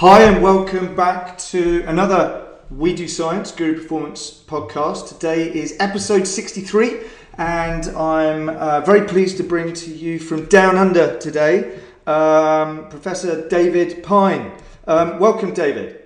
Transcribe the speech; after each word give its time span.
Hi, 0.00 0.24
and 0.24 0.42
welcome 0.42 0.94
back 0.94 1.38
to 1.38 1.82
another 1.86 2.58
We 2.68 2.94
Do 2.94 3.08
Science 3.08 3.50
Guru 3.50 3.80
Performance 3.80 4.42
podcast. 4.46 5.08
Today 5.08 5.50
is 5.50 5.74
episode 5.80 6.26
63, 6.26 7.00
and 7.38 7.86
I'm 7.96 8.50
uh, 8.50 8.82
very 8.82 9.08
pleased 9.08 9.38
to 9.38 9.42
bring 9.42 9.72
to 9.72 9.90
you 9.90 10.18
from 10.18 10.44
Down 10.48 10.76
Under 10.76 11.18
today 11.18 11.80
um, 12.06 12.90
Professor 12.90 13.48
David 13.48 14.02
Pyne. 14.02 14.52
Um, 14.86 15.18
welcome, 15.18 15.54
David. 15.54 16.05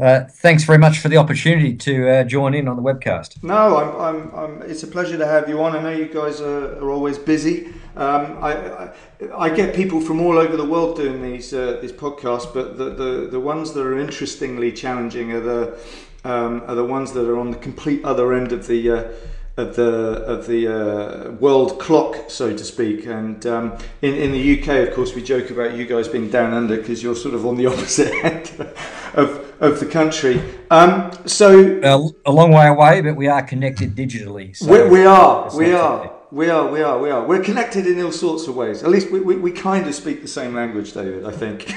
Uh, 0.00 0.24
thanks 0.24 0.64
very 0.64 0.78
much 0.78 0.98
for 0.98 1.08
the 1.08 1.16
opportunity 1.16 1.74
to 1.76 2.08
uh, 2.08 2.24
join 2.24 2.54
in 2.54 2.68
on 2.68 2.76
the 2.76 2.82
webcast. 2.82 3.42
No, 3.42 3.76
I'm, 3.76 4.00
I'm, 4.00 4.34
I'm, 4.34 4.62
it's 4.62 4.82
a 4.82 4.86
pleasure 4.86 5.18
to 5.18 5.26
have 5.26 5.48
you 5.48 5.62
on. 5.62 5.76
I 5.76 5.82
know 5.82 5.90
you 5.90 6.06
guys 6.06 6.40
are, 6.40 6.78
are 6.78 6.90
always 6.90 7.18
busy. 7.18 7.66
Um, 7.96 8.42
I, 8.42 8.52
I, 8.54 8.92
I, 9.36 9.50
get 9.50 9.74
people 9.74 10.00
from 10.00 10.20
all 10.20 10.38
over 10.38 10.56
the 10.56 10.64
world 10.64 10.96
doing 10.96 11.22
these 11.22 11.52
uh, 11.52 11.78
these 11.82 11.92
podcasts, 11.92 12.52
but 12.54 12.78
the, 12.78 12.90
the, 12.90 13.28
the 13.30 13.40
ones 13.40 13.72
that 13.72 13.84
are 13.84 13.98
interestingly 13.98 14.72
challenging 14.72 15.32
are 15.32 15.40
the 15.40 15.78
um, 16.24 16.62
are 16.66 16.76
the 16.76 16.84
ones 16.84 17.12
that 17.12 17.28
are 17.28 17.36
on 17.36 17.50
the 17.50 17.58
complete 17.58 18.02
other 18.04 18.32
end 18.32 18.52
of 18.52 18.68
the 18.68 18.90
uh, 18.90 19.08
of 19.56 19.76
the 19.76 19.90
of 20.24 20.46
the 20.46 20.68
uh, 20.68 21.30
world 21.32 21.78
clock, 21.80 22.30
so 22.30 22.56
to 22.56 22.64
speak. 22.64 23.06
And 23.06 23.44
um, 23.44 23.76
in 24.02 24.14
in 24.14 24.32
the 24.32 24.60
UK, 24.60 24.88
of 24.88 24.94
course, 24.94 25.14
we 25.14 25.22
joke 25.22 25.50
about 25.50 25.74
you 25.74 25.84
guys 25.84 26.08
being 26.08 26.30
down 26.30 26.54
under 26.54 26.76
because 26.76 27.02
you're 27.02 27.16
sort 27.16 27.34
of 27.34 27.44
on 27.44 27.56
the 27.56 27.66
opposite 27.72 28.12
end 28.24 28.72
of 29.14 29.49
of 29.60 29.78
the 29.78 29.86
country. 29.86 30.42
Um, 30.70 31.10
so 31.26 31.80
uh, 31.80 32.08
a 32.26 32.32
long 32.32 32.50
way 32.52 32.66
away, 32.66 33.00
but 33.02 33.14
we 33.14 33.28
are 33.28 33.42
connected 33.42 33.94
digitally. 33.94 34.56
So 34.56 34.66
we, 34.66 34.88
we 34.88 35.04
are, 35.04 35.54
we 35.56 35.72
are. 35.72 36.12
We 36.32 36.48
are, 36.48 36.70
we 36.70 36.80
are, 36.80 36.98
we 36.98 37.10
are. 37.10 37.26
We're 37.26 37.42
connected 37.42 37.86
in 37.86 38.00
all 38.00 38.12
sorts 38.12 38.46
of 38.46 38.54
ways. 38.54 38.84
At 38.84 38.90
least 38.90 39.10
we, 39.10 39.20
we, 39.20 39.36
we 39.36 39.50
kind 39.50 39.86
of 39.88 39.94
speak 39.94 40.22
the 40.22 40.28
same 40.28 40.54
language, 40.54 40.92
David, 40.92 41.26
I 41.26 41.32
think. 41.32 41.72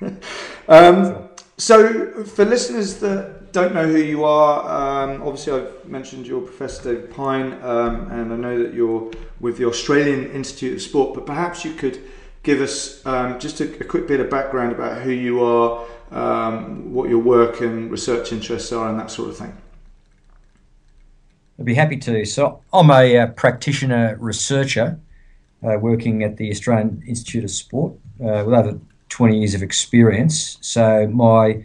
um, 0.68 1.28
so, 1.58 2.24
for 2.24 2.44
listeners 2.44 3.00
that 3.00 3.52
don't 3.52 3.74
know 3.74 3.86
who 3.86 3.98
you 3.98 4.24
are, 4.24 5.04
um, 5.04 5.22
obviously 5.22 5.52
I've 5.52 5.86
mentioned 5.86 6.26
you're 6.26 6.40
Professor 6.40 6.94
David 6.94 7.10
Pyne, 7.10 7.52
um, 7.62 8.10
and 8.10 8.32
I 8.32 8.36
know 8.36 8.62
that 8.62 8.72
you're 8.72 9.10
with 9.40 9.58
the 9.58 9.66
Australian 9.66 10.30
Institute 10.30 10.76
of 10.76 10.82
Sport, 10.82 11.14
but 11.14 11.26
perhaps 11.26 11.64
you 11.64 11.74
could 11.74 12.00
give 12.42 12.60
us 12.60 13.04
um, 13.04 13.38
just 13.38 13.60
a, 13.60 13.64
a, 13.80 13.84
quick 13.84 14.06
bit 14.06 14.20
of 14.20 14.30
background 14.30 14.72
about 14.72 15.02
who 15.02 15.10
you 15.10 15.42
are, 15.42 15.84
um, 16.10 16.92
what 16.92 17.08
your 17.08 17.18
work 17.18 17.60
and 17.60 17.90
research 17.90 18.32
interests 18.32 18.72
are, 18.72 18.88
and 18.88 18.98
that 18.98 19.10
sort 19.10 19.28
of 19.28 19.36
thing. 19.36 19.56
I'd 21.58 21.64
be 21.64 21.74
happy 21.74 21.96
to. 21.96 22.24
So, 22.24 22.62
I'm 22.72 22.90
a 22.90 23.18
uh, 23.18 23.26
practitioner 23.28 24.16
researcher 24.20 24.98
uh, 25.62 25.76
working 25.78 26.22
at 26.22 26.36
the 26.36 26.50
Australian 26.50 27.02
Institute 27.06 27.44
of 27.44 27.50
Sport 27.50 27.94
uh, 28.20 28.44
with 28.46 28.54
over 28.54 28.78
20 29.08 29.38
years 29.38 29.54
of 29.54 29.62
experience. 29.62 30.58
So, 30.60 31.08
my 31.08 31.64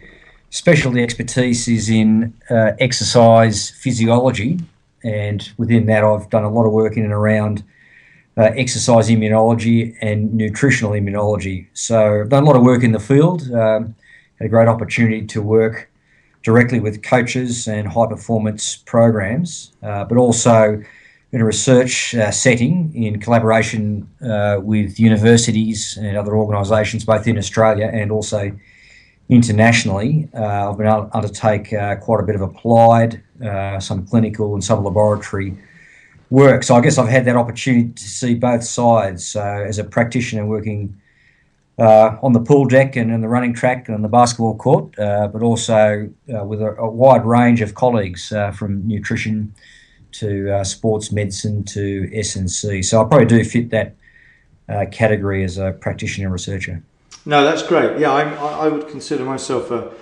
specialty 0.50 1.02
expertise 1.02 1.68
is 1.68 1.88
in 1.88 2.34
uh, 2.50 2.72
exercise 2.80 3.70
physiology, 3.70 4.60
and 5.04 5.48
within 5.58 5.86
that, 5.86 6.02
I've 6.02 6.28
done 6.30 6.44
a 6.44 6.50
lot 6.50 6.66
of 6.66 6.72
work 6.72 6.96
in 6.96 7.04
and 7.04 7.12
around 7.12 7.62
uh, 8.36 8.50
exercise 8.56 9.08
immunology 9.10 9.94
and 10.00 10.34
nutritional 10.34 10.92
immunology. 10.92 11.68
So, 11.72 12.22
I've 12.22 12.30
done 12.30 12.42
a 12.42 12.46
lot 12.46 12.56
of 12.56 12.62
work 12.62 12.82
in 12.82 12.92
the 12.92 13.00
field. 13.00 13.48
Um, 13.52 13.94
had 14.38 14.46
a 14.46 14.48
great 14.48 14.68
opportunity 14.68 15.26
to 15.26 15.42
work 15.42 15.90
directly 16.42 16.78
with 16.78 17.02
coaches 17.02 17.66
and 17.66 17.88
high 17.88 18.06
performance 18.06 18.76
programs, 18.76 19.72
uh, 19.82 20.04
but 20.04 20.18
also 20.18 20.82
in 21.32 21.40
a 21.40 21.44
research 21.44 22.14
uh, 22.14 22.30
setting 22.30 22.94
in 22.94 23.18
collaboration 23.18 24.08
uh, 24.22 24.60
with 24.62 25.00
universities 25.00 25.96
and 25.96 26.16
other 26.16 26.36
organisations, 26.36 27.04
both 27.04 27.26
in 27.26 27.36
Australia 27.36 27.90
and 27.92 28.12
also 28.12 28.52
internationally. 29.28 30.28
Uh, 30.34 30.70
I've 30.70 30.78
been 30.78 30.86
able 30.86 31.06
to 31.06 31.16
undertake 31.16 31.72
uh, 31.72 31.96
quite 31.96 32.20
a 32.20 32.22
bit 32.22 32.36
of 32.36 32.42
applied, 32.42 33.22
uh, 33.44 33.80
some 33.80 34.06
clinical, 34.06 34.54
and 34.54 34.62
some 34.62 34.84
laboratory 34.84 35.56
work. 36.30 36.62
So 36.62 36.74
I 36.74 36.80
guess 36.80 36.98
I've 36.98 37.08
had 37.08 37.24
that 37.24 37.36
opportunity 37.36 37.88
to 37.90 38.04
see 38.04 38.34
both 38.34 38.62
sides. 38.62 39.26
So 39.26 39.42
as 39.42 39.78
a 39.78 39.84
practitioner 39.84 40.46
working 40.46 41.00
uh, 41.78 42.16
on 42.22 42.32
the 42.32 42.40
pool 42.40 42.64
deck 42.66 42.96
and 42.96 43.10
in 43.10 43.20
the 43.20 43.28
running 43.28 43.52
track 43.52 43.88
and 43.88 44.04
the 44.04 44.08
basketball 44.08 44.56
court, 44.56 44.96
uh, 44.98 45.28
but 45.28 45.42
also 45.42 46.08
uh, 46.32 46.44
with 46.44 46.62
a, 46.62 46.74
a, 46.76 46.88
wide 46.88 47.24
range 47.24 47.60
of 47.60 47.74
colleagues 47.74 48.30
uh, 48.32 48.52
from 48.52 48.86
nutrition 48.86 49.52
to 50.12 50.54
uh, 50.54 50.64
sports 50.64 51.10
medicine 51.10 51.64
to 51.64 52.08
S&C. 52.14 52.82
So 52.82 53.00
I 53.02 53.04
probably 53.04 53.26
do 53.26 53.42
fit 53.44 53.70
that 53.70 53.96
uh, 54.68 54.84
category 54.92 55.42
as 55.42 55.58
a 55.58 55.72
practitioner 55.72 56.30
researcher. 56.30 56.82
No, 57.26 57.42
that's 57.42 57.62
great. 57.62 57.98
Yeah, 57.98 58.12
I'm, 58.12 58.34
i 58.38 58.68
would 58.68 58.88
consider 58.88 59.24
myself 59.24 59.70
a, 59.70 59.92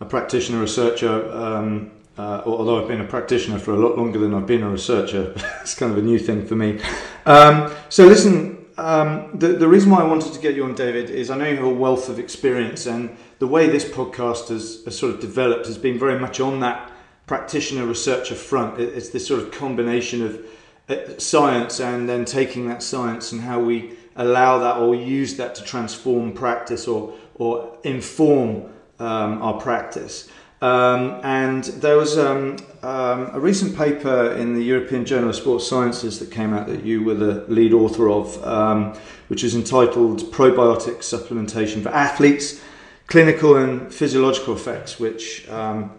a 0.00 0.04
practitioner 0.04 0.60
researcher. 0.60 1.32
Um, 1.32 1.92
although 2.18 2.82
I've 2.82 2.88
been 2.88 3.00
a 3.00 3.06
practitioner 3.06 3.58
for 3.58 3.72
a 3.72 3.78
lot 3.78 3.96
longer 3.96 4.18
than 4.18 4.34
I've 4.34 4.46
been 4.46 4.62
a 4.62 4.68
researcher, 4.68 5.32
it's 5.62 5.74
kind 5.74 5.92
of 5.92 5.96
a 5.96 6.02
new 6.02 6.18
thing 6.18 6.44
for 6.44 6.56
me. 6.56 6.78
Um, 7.24 7.72
so, 7.88 8.06
listen, 8.06 8.51
um, 8.78 9.30
the, 9.34 9.48
the 9.48 9.68
reason 9.68 9.90
why 9.90 10.00
I 10.00 10.04
wanted 10.04 10.32
to 10.32 10.40
get 10.40 10.54
you 10.54 10.64
on, 10.64 10.74
David, 10.74 11.10
is 11.10 11.30
I 11.30 11.36
know 11.36 11.46
you 11.46 11.56
have 11.56 11.64
a 11.64 11.70
wealth 11.70 12.08
of 12.08 12.18
experience, 12.18 12.86
and 12.86 13.16
the 13.38 13.46
way 13.46 13.68
this 13.68 13.84
podcast 13.84 14.48
has, 14.48 14.84
has 14.84 14.98
sort 14.98 15.14
of 15.14 15.20
developed 15.20 15.66
has 15.66 15.78
been 15.78 15.98
very 15.98 16.18
much 16.18 16.40
on 16.40 16.60
that 16.60 16.90
practitioner 17.26 17.86
researcher 17.86 18.34
front. 18.34 18.80
It, 18.80 18.90
it's 18.94 19.10
this 19.10 19.26
sort 19.26 19.42
of 19.42 19.50
combination 19.50 20.24
of 20.24 20.46
uh, 20.88 21.18
science 21.18 21.80
and 21.80 22.08
then 22.08 22.24
taking 22.24 22.68
that 22.68 22.82
science 22.82 23.32
and 23.32 23.40
how 23.40 23.60
we 23.60 23.96
allow 24.16 24.58
that 24.58 24.76
or 24.78 24.94
use 24.94 25.36
that 25.36 25.54
to 25.54 25.64
transform 25.64 26.32
practice 26.32 26.86
or, 26.86 27.14
or 27.36 27.78
inform 27.84 28.64
um, 28.98 29.42
our 29.42 29.60
practice. 29.60 30.28
Um, 30.62 31.20
and 31.24 31.64
there 31.64 31.96
was 31.96 32.16
um, 32.16 32.56
um, 32.84 33.30
a 33.32 33.40
recent 33.40 33.76
paper 33.76 34.30
in 34.34 34.54
the 34.54 34.62
European 34.62 35.04
Journal 35.04 35.30
of 35.30 35.34
Sports 35.34 35.66
Sciences 35.66 36.20
that 36.20 36.30
came 36.30 36.54
out 36.54 36.68
that 36.68 36.84
you 36.84 37.02
were 37.02 37.14
the 37.14 37.44
lead 37.48 37.72
author 37.72 38.08
of, 38.08 38.42
um, 38.46 38.94
which 39.26 39.42
is 39.42 39.56
entitled 39.56 40.22
Probiotic 40.30 40.98
Supplementation 40.98 41.82
for 41.82 41.88
Athletes 41.88 42.62
Clinical 43.08 43.56
and 43.56 43.92
Physiological 43.92 44.54
Effects, 44.54 45.00
which, 45.00 45.48
um, 45.48 45.90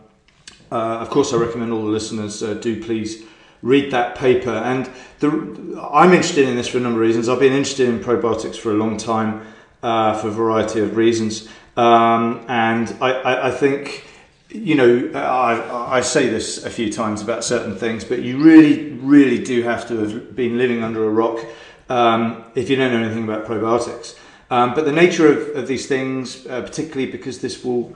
uh, 0.72 1.00
of 1.00 1.10
course, 1.10 1.34
I 1.34 1.38
recommend 1.38 1.74
all 1.74 1.84
the 1.84 1.92
listeners 1.92 2.42
uh, 2.42 2.54
do 2.54 2.82
please 2.82 3.26
read 3.62 3.92
that 3.92 4.16
paper. 4.16 4.50
And 4.50 4.90
the, 5.20 5.78
I'm 5.92 6.14
interested 6.14 6.48
in 6.48 6.56
this 6.56 6.70
for 6.70 6.78
a 6.78 6.82
number 6.82 7.02
of 7.02 7.08
reasons. 7.08 7.28
I've 7.28 7.42
been 7.42 7.52
interested 7.52 7.90
in 7.90 8.00
probiotics 8.00 8.56
for 8.56 8.72
a 8.72 8.76
long 8.76 8.96
time 8.96 9.46
uh, 9.84 10.14
for 10.14 10.30
a 10.30 10.32
variety 10.32 10.80
of 10.80 10.96
reasons. 10.96 11.50
Um, 11.76 12.46
and 12.48 12.96
I, 13.02 13.12
I, 13.12 13.48
I 13.50 13.52
think 13.52 14.06
you 14.54 14.76
know, 14.76 15.12
I, 15.16 15.98
I 15.98 16.02
say 16.02 16.30
this 16.30 16.64
a 16.64 16.70
few 16.70 16.92
times 16.92 17.22
about 17.22 17.44
certain 17.44 17.76
things, 17.76 18.04
but 18.04 18.22
you 18.22 18.38
really, 18.38 18.92
really 18.92 19.44
do 19.44 19.64
have 19.64 19.88
to 19.88 19.98
have 19.98 20.36
been 20.36 20.58
living 20.58 20.84
under 20.84 21.04
a 21.06 21.10
rock 21.10 21.44
um, 21.90 22.44
if 22.56 22.70
you 22.70 22.76
don't 22.76 22.92
know 22.92 23.04
anything 23.04 23.24
about 23.24 23.46
probiotics. 23.46 24.16
Um, 24.52 24.76
but 24.76 24.86
the 24.86 24.92
nature 24.92 25.28
of, 25.28 25.56
of 25.56 25.68
these 25.68 25.88
things, 25.88 26.46
uh, 26.46 26.62
particularly 26.62 27.12
because 27.12 27.42
this 27.42 27.64
will 27.64 27.96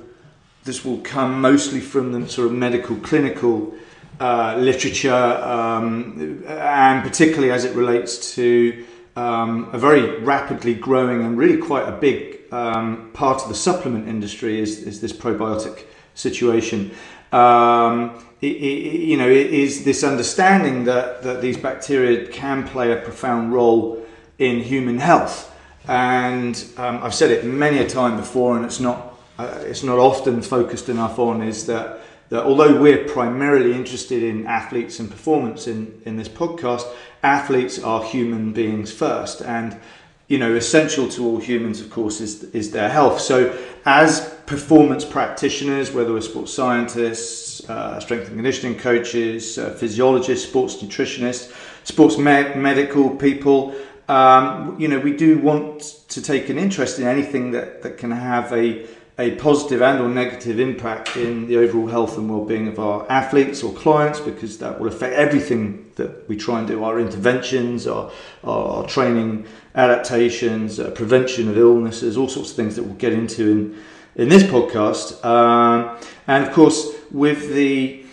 this 0.63 0.84
will 0.84 0.97
come 0.97 1.40
mostly 1.40 1.79
from 1.79 2.12
the 2.12 2.28
sort 2.28 2.47
of 2.47 2.53
medical 2.53 2.97
clinical 2.97 3.73
uh, 4.19 4.57
literature, 4.57 5.13
um, 5.13 6.44
and 6.46 7.03
particularly 7.03 7.51
as 7.51 7.63
it 7.63 7.73
relates 7.73 8.35
to 8.35 8.85
um, 9.16 9.69
a 9.72 9.78
very 9.78 10.19
rapidly 10.19 10.73
growing 10.73 11.23
and 11.23 11.38
really 11.38 11.57
quite 11.57 11.88
a 11.88 11.91
big 11.91 12.51
um, 12.51 13.12
part 13.13 13.41
of 13.44 13.47
the 13.47 13.56
supplement 13.56 14.09
industry 14.09 14.59
is, 14.59 14.84
is 14.84 15.00
this 15.00 15.13
probiotic 15.13 15.85
situation. 16.17 16.91
Um, 17.31 18.23
it, 18.41 18.55
it, 18.55 19.00
you 19.01 19.17
know, 19.17 19.29
it 19.29 19.47
is 19.53 19.83
this 19.83 20.03
understanding 20.03 20.83
that, 20.85 21.23
that 21.23 21.41
these 21.41 21.57
bacteria 21.57 22.28
can 22.28 22.67
play 22.67 22.91
a 22.91 22.97
profound 22.97 23.53
role 23.53 24.05
in 24.38 24.59
human 24.59 25.00
health. 25.00 25.53
And 25.88 26.63
um, 26.78 27.01
I've 27.01 27.16
said 27.16 27.31
it 27.31 27.45
many 27.45 27.79
a 27.79 27.89
time 27.89 28.17
before, 28.17 28.57
and 28.57 28.66
it's 28.66 28.79
not, 28.79 29.17
uh, 29.37 29.59
it's 29.61 29.84
not 29.84 29.97
often 29.97 30.41
focused 30.41 30.90
enough 30.90 31.17
on, 31.17 31.41
is 31.41 31.66
that, 31.67 32.02
that 32.29 32.43
although 32.43 32.79
we're 32.79 33.05
primarily 33.05 33.73
interested 33.73 34.22
in 34.22 34.46
athletes 34.46 34.99
and 34.99 35.09
performance 35.09 35.67
in, 35.67 36.02
in 36.05 36.17
this 36.17 36.28
podcast, 36.28 36.85
athletes 37.23 37.81
are 37.81 38.03
human 38.03 38.53
beings 38.53 38.91
first. 38.91 39.41
And 39.41 39.79
you 40.28 40.37
know, 40.37 40.55
essential 40.55 41.08
to 41.08 41.25
all 41.25 41.40
humans, 41.40 41.79
of 41.79 41.90
course, 41.90 42.19
is, 42.19 42.43
is 42.53 42.72
their 42.72 42.90
health. 42.90 43.22
So, 43.22 43.58
as 43.85 44.36
performance 44.47 45.03
practitioners, 45.03 45.91
whether 45.91 46.14
we're 46.14 46.22
sports 46.22 46.53
scientists, 46.53 47.70
uh, 47.70 47.99
strength 47.99 48.28
and 48.28 48.38
conditioning 48.38 48.79
coaches, 48.79 49.58
uh, 49.58 49.72
physiologists, 49.72 50.47
sports 50.47 50.78
nutritionists, 50.78 51.53
sports 51.84 52.17
medical 52.17 53.09
people, 53.17 53.76
um, 54.08 54.79
you 54.79 54.88
know, 54.88 54.99
we 54.99 55.16
do 55.16 55.38
want 55.38 55.82
to 56.08 56.22
take 56.22 56.47
an 56.47 56.58
interest 56.58 56.97
in 56.97 57.05
anything 57.05 57.52
that, 57.52 57.82
that 57.82 57.97
can 57.97 58.09
have 58.09 58.53
a, 58.53 58.88
a 59.20 59.32
positive 59.32 59.82
and 59.82 59.99
or 59.99 60.08
negative 60.08 60.61
impact 60.61 61.17
in 61.17 61.46
the 61.47 61.58
overall 61.58 61.88
health 61.88 62.17
and 62.17 62.29
well-being 62.29 62.70
of 62.70 62.79
our 62.79 63.05
athletes 63.11 63.64
or 63.64 63.73
clients 63.73 64.22
because 64.22 64.59
that 64.59 64.79
will 64.79 64.88
affect 64.88 65.14
everything 65.14 65.91
that 65.96 66.28
we 66.29 66.38
try 66.38 66.59
and 66.59 66.70
do 66.70 66.85
our 66.85 67.02
interventions 67.02 67.85
our, 67.85 68.09
our, 68.46 68.85
training 68.88 69.46
adaptations 69.76 70.79
uh, 70.79 70.91
prevention 70.91 71.50
of 71.50 71.58
illnesses 71.58 72.16
all 72.16 72.29
sorts 72.29 72.52
of 72.52 72.55
things 72.55 72.76
that 72.76 72.84
we'll 72.84 72.93
get 72.96 73.11
into 73.11 73.52
in 73.52 73.84
in 74.17 74.29
this 74.29 74.43
podcast 74.43 75.23
um, 75.23 75.97
and 76.28 76.46
of 76.46 76.53
course 76.53 76.93
with 77.11 77.53
the 77.53 78.03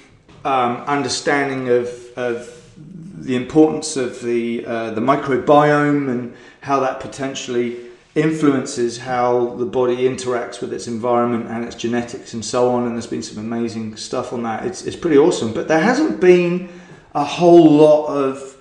um, 0.44 0.76
understanding 0.86 1.68
of, 1.68 1.88
of 2.16 2.50
the 2.76 3.34
importance 3.34 3.96
of 3.96 4.20
the 4.20 4.64
uh, 4.66 4.90
the 4.90 5.00
microbiome 5.00 6.10
and 6.10 6.34
how 6.60 6.80
that 6.80 7.00
potentially 7.00 7.76
influences 8.14 8.98
how 8.98 9.54
the 9.56 9.66
body 9.66 10.08
interacts 10.08 10.60
with 10.60 10.72
its 10.72 10.86
environment 10.86 11.48
and 11.48 11.64
its 11.64 11.74
genetics 11.74 12.32
and 12.34 12.44
so 12.44 12.70
on. 12.70 12.86
And 12.86 12.94
there's 12.94 13.08
been 13.08 13.22
some 13.22 13.38
amazing 13.44 13.96
stuff 13.96 14.32
on 14.32 14.44
that. 14.44 14.64
It's, 14.64 14.84
it's 14.84 14.96
pretty 14.96 15.18
awesome. 15.18 15.52
But 15.52 15.66
there 15.66 15.80
hasn't 15.80 16.20
been 16.20 16.68
a 17.14 17.24
whole 17.24 17.70
lot 17.72 18.06
of 18.06 18.56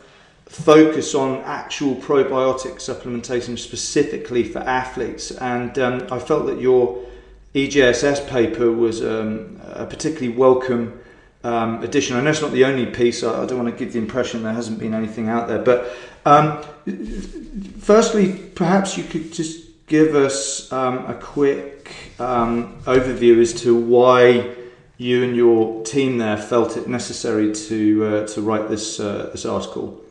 focus 0.45 1.13
on 1.13 1.41
actual 1.41 1.95
probiotic 1.95 2.75
supplementation 2.75 3.57
specifically 3.57 4.43
for 4.43 4.59
athletes. 4.59 5.31
And 5.31 5.77
um, 5.77 6.07
I 6.11 6.17
felt 6.17 6.47
that 6.47 6.59
your 6.59 7.03
EJSS 7.53 8.27
paper 8.29 8.71
was 8.71 9.03
um, 9.03 9.61
a 9.63 9.85
particularly 9.85 10.35
welcome. 10.35 10.99
Um, 11.43 11.83
addition. 11.83 12.15
I 12.15 12.21
know 12.21 12.29
it's 12.29 12.41
not 12.41 12.53
the 12.53 12.63
only 12.63 12.85
piece. 12.85 13.21
I, 13.21 13.43
I, 13.43 13.45
don't 13.45 13.61
want 13.61 13.69
to 13.69 13.77
give 13.77 13.91
the 13.91 13.99
impression 13.99 14.43
there 14.43 14.53
hasn't 14.53 14.79
been 14.79 14.93
anything 14.93 15.27
out 15.27 15.49
there, 15.49 15.59
but 15.59 15.93
um, 16.25 16.63
firstly, 17.79 18.33
perhaps 18.55 18.97
you 18.97 19.03
could 19.03 19.33
just 19.33 19.85
give 19.87 20.15
us 20.15 20.71
um, 20.71 21.05
a 21.05 21.13
quick 21.13 21.93
um, 22.17 22.81
overview 22.83 23.41
as 23.41 23.53
to 23.61 23.75
why 23.75 24.55
you 24.97 25.23
and 25.23 25.35
your 25.35 25.83
team 25.83 26.17
there 26.17 26.37
felt 26.37 26.77
it 26.77 26.87
necessary 26.87 27.53
to 27.53 28.05
uh, 28.05 28.27
to 28.27 28.41
write 28.41 28.69
this 28.69 28.99
uh, 28.99 29.29
this 29.31 29.45
article. 29.45 30.02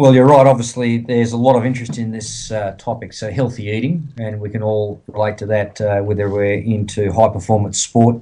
Well, 0.00 0.14
you're 0.14 0.24
right. 0.24 0.46
Obviously, 0.46 0.96
there's 0.96 1.32
a 1.32 1.36
lot 1.36 1.56
of 1.56 1.66
interest 1.66 1.98
in 1.98 2.10
this 2.10 2.50
uh, 2.50 2.74
topic. 2.78 3.12
So, 3.12 3.30
healthy 3.30 3.66
eating, 3.66 4.08
and 4.16 4.40
we 4.40 4.48
can 4.48 4.62
all 4.62 5.02
relate 5.08 5.36
to 5.36 5.46
that, 5.48 5.78
uh, 5.78 6.00
whether 6.00 6.30
we're 6.30 6.54
into 6.54 7.12
high 7.12 7.28
performance 7.28 7.82
sport 7.82 8.16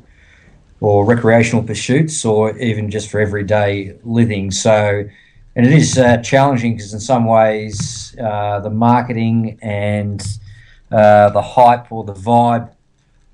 or 0.81 1.05
recreational 1.05 1.63
pursuits, 1.63 2.25
or 2.25 2.59
even 2.59 2.91
just 2.91 3.09
for 3.09 3.21
everyday 3.21 3.97
living. 4.03 4.51
So, 4.51 5.09
and 5.55 5.67
it 5.67 5.73
is 5.73 5.97
uh, 5.97 6.17
challenging 6.17 6.75
because 6.75 6.95
in 6.95 6.99
some 6.99 7.27
ways 7.27 8.17
uh, 8.21 8.59
the 8.59 8.71
marketing 8.71 9.57
and 9.63 10.21
uh, 10.91 11.31
the 11.31 11.43
hype 11.43 11.93
or 11.93 12.03
the 12.03 12.13
vibe 12.13 12.73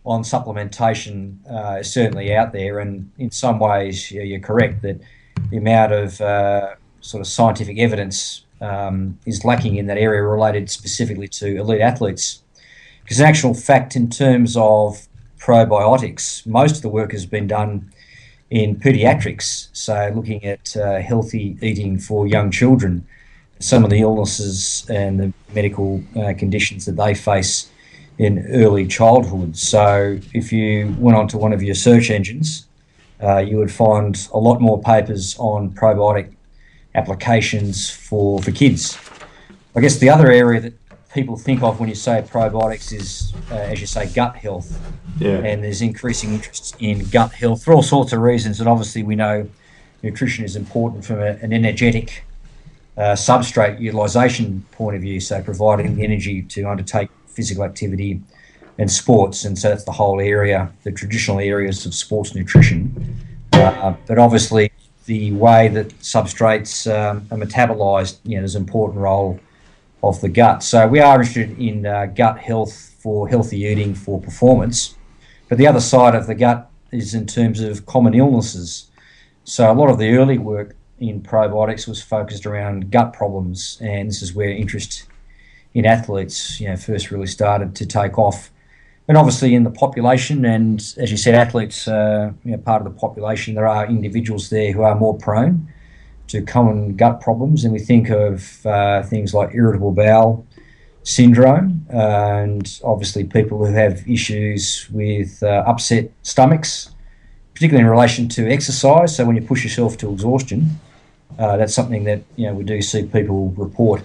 on 0.04 0.22
supplementation 0.22 1.38
uh, 1.50 1.78
is 1.78 1.90
certainly 1.90 2.34
out 2.34 2.52
there, 2.52 2.80
and 2.80 3.10
in 3.16 3.30
some 3.30 3.58
ways 3.58 4.10
you're 4.10 4.38
correct 4.38 4.82
that 4.82 5.00
the 5.48 5.56
amount 5.56 5.92
of 5.94 6.20
sort 7.04 7.20
of 7.20 7.26
scientific 7.26 7.78
evidence 7.78 8.44
um, 8.62 9.18
is 9.26 9.44
lacking 9.44 9.76
in 9.76 9.86
that 9.86 9.98
area 9.98 10.22
related 10.22 10.70
specifically 10.70 11.28
to 11.28 11.56
elite 11.56 11.82
athletes. 11.82 12.42
Because 13.02 13.20
in 13.20 13.26
actual 13.26 13.52
fact, 13.52 13.94
in 13.94 14.08
terms 14.08 14.56
of 14.56 15.06
probiotics, 15.38 16.46
most 16.46 16.76
of 16.76 16.82
the 16.82 16.88
work 16.88 17.12
has 17.12 17.26
been 17.26 17.46
done 17.46 17.90
in 18.50 18.76
pediatrics, 18.76 19.68
so 19.72 20.12
looking 20.14 20.44
at 20.44 20.76
uh, 20.76 21.00
healthy 21.00 21.58
eating 21.60 21.98
for 21.98 22.26
young 22.26 22.50
children, 22.50 23.06
some 23.58 23.84
of 23.84 23.90
the 23.90 24.00
illnesses 24.00 24.86
and 24.88 25.20
the 25.20 25.32
medical 25.54 26.02
uh, 26.16 26.32
conditions 26.38 26.86
that 26.86 26.96
they 26.96 27.14
face 27.14 27.70
in 28.18 28.46
early 28.52 28.86
childhood. 28.86 29.56
So, 29.56 30.18
if 30.32 30.52
you 30.52 30.94
went 30.98 31.16
onto 31.18 31.36
one 31.36 31.52
of 31.52 31.62
your 31.62 31.74
search 31.74 32.10
engines, 32.10 32.66
uh, 33.22 33.38
you 33.38 33.56
would 33.58 33.72
find 33.72 34.28
a 34.32 34.38
lot 34.38 34.60
more 34.60 34.80
papers 34.80 35.36
on 35.38 35.70
probiotic 35.70 36.34
applications 36.94 37.90
for, 37.90 38.40
for 38.40 38.50
kids. 38.50 38.98
I 39.76 39.80
guess 39.80 39.98
the 39.98 40.10
other 40.10 40.30
area 40.30 40.60
that 40.60 40.74
people 41.14 41.36
think 41.36 41.62
of 41.62 41.78
when 41.80 41.88
you 41.88 41.94
say 41.94 42.22
probiotics 42.28 42.92
is, 42.92 43.32
uh, 43.50 43.54
as 43.54 43.80
you 43.80 43.86
say, 43.86 44.12
gut 44.12 44.36
health. 44.36 44.80
Yeah. 45.18 45.38
And 45.38 45.62
there's 45.62 45.80
increasing 45.80 46.34
interest 46.34 46.76
in 46.80 47.08
gut 47.08 47.32
health 47.32 47.64
for 47.64 47.72
all 47.72 47.82
sorts 47.82 48.12
of 48.12 48.20
reasons. 48.20 48.60
And 48.60 48.68
obviously, 48.68 49.04
we 49.04 49.14
know 49.14 49.48
nutrition 50.02 50.44
is 50.44 50.56
important 50.56 51.04
from 51.04 51.20
a, 51.20 51.38
an 51.40 51.52
energetic 51.52 52.24
uh, 52.96 53.12
substrate 53.12 53.80
utilization 53.80 54.64
point 54.72 54.96
of 54.96 55.02
view. 55.02 55.20
So, 55.20 55.40
providing 55.40 55.96
the 55.96 56.04
energy 56.04 56.42
to 56.42 56.64
undertake 56.64 57.10
physical 57.28 57.64
activity 57.64 58.20
and 58.78 58.90
sports. 58.90 59.44
And 59.44 59.56
so, 59.56 59.68
that's 59.68 59.84
the 59.84 59.92
whole 59.92 60.20
area, 60.20 60.72
the 60.82 60.90
traditional 60.90 61.38
areas 61.38 61.86
of 61.86 61.94
sports 61.94 62.34
nutrition. 62.34 63.16
Uh, 63.52 63.94
but 64.06 64.18
obviously, 64.18 64.72
the 65.06 65.32
way 65.32 65.68
that 65.68 65.88
substrates 66.00 66.90
um, 66.90 67.26
are 67.30 67.38
metabolized, 67.38 68.18
you 68.24 68.36
know, 68.36 68.40
there's 68.40 68.54
an 68.54 68.62
important 68.62 69.00
role 69.00 69.38
of 70.02 70.20
the 70.20 70.28
gut. 70.28 70.62
So 70.62 70.86
we 70.86 71.00
are 71.00 71.20
interested 71.20 71.58
in 71.58 71.86
uh, 71.86 72.06
gut 72.06 72.38
health 72.38 72.94
for 72.98 73.28
healthy 73.28 73.60
eating 73.60 73.94
for 73.94 74.20
performance. 74.20 74.96
But 75.48 75.58
the 75.58 75.66
other 75.66 75.80
side 75.80 76.14
of 76.14 76.26
the 76.26 76.34
gut 76.34 76.70
is 76.90 77.14
in 77.14 77.26
terms 77.26 77.60
of 77.60 77.86
common 77.86 78.14
illnesses. 78.14 78.90
So 79.44 79.70
a 79.70 79.74
lot 79.74 79.90
of 79.90 79.98
the 79.98 80.16
early 80.16 80.38
work 80.38 80.74
in 80.98 81.20
probiotics 81.20 81.86
was 81.86 82.02
focused 82.02 82.46
around 82.46 82.90
gut 82.90 83.12
problems, 83.12 83.78
and 83.80 84.08
this 84.08 84.22
is 84.22 84.34
where 84.34 84.48
interest 84.48 85.06
in 85.74 85.84
athletes, 85.84 86.60
you 86.60 86.68
know, 86.68 86.76
first 86.76 87.10
really 87.10 87.26
started 87.26 87.74
to 87.76 87.86
take 87.86 88.16
off. 88.18 88.50
And 89.06 89.18
obviously, 89.18 89.54
in 89.54 89.64
the 89.64 89.70
population, 89.70 90.46
and 90.46 90.80
as 90.96 91.10
you 91.10 91.18
said, 91.18 91.34
athletes, 91.34 91.86
uh, 91.86 92.32
you 92.42 92.52
know, 92.52 92.58
part 92.58 92.80
of 92.80 92.90
the 92.90 92.98
population, 92.98 93.54
there 93.54 93.66
are 93.66 93.86
individuals 93.86 94.48
there 94.48 94.72
who 94.72 94.82
are 94.82 94.94
more 94.94 95.16
prone 95.18 95.70
to 96.28 96.40
common 96.40 96.96
gut 96.96 97.20
problems, 97.20 97.64
and 97.64 97.72
we 97.72 97.78
think 97.78 98.08
of 98.08 98.64
uh, 98.64 99.02
things 99.02 99.34
like 99.34 99.54
irritable 99.54 99.92
bowel 99.92 100.46
syndrome, 101.02 101.84
and 101.90 102.80
obviously 102.82 103.24
people 103.24 103.58
who 103.58 103.74
have 103.74 104.08
issues 104.08 104.88
with 104.90 105.42
uh, 105.42 105.62
upset 105.66 106.10
stomachs, 106.22 106.90
particularly 107.52 107.84
in 107.84 107.90
relation 107.90 108.26
to 108.26 108.50
exercise. 108.50 109.14
So 109.14 109.26
when 109.26 109.36
you 109.36 109.42
push 109.42 109.64
yourself 109.64 109.98
to 109.98 110.10
exhaustion, 110.10 110.70
uh, 111.38 111.58
that's 111.58 111.74
something 111.74 112.04
that 112.04 112.22
you 112.36 112.46
know 112.46 112.54
we 112.54 112.64
do 112.64 112.80
see 112.80 113.02
people 113.04 113.50
report 113.50 114.02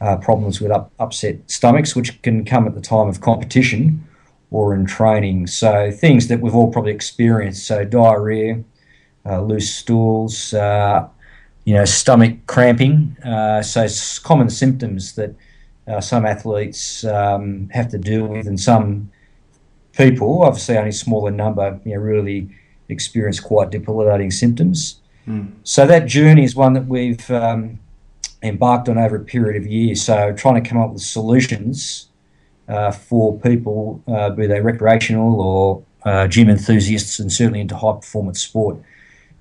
uh, 0.00 0.18
problems 0.18 0.60
with 0.60 0.70
up, 0.70 0.92
upset 1.00 1.50
stomachs, 1.50 1.96
which 1.96 2.22
can 2.22 2.44
come 2.44 2.68
at 2.68 2.76
the 2.76 2.80
time 2.80 3.08
of 3.08 3.20
competition 3.20 4.06
or 4.50 4.74
in 4.74 4.86
training. 4.86 5.46
So 5.46 5.90
things 5.90 6.28
that 6.28 6.40
we've 6.40 6.54
all 6.54 6.70
probably 6.70 6.92
experienced. 6.92 7.66
So 7.66 7.84
diarrhea, 7.84 8.62
uh, 9.24 9.42
loose 9.42 9.74
stools, 9.74 10.54
uh, 10.54 11.08
you 11.64 11.74
know, 11.74 11.84
stomach 11.84 12.46
cramping. 12.46 13.16
Uh, 13.24 13.62
so 13.62 13.86
common 14.22 14.48
symptoms 14.50 15.14
that 15.14 15.34
uh, 15.88 16.00
some 16.00 16.24
athletes 16.24 17.04
um, 17.04 17.68
have 17.72 17.88
to 17.90 17.98
deal 17.98 18.26
with, 18.26 18.46
and 18.46 18.58
some 18.58 19.10
people, 19.96 20.42
obviously 20.42 20.76
only 20.76 20.90
a 20.90 20.92
smaller 20.92 21.30
number, 21.30 21.80
you 21.84 21.94
know, 21.94 22.00
really 22.00 22.48
experience 22.88 23.40
quite 23.40 23.70
debilitating 23.70 24.30
symptoms. 24.30 25.00
Mm. 25.26 25.52
So 25.64 25.86
that 25.86 26.06
journey 26.06 26.44
is 26.44 26.54
one 26.54 26.72
that 26.74 26.86
we've 26.86 27.28
um, 27.30 27.80
embarked 28.42 28.88
on 28.88 28.98
over 28.98 29.16
a 29.16 29.24
period 29.24 29.60
of 29.60 29.66
years. 29.66 30.02
So 30.02 30.32
trying 30.32 30.62
to 30.62 30.68
come 30.68 30.78
up 30.78 30.92
with 30.92 31.02
solutions 31.02 32.08
uh, 32.68 32.90
for 32.90 33.38
people, 33.40 34.02
uh, 34.08 34.30
be 34.30 34.46
they 34.46 34.60
recreational 34.60 35.40
or 35.40 35.82
uh, 36.04 36.26
gym 36.26 36.48
enthusiasts, 36.48 37.18
and 37.18 37.32
certainly 37.32 37.60
into 37.60 37.76
high 37.76 37.92
performance 37.92 38.40
sport 38.42 38.76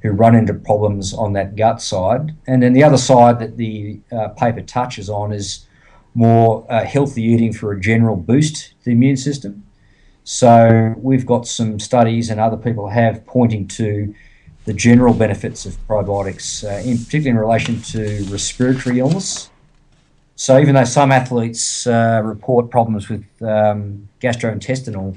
who 0.02 0.12
run 0.12 0.36
into 0.36 0.54
problems 0.54 1.14
on 1.14 1.34
that 1.34 1.56
gut 1.56 1.82
side. 1.82 2.36
And 2.48 2.62
then 2.62 2.74
the 2.74 2.84
other 2.84 2.98
side 2.98 3.40
that 3.40 3.58
the 3.58 4.00
uh, 4.12 4.30
paper 4.30 4.62
touches 4.62 5.10
on 5.10 5.32
is 5.32 5.68
more 6.14 6.66
uh, 6.70 6.86
healthy 6.86 7.24
eating 7.24 7.52
for 7.52 7.72
a 7.72 7.80
general 7.80 8.16
boost 8.16 8.56
to 8.80 8.86
the 8.86 8.92
immune 8.92 9.18
system. 9.18 9.66
So 10.24 10.96
we've 10.98 11.26
got 11.26 11.48
some 11.48 11.80
studies 11.80 12.30
and 12.30 12.40
other 12.40 12.58
people 12.58 12.90
have 12.90 13.26
pointing 13.26 13.68
to 13.70 14.14
the 14.66 14.74
general 14.74 15.14
benefits 15.14 15.66
of 15.66 15.78
probiotics, 15.88 16.64
uh, 16.64 16.88
in 16.88 16.98
particularly 16.98 17.30
in 17.30 17.38
relation 17.38 17.82
to 17.84 18.26
respiratory 18.30 19.00
illness. 19.00 19.50
So 20.36 20.60
even 20.60 20.76
though 20.76 20.84
some 20.84 21.12
athletes 21.12 21.88
uh, 21.88 22.22
report 22.24 22.70
problems 22.70 23.08
with 23.08 23.24
um, 23.42 24.10
gastrointestinal 24.22 25.16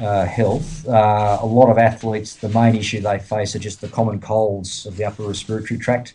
uh, 0.00 0.24
health, 0.24 0.88
uh, 0.88 1.38
a 1.42 1.46
lot 1.46 1.70
of 1.70 1.76
athletes, 1.76 2.34
the 2.36 2.48
main 2.48 2.74
issue 2.76 3.00
they 3.00 3.18
face 3.18 3.54
are 3.54 3.58
just 3.58 3.82
the 3.82 3.88
common 3.88 4.20
colds 4.20 4.86
of 4.86 4.96
the 4.96 5.04
upper 5.04 5.22
respiratory 5.22 5.78
tract. 5.78 6.14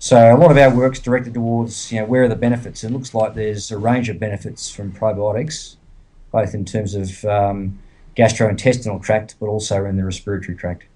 So 0.00 0.34
a 0.34 0.36
lot 0.36 0.50
of 0.50 0.56
our 0.56 0.74
work's 0.74 0.98
directed 0.98 1.34
towards, 1.34 1.92
you 1.92 2.00
know, 2.00 2.06
where 2.06 2.24
are 2.24 2.28
the 2.28 2.34
benefits? 2.34 2.82
It 2.82 2.90
looks 2.90 3.14
like 3.14 3.34
there's 3.34 3.70
a 3.70 3.78
range 3.78 4.08
of 4.08 4.18
benefits 4.18 4.68
from 4.68 4.90
probiotics, 4.90 5.76
both 6.32 6.54
in 6.54 6.64
terms 6.64 6.96
of 6.96 7.24
um, 7.24 7.78
gastrointestinal 8.16 9.00
tract, 9.00 9.36
but 9.38 9.46
also 9.46 9.84
in 9.84 9.96
the 9.96 10.04
respiratory 10.04 10.56
tract. 10.56 10.86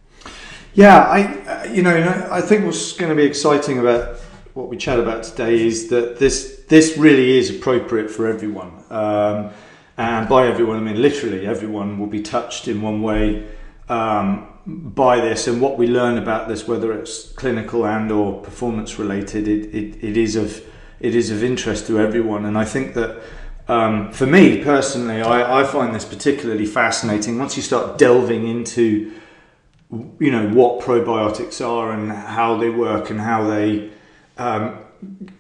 Yeah, 0.75 0.99
I, 0.99 1.67
you 1.67 1.83
know, 1.83 2.29
I 2.33 2.41
think 2.41 2.65
what's 2.65 2.93
going 2.95 3.11
to 3.11 3.15
be 3.15 3.25
exciting 3.25 3.79
about 3.79 4.19
what 4.57 4.69
we 4.69 4.77
chat 4.79 4.99
about 4.99 5.23
today 5.23 5.67
is 5.67 5.89
that 5.89 6.19
this 6.19 6.65
this 6.69 6.97
really 6.97 7.37
is 7.37 7.51
appropriate 7.51 8.11
for 8.11 8.27
everyone. 8.27 8.73
Um, 8.89 9.51
and 9.99 10.27
by 10.29 10.47
everyone 10.47 10.79
I 10.79 10.81
mean 10.81 11.01
literally 11.01 11.47
everyone 11.47 11.99
will 11.99 12.07
be 12.07 12.23
touched 12.23 12.67
in 12.67 12.81
one 12.81 13.03
way 13.03 13.47
um, 13.91 14.49
by 14.67 15.21
this. 15.21 15.47
And 15.47 15.61
what 15.61 15.77
we 15.77 15.87
learn 15.87 16.17
about 16.17 16.49
this 16.49 16.67
whether 16.67 16.99
it's 16.99 17.33
clinical 17.33 17.87
and 17.87 18.11
or 18.11 18.41
performance 18.41 18.99
related 18.99 19.47
it, 19.47 19.75
it, 19.75 20.03
it 20.03 20.17
is 20.17 20.37
of 20.37 20.63
it 21.01 21.15
is 21.15 21.31
of 21.31 21.45
interest 21.45 21.87
to 21.89 22.01
everyone. 22.01 22.47
And 22.47 22.57
I 22.57 22.65
think 22.65 22.95
that 22.95 23.23
um, 23.69 24.11
for 24.11 24.27
me 24.27 24.65
personally 24.65 25.21
I, 25.21 25.61
I 25.61 25.65
find 25.65 25.95
this 25.95 26.07
particularly 26.07 26.65
fascinating. 26.65 27.39
Once 27.39 27.59
you 27.59 27.63
start 27.63 27.99
delving 27.99 28.49
into 28.49 29.13
you 30.19 30.31
know 30.31 30.49
what 30.49 30.81
probiotics 30.81 31.65
are 31.65 31.93
and 31.93 32.11
how 32.11 32.57
they 32.57 32.71
work 32.71 33.11
and 33.11 33.21
how 33.21 33.47
they 33.47 33.91
um, 34.39 34.79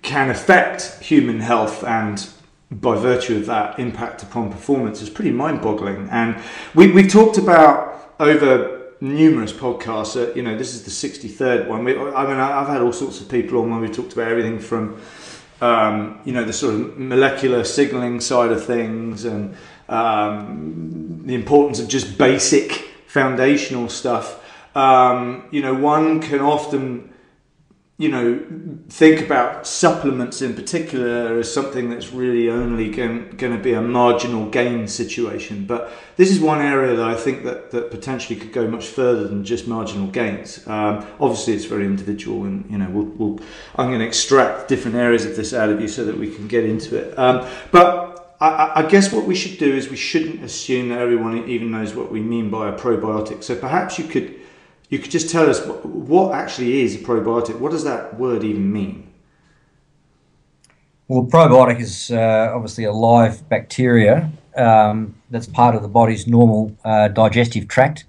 can 0.02 0.30
affect 0.30 1.02
human 1.02 1.40
health 1.40 1.84
and 1.84 2.28
by 2.70 2.96
virtue 2.96 3.36
of 3.36 3.46
that 3.46 3.78
impact 3.78 4.22
upon 4.22 4.50
performance 4.50 5.00
is 5.00 5.08
pretty 5.08 5.30
mind-boggling. 5.30 6.08
And 6.10 6.36
we, 6.74 6.90
we've 6.90 7.10
talked 7.10 7.38
about 7.38 8.14
over 8.18 8.92
numerous 9.00 9.52
podcasts 9.52 10.16
uh, 10.16 10.32
you 10.32 10.42
know 10.42 10.56
this 10.56 10.74
is 10.74 10.82
the 10.84 11.08
63rd 11.08 11.68
one. 11.68 11.84
We, 11.84 11.92
i 11.94 12.26
mean 12.26 12.38
i've 12.38 12.66
had 12.66 12.80
all 12.80 12.94
sorts 12.94 13.20
of 13.20 13.28
people 13.28 13.60
on 13.60 13.70
where 13.70 13.78
we 13.78 13.88
talked 13.88 14.14
about 14.14 14.30
everything 14.30 14.58
from 14.58 14.98
um, 15.60 16.20
you 16.24 16.32
know 16.32 16.44
the 16.44 16.52
sort 16.52 16.74
of 16.74 16.98
molecular 16.98 17.64
signaling 17.64 18.20
side 18.20 18.52
of 18.52 18.64
things 18.64 19.24
and 19.24 19.54
um, 19.88 21.22
the 21.24 21.34
importance 21.34 21.78
of 21.78 21.88
just 21.88 22.18
basic 22.18 22.72
foundational 23.06 23.88
stuff. 23.88 24.42
Um, 24.76 25.48
you 25.50 25.62
know 25.62 25.74
one 25.74 26.20
can 26.20 26.40
often 26.40 27.12
you 27.98 28.10
know, 28.10 28.44
think 28.90 29.22
about 29.22 29.66
supplements 29.66 30.42
in 30.42 30.54
particular 30.54 31.38
as 31.38 31.50
something 31.52 31.88
that's 31.88 32.12
really 32.12 32.50
only 32.50 32.90
going, 32.90 33.34
to 33.38 33.56
be 33.56 33.72
a 33.72 33.80
marginal 33.80 34.50
gain 34.50 34.86
situation. 34.86 35.64
But 35.64 35.90
this 36.16 36.30
is 36.30 36.38
one 36.38 36.60
area 36.60 36.94
that 36.94 37.08
I 37.08 37.14
think 37.14 37.44
that, 37.44 37.70
that 37.70 37.90
potentially 37.90 38.38
could 38.38 38.52
go 38.52 38.68
much 38.68 38.86
further 38.86 39.26
than 39.26 39.44
just 39.44 39.66
marginal 39.66 40.08
gains. 40.08 40.66
Um, 40.66 41.06
obviously, 41.18 41.54
it's 41.54 41.64
very 41.64 41.86
individual, 41.86 42.44
and 42.44 42.70
you 42.70 42.76
know, 42.76 42.90
we'll, 42.90 43.04
we'll, 43.04 43.40
I'm 43.76 43.88
going 43.88 44.00
to 44.00 44.06
extract 44.06 44.68
different 44.68 44.98
areas 44.98 45.24
of 45.24 45.34
this 45.34 45.54
out 45.54 45.70
of 45.70 45.80
you 45.80 45.88
so 45.88 46.04
that 46.04 46.18
we 46.18 46.30
can 46.30 46.48
get 46.48 46.64
into 46.64 46.96
it. 46.96 47.18
Um, 47.18 47.48
but 47.70 48.36
I, 48.42 48.72
I 48.82 48.86
guess 48.86 49.10
what 49.10 49.24
we 49.24 49.34
should 49.34 49.58
do 49.58 49.74
is 49.74 49.88
we 49.88 49.96
shouldn't 49.96 50.44
assume 50.44 50.90
that 50.90 50.98
everyone 50.98 51.48
even 51.48 51.70
knows 51.70 51.94
what 51.94 52.12
we 52.12 52.20
mean 52.20 52.50
by 52.50 52.68
a 52.68 52.78
probiotic. 52.78 53.42
So 53.42 53.56
perhaps 53.56 53.98
you 53.98 54.04
could 54.04 54.38
you 54.88 54.98
could 54.98 55.10
just 55.10 55.30
tell 55.30 55.48
us 55.48 55.64
what 55.66 56.34
actually 56.34 56.82
is 56.82 56.94
a 56.94 56.98
probiotic. 56.98 57.58
What 57.58 57.72
does 57.72 57.84
that 57.84 58.18
word 58.18 58.44
even 58.44 58.72
mean? 58.72 59.12
Well, 61.08 61.24
probiotic 61.24 61.80
is 61.80 62.10
uh, 62.10 62.52
obviously 62.54 62.84
a 62.84 62.92
live 62.92 63.48
bacteria 63.48 64.30
um, 64.56 65.14
that's 65.30 65.46
part 65.46 65.74
of 65.74 65.82
the 65.82 65.88
body's 65.88 66.26
normal 66.26 66.76
uh, 66.84 67.08
digestive 67.08 67.68
tract. 67.68 68.04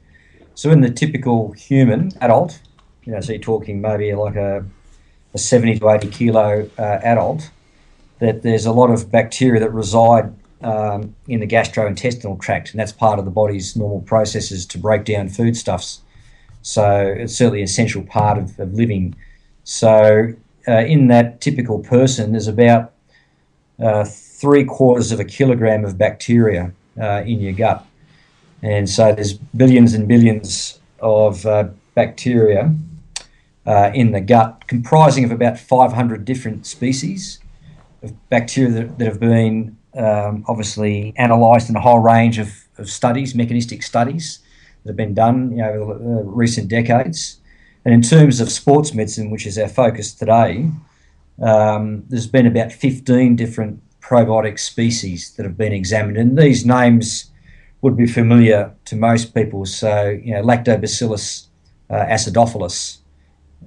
So, 0.55 0.71
in 0.71 0.81
the 0.81 0.89
typical 0.89 1.51
human 1.51 2.11
adult, 2.21 2.59
you 3.03 3.13
know, 3.13 3.21
so 3.21 3.33
you're 3.33 3.41
talking 3.41 3.81
maybe 3.81 4.13
like 4.13 4.35
a, 4.35 4.65
a 5.33 5.37
70 5.37 5.79
to 5.79 5.89
80 5.89 6.07
kilo 6.09 6.69
uh, 6.79 6.99
adult, 7.03 7.51
that 8.19 8.41
there's 8.41 8.65
a 8.65 8.71
lot 8.71 8.89
of 8.89 9.11
bacteria 9.11 9.59
that 9.59 9.71
reside 9.71 10.33
um, 10.63 11.15
in 11.27 11.39
the 11.39 11.47
gastrointestinal 11.47 12.41
tract, 12.41 12.71
and 12.71 12.79
that's 12.79 12.91
part 12.91 13.19
of 13.19 13.25
the 13.25 13.31
body's 13.31 13.75
normal 13.75 14.01
processes 14.01 14.65
to 14.65 14.79
break 14.79 15.05
down 15.05 15.29
foodstuffs. 15.29 16.01
So 16.61 17.15
it's 17.17 17.35
certainly 17.35 17.59
an 17.59 17.65
essential 17.65 18.03
part 18.03 18.37
of, 18.37 18.59
of 18.59 18.73
living. 18.73 19.15
So 19.63 20.33
uh, 20.67 20.71
in 20.71 21.07
that 21.07 21.41
typical 21.41 21.79
person, 21.79 22.31
there's 22.31 22.47
about 22.47 22.93
uh, 23.79 24.03
three 24.03 24.65
quarters 24.65 25.11
of 25.11 25.19
a 25.19 25.25
kilogram 25.25 25.85
of 25.85 25.97
bacteria 25.97 26.71
uh, 26.99 27.23
in 27.25 27.39
your 27.39 27.53
gut. 27.53 27.85
And 28.61 28.89
so 28.89 29.13
there's 29.13 29.33
billions 29.33 29.93
and 29.93 30.07
billions 30.07 30.79
of 30.99 31.45
uh, 31.45 31.69
bacteria 31.95 32.73
uh, 33.65 33.91
in 33.93 34.11
the 34.11 34.21
gut, 34.21 34.67
comprising 34.67 35.23
of 35.23 35.31
about 35.31 35.59
500 35.59 36.25
different 36.25 36.65
species 36.65 37.39
of 38.01 38.29
bacteria 38.29 38.71
that, 38.71 38.97
that 38.97 39.05
have 39.05 39.19
been 39.19 39.77
um, 39.95 40.45
obviously 40.47 41.13
analysed 41.17 41.69
in 41.69 41.75
a 41.75 41.81
whole 41.81 41.99
range 41.99 42.39
of, 42.39 42.53
of 42.77 42.89
studies, 42.89 43.35
mechanistic 43.35 43.83
studies 43.83 44.39
that 44.87 44.91
have 44.91 44.97
been 44.97 45.13
done 45.13 45.51
you 45.51 45.57
know, 45.57 45.69
over 45.69 45.93
uh, 45.93 46.23
recent 46.23 46.69
decades. 46.69 47.39
And 47.83 47.93
in 47.93 48.01
terms 48.01 48.39
of 48.39 48.49
sports 48.49 48.93
medicine, 48.93 49.29
which 49.29 49.45
is 49.45 49.57
our 49.57 49.67
focus 49.67 50.13
today, 50.13 50.71
um, 51.41 52.03
there's 52.07 52.27
been 52.27 52.47
about 52.47 52.71
15 52.71 53.35
different 53.35 53.81
probiotic 54.01 54.59
species 54.59 55.31
that 55.35 55.43
have 55.43 55.57
been 55.57 55.73
examined, 55.73 56.17
and 56.17 56.37
these 56.37 56.65
names 56.65 57.31
would 57.81 57.97
be 57.97 58.07
familiar 58.07 58.73
to 58.85 58.95
most 58.95 59.35
people. 59.35 59.65
So, 59.65 60.09
you 60.09 60.33
know, 60.33 60.41
Lactobacillus 60.41 61.47
uh, 61.89 62.05
acidophilus 62.05 62.97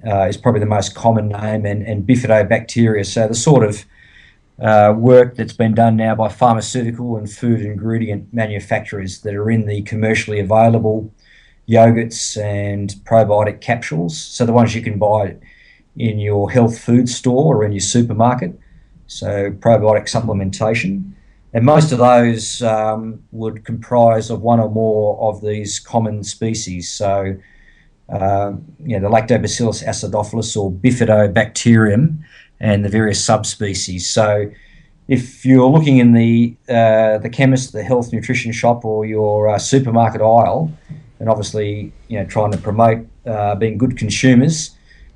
uh, 0.05 0.23
is 0.23 0.37
probably 0.37 0.59
the 0.59 0.65
most 0.65 0.95
common 0.95 1.29
name, 1.29 1.65
and, 1.65 1.83
and 1.83 2.05
Bifidobacteria. 2.05 3.05
So, 3.05 3.27
the 3.27 3.35
sort 3.35 3.63
of 3.63 3.85
uh, 4.61 4.93
work 4.95 5.35
that's 5.35 5.53
been 5.53 5.73
done 5.73 5.95
now 5.95 6.13
by 6.13 6.29
pharmaceutical 6.29 7.17
and 7.17 7.31
food 7.31 7.61
ingredient 7.61 8.31
manufacturers 8.33 9.21
that 9.21 9.33
are 9.33 9.49
in 9.49 9.65
the 9.65 9.81
commercially 9.81 10.39
available 10.39 11.11
yogurts 11.67 12.41
and 12.41 12.95
probiotic 13.03 13.61
capsules. 13.61 14.17
So 14.17 14.45
the 14.45 14.53
ones 14.53 14.75
you 14.75 14.81
can 14.81 14.99
buy 14.99 15.37
in 15.95 16.19
your 16.19 16.51
health 16.51 16.77
food 16.77 17.09
store 17.09 17.57
or 17.57 17.65
in 17.65 17.71
your 17.71 17.81
supermarket. 17.81 18.59
So 19.07 19.51
probiotic 19.51 20.05
supplementation. 20.05 21.13
And 21.53 21.65
most 21.65 21.91
of 21.91 21.97
those 21.97 22.61
um, 22.61 23.23
would 23.31 23.65
comprise 23.65 24.29
of 24.29 24.41
one 24.41 24.59
or 24.59 24.69
more 24.69 25.19
of 25.21 25.41
these 25.41 25.79
common 25.79 26.23
species. 26.23 26.89
So, 26.89 27.35
uh, 28.09 28.53
you 28.79 28.99
know, 28.99 29.09
the 29.09 29.15
Lactobacillus 29.15 29.83
acidophilus 29.85 30.55
or 30.55 30.71
Bifidobacterium 30.71 32.23
and 32.61 32.85
the 32.85 32.89
various 32.89 33.21
subspecies. 33.21 34.09
So, 34.09 34.49
if 35.07 35.45
you're 35.45 35.69
looking 35.69 35.97
in 35.97 36.13
the 36.13 36.55
uh, 36.69 37.17
the 37.17 37.29
chemist, 37.29 37.73
the 37.73 37.83
health 37.83 38.13
nutrition 38.13 38.53
shop, 38.53 38.85
or 38.85 39.05
your 39.05 39.49
uh, 39.49 39.59
supermarket 39.59 40.21
aisle, 40.21 40.71
and 41.19 41.27
obviously 41.27 41.91
you 42.07 42.17
know 42.17 42.25
trying 42.25 42.51
to 42.51 42.57
promote 42.57 43.05
uh, 43.25 43.55
being 43.55 43.77
good 43.77 43.97
consumers, 43.97 44.71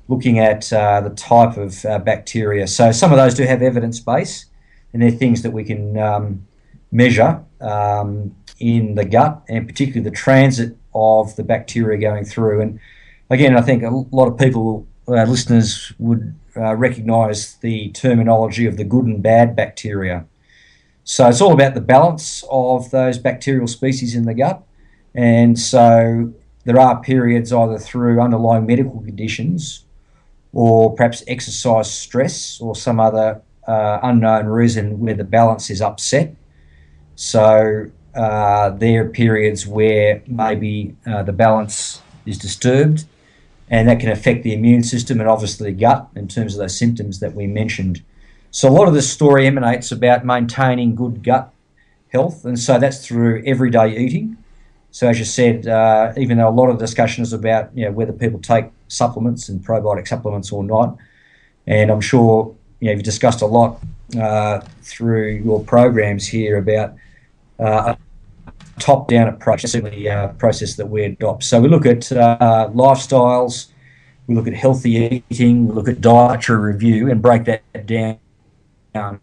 looking 0.08 0.38
at 0.38 0.70
uh, 0.72 1.00
the 1.00 1.10
type 1.10 1.56
of 1.56 1.82
uh, 1.86 1.98
bacteria. 2.00 2.66
So 2.66 2.92
some 2.92 3.10
of 3.12 3.16
those 3.16 3.34
do 3.34 3.44
have 3.44 3.62
evidence 3.62 4.00
base, 4.00 4.46
and 4.92 5.00
they're 5.00 5.10
things 5.10 5.42
that 5.42 5.52
we 5.52 5.64
can 5.64 5.96
um, 5.96 6.46
measure 6.92 7.42
um, 7.60 8.34
in 8.58 8.96
the 8.96 9.04
gut, 9.04 9.42
and 9.48 9.66
particularly 9.66 10.08
the 10.08 10.14
transit 10.14 10.76
of 10.94 11.34
the 11.36 11.44
bacteria 11.44 11.98
going 11.98 12.24
through. 12.24 12.60
And 12.60 12.80
again, 13.30 13.56
I 13.56 13.62
think 13.62 13.82
a 13.82 13.90
lot 13.90 14.28
of 14.28 14.36
people, 14.36 14.86
uh, 15.08 15.24
listeners, 15.24 15.92
would 15.98 16.34
uh, 16.56 16.74
recognise 16.74 17.54
the 17.56 17.90
terminology 17.90 18.66
of 18.66 18.76
the 18.76 18.84
good 18.84 19.04
and 19.04 19.22
bad 19.22 19.54
bacteria. 19.54 20.24
So 21.04 21.28
it's 21.28 21.40
all 21.40 21.52
about 21.52 21.74
the 21.74 21.80
balance 21.80 22.42
of 22.50 22.90
those 22.90 23.18
bacterial 23.18 23.66
species 23.66 24.14
in 24.14 24.24
the 24.24 24.34
gut. 24.34 24.62
And 25.14 25.58
so 25.58 26.32
there 26.64 26.80
are 26.80 27.00
periods 27.00 27.52
either 27.52 27.78
through 27.78 28.20
underlying 28.20 28.66
medical 28.66 29.00
conditions 29.00 29.84
or 30.52 30.94
perhaps 30.94 31.22
exercise 31.28 31.90
stress 31.90 32.60
or 32.60 32.74
some 32.74 32.98
other 32.98 33.40
uh, 33.68 34.00
unknown 34.02 34.46
reason 34.46 34.98
where 34.98 35.14
the 35.14 35.24
balance 35.24 35.70
is 35.70 35.80
upset. 35.80 36.34
So 37.14 37.90
uh, 38.14 38.70
there 38.70 39.04
are 39.04 39.08
periods 39.08 39.66
where 39.66 40.22
maybe 40.26 40.96
uh, 41.06 41.22
the 41.22 41.32
balance 41.32 42.02
is 42.24 42.38
disturbed 42.38 43.04
and 43.68 43.88
that 43.88 44.00
can 44.00 44.10
affect 44.10 44.42
the 44.42 44.54
immune 44.54 44.82
system 44.82 45.20
and 45.20 45.28
obviously 45.28 45.70
the 45.70 45.76
gut 45.76 46.08
in 46.14 46.28
terms 46.28 46.54
of 46.54 46.60
those 46.60 46.78
symptoms 46.78 47.20
that 47.20 47.34
we 47.34 47.46
mentioned. 47.46 48.02
So 48.50 48.68
a 48.68 48.70
lot 48.70 48.88
of 48.88 48.94
this 48.94 49.10
story 49.10 49.46
emanates 49.46 49.92
about 49.92 50.24
maintaining 50.24 50.94
good 50.94 51.22
gut 51.22 51.52
health, 52.08 52.44
and 52.44 52.58
so 52.58 52.78
that's 52.78 53.06
through 53.06 53.42
everyday 53.44 53.96
eating. 53.96 54.36
So 54.92 55.08
as 55.08 55.18
you 55.18 55.26
said, 55.26 55.66
uh, 55.66 56.12
even 56.16 56.38
though 56.38 56.48
a 56.48 56.50
lot 56.50 56.70
of 56.70 56.78
discussion 56.78 57.22
is 57.22 57.32
about 57.32 57.76
you 57.76 57.84
know 57.84 57.92
whether 57.92 58.12
people 58.12 58.38
take 58.38 58.66
supplements 58.88 59.48
and 59.48 59.60
probiotic 59.60 60.08
supplements 60.08 60.52
or 60.52 60.64
not, 60.64 60.96
and 61.66 61.90
I'm 61.90 62.00
sure 62.00 62.54
you 62.80 62.86
know 62.86 62.92
you've 62.92 63.02
discussed 63.02 63.42
a 63.42 63.46
lot 63.46 63.80
uh, 64.18 64.60
through 64.82 65.42
your 65.44 65.62
programs 65.64 66.26
here 66.26 66.56
about 66.56 66.94
uh, 67.58 67.94
top-down 68.78 69.28
approach. 69.28 69.62
That's 69.62 69.72
certainly 69.72 70.06
a 70.06 70.34
process 70.38 70.76
that 70.76 70.86
we 70.86 71.04
adopt. 71.04 71.44
So 71.44 71.60
we 71.60 71.68
look 71.68 71.86
at 71.86 72.10
uh, 72.12 72.70
lifestyles, 72.72 73.68
we 74.26 74.34
look 74.34 74.46
at 74.46 74.54
healthy 74.54 75.24
eating, 75.30 75.68
we 75.68 75.74
look 75.74 75.88
at 75.88 76.00
dietary 76.00 76.72
review, 76.72 77.10
and 77.10 77.22
break 77.22 77.44
that 77.44 77.86
down 77.86 79.20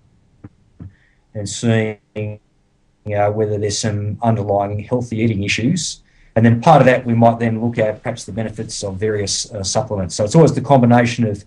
and 1.35 1.49
seeing 1.49 1.99
uh, 2.15 3.29
whether 3.31 3.57
there's 3.57 3.77
some 3.77 4.17
underlying 4.21 4.79
healthy 4.79 5.17
eating 5.17 5.43
issues. 5.43 6.03
And 6.35 6.45
then 6.45 6.61
part 6.61 6.81
of 6.81 6.85
that, 6.85 7.05
we 7.05 7.13
might 7.13 7.39
then 7.39 7.61
look 7.63 7.77
at 7.77 8.01
perhaps 8.01 8.25
the 8.25 8.31
benefits 8.31 8.83
of 8.83 8.95
various 8.95 9.51
uh, 9.51 9.63
supplements. 9.63 10.15
So 10.15 10.23
it's 10.23 10.35
always 10.35 10.53
the 10.53 10.61
combination 10.61 11.25
of 11.25 11.43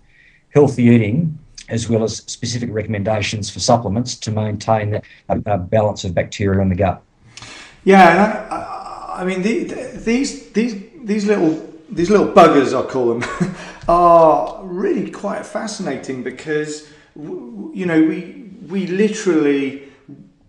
healthy 0.53 0.83
eating 0.83 1.37
as 1.69 1.89
well 1.89 2.03
as 2.03 2.17
specific 2.17 2.69
recommendations 2.71 3.49
for 3.49 3.59
supplements 3.59 4.15
to 4.15 4.31
maintain 4.31 4.91
that 4.91 5.03
uh, 5.29 5.57
balance 5.57 6.05
of 6.05 6.13
bacteria 6.13 6.61
in 6.61 6.69
the 6.69 6.75
gut. 6.75 7.01
Yeah, 7.87 8.45
I, 8.51 9.21
I, 9.21 9.23
mean 9.23 9.41
the, 9.43 9.63
the, 9.63 9.97
these 10.03 10.49
these 10.51 10.75
these 11.05 11.25
little 11.25 11.73
these 11.89 12.09
little 12.09 12.27
buggers, 12.27 12.77
I 12.77 12.85
call 12.85 13.17
them, 13.17 13.55
are 13.87 14.59
really 14.61 15.09
quite 15.09 15.45
fascinating 15.45 16.21
because 16.21 16.91
you 17.15 17.85
know 17.85 18.01
we 18.01 18.49
we 18.67 18.87
literally 18.87 19.83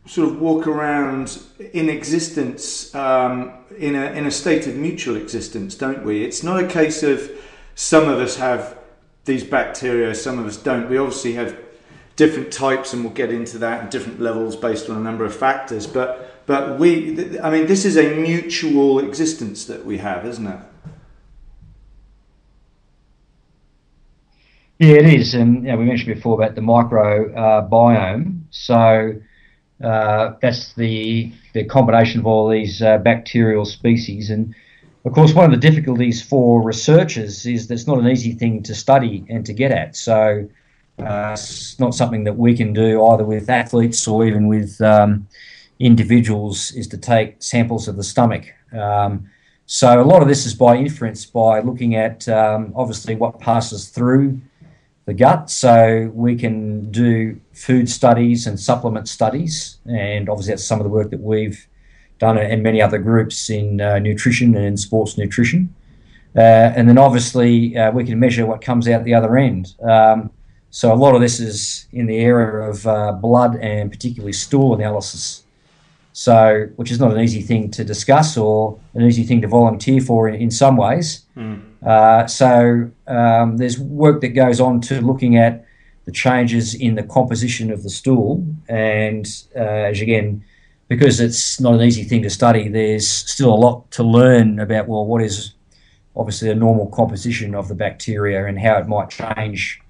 sort 0.07 0.31
of 0.31 0.41
walk 0.41 0.67
around 0.67 1.41
in 1.73 1.89
existence 1.89 2.93
um, 2.97 3.53
in 3.79 3.95
a 3.95 4.07
in 4.19 4.27
a 4.27 4.33
state 4.33 4.67
of 4.67 4.75
mutual 4.75 5.15
existence, 5.15 5.77
don't 5.77 6.05
we? 6.05 6.25
It's 6.25 6.43
not 6.43 6.59
a 6.59 6.67
case 6.67 7.05
of 7.05 7.31
some 7.77 8.09
of 8.09 8.19
us 8.19 8.35
have 8.39 8.77
these 9.27 9.45
bacteria, 9.45 10.13
some 10.17 10.41
of 10.41 10.47
us 10.47 10.57
don't. 10.57 10.91
We 10.91 10.99
obviously 10.99 11.35
have 11.35 11.57
different 12.17 12.53
types, 12.53 12.95
and 12.95 13.05
we'll 13.05 13.13
get 13.13 13.31
into 13.31 13.59
that 13.59 13.83
and 13.83 13.91
different 13.93 14.21
levels 14.21 14.57
based 14.57 14.91
on 14.91 14.97
a 14.97 15.01
number 15.01 15.25
of 15.25 15.37
factors. 15.37 15.87
But 15.87 16.35
but 16.49 16.79
we, 16.79 17.39
I 17.41 17.51
mean, 17.51 17.67
this 17.67 17.85
is 17.85 17.99
a 17.99 18.17
mutual 18.17 19.01
existence 19.01 19.67
that 19.67 19.85
we 19.85 19.99
have, 19.99 20.25
isn't 20.25 20.47
it? 20.47 20.59
Yeah, 24.79 24.95
it 24.95 25.07
is, 25.07 25.35
and 25.35 25.57
you 25.57 25.73
know, 25.73 25.77
we 25.77 25.85
mentioned 25.85 26.15
before 26.15 26.41
about 26.41 26.55
the 26.55 26.63
microbiome. 26.63 28.41
Uh, 28.41 28.45
so 28.51 29.21
uh, 29.85 30.33
that's 30.41 30.73
the 30.73 31.31
the 31.53 31.65
combination 31.65 32.21
of 32.21 32.27
all 32.27 32.49
these 32.49 32.81
uh, 32.81 32.97
bacterial 32.97 33.67
species, 33.67 34.31
and 34.31 34.55
of 35.05 35.13
course, 35.13 35.35
one 35.35 35.45
of 35.45 35.51
the 35.51 35.69
difficulties 35.69 36.23
for 36.23 36.63
researchers 36.63 37.45
is 37.45 37.67
that 37.67 37.75
it's 37.75 37.87
not 37.87 37.99
an 37.99 38.09
easy 38.09 38.33
thing 38.33 38.63
to 38.63 38.75
study 38.75 39.27
and 39.29 39.45
to 39.45 39.53
get 39.53 39.71
at. 39.71 39.97
So 39.97 40.49
uh, 40.99 41.31
it's 41.33 41.79
not 41.79 41.95
something 41.95 42.25
that 42.25 42.39
we 42.39 42.57
can 42.57 42.73
do 42.73 43.05
either 43.05 43.25
with 43.25 43.51
athletes 43.51 44.09
or 44.09 44.25
even 44.25 44.47
with 44.47 44.81
um, 44.81 45.29
individuals. 45.79 46.73
Is 46.73 46.89
to 46.89 46.99
take 46.99 47.43
samples 47.43 47.89
of 47.89 47.97
the 47.97 48.05
stomach. 48.05 48.53
Um, 48.73 49.31
so 49.67 50.01
a 50.01 50.05
lot 50.05 50.23
of 50.23 50.29
this 50.29 50.47
is 50.47 50.55
by 50.55 50.77
inference, 50.77 51.27
by 51.27 51.61
looking 51.61 51.95
at 51.95 52.27
um, 52.29 52.73
obviously 52.75 53.15
what 53.15 53.39
passes 53.39 53.89
through 53.91 54.41
the 55.05 55.15
gut. 55.15 55.51
So 55.51 56.11
we 56.15 56.37
can 56.37 56.91
do 56.91 57.39
food 57.53 57.89
studies 57.89 58.47
and 58.47 58.59
supplement 58.59 59.09
studies, 59.09 59.79
and 59.87 60.29
obviously 60.29 60.53
that's 60.53 60.65
some 60.65 60.81
of 60.81 60.85
the 60.85 60.91
work 60.91 61.11
that 61.11 61.21
we've 61.21 61.67
done 62.19 62.37
and 62.39 62.63
many 62.63 62.83
other 62.83 62.99
groups 62.99 63.51
in 63.51 63.81
uh, 63.81 63.99
nutrition 63.99 64.55
and 64.57 64.65
in 64.65 64.77
sports 64.77 65.17
nutrition. 65.17 65.75
Uh, 66.37 66.73
and 66.77 66.89
then 66.89 66.99
obviously 66.99 67.77
uh, 67.77 67.91
we 67.91 68.05
can 68.05 68.19
measure 68.19 68.47
what 68.47 68.61
comes 68.61 68.89
out 68.89 69.05
the 69.05 69.15
other 69.15 69.37
end. 69.37 69.75
Um, 69.83 70.31
so 70.71 70.93
a 70.93 70.95
lot 70.95 71.15
of 71.15 71.21
this 71.21 71.41
is 71.41 71.87
in 71.93 72.07
the 72.07 72.19
area 72.19 72.69
of 72.69 72.87
uh, 72.87 73.13
blood 73.13 73.57
and 73.57 73.91
particularly 73.91 74.33
stool 74.33 74.75
analysis. 74.75 75.45
So, 76.19 76.69
which 76.75 76.91
is 76.91 76.99
not 76.99 77.13
an 77.13 77.21
easy 77.21 77.43
thing 77.43 77.71
to 77.71 77.85
discuss 77.85 78.37
or 78.37 78.77
an 78.95 79.03
easy 79.03 79.23
thing 79.23 79.41
to 79.43 79.47
volunteer 79.47 80.01
for 80.01 80.29
in, 80.29 80.35
in 80.35 80.51
some 80.51 80.77
ways. 80.77 81.25
Mm. 81.37 81.63
Uh, 81.81 82.27
so, 82.27 82.91
um, 83.07 83.57
there's 83.57 83.79
work 83.79 84.21
that 84.23 84.31
goes 84.31 84.59
on 84.59 84.81
to 84.81 85.01
looking 85.01 85.37
at 85.37 85.65
the 86.07 86.11
changes 86.11 86.75
in 86.75 86.97
the 86.97 87.05
composition 87.05 87.71
of 87.71 87.85
the 87.85 87.89
stool, 87.89 88.45
and 88.69 89.45
uh, 89.55 89.91
as 89.93 90.01
again, 90.01 90.43
because 90.89 91.21
it's 91.21 91.61
not 91.61 91.75
an 91.75 91.83
easy 91.83 92.03
thing 92.03 92.23
to 92.23 92.31
study, 92.31 92.67
there's 92.67 93.07
still 93.07 93.55
a 93.55 93.61
lot 93.67 93.89
to 93.93 94.03
learn 94.03 94.59
about 94.59 94.89
well, 94.89 95.07
what 95.07 95.23
is 95.23 95.55
obviously 96.17 96.51
a 96.51 96.55
normal 96.57 96.89
composition 96.89 97.55
of 97.55 97.69
the 97.69 97.77
bacteria 97.77 98.45
and 98.45 98.59
how 98.59 98.77
it 98.77 98.89
might 98.89 99.09
change, 99.09 99.81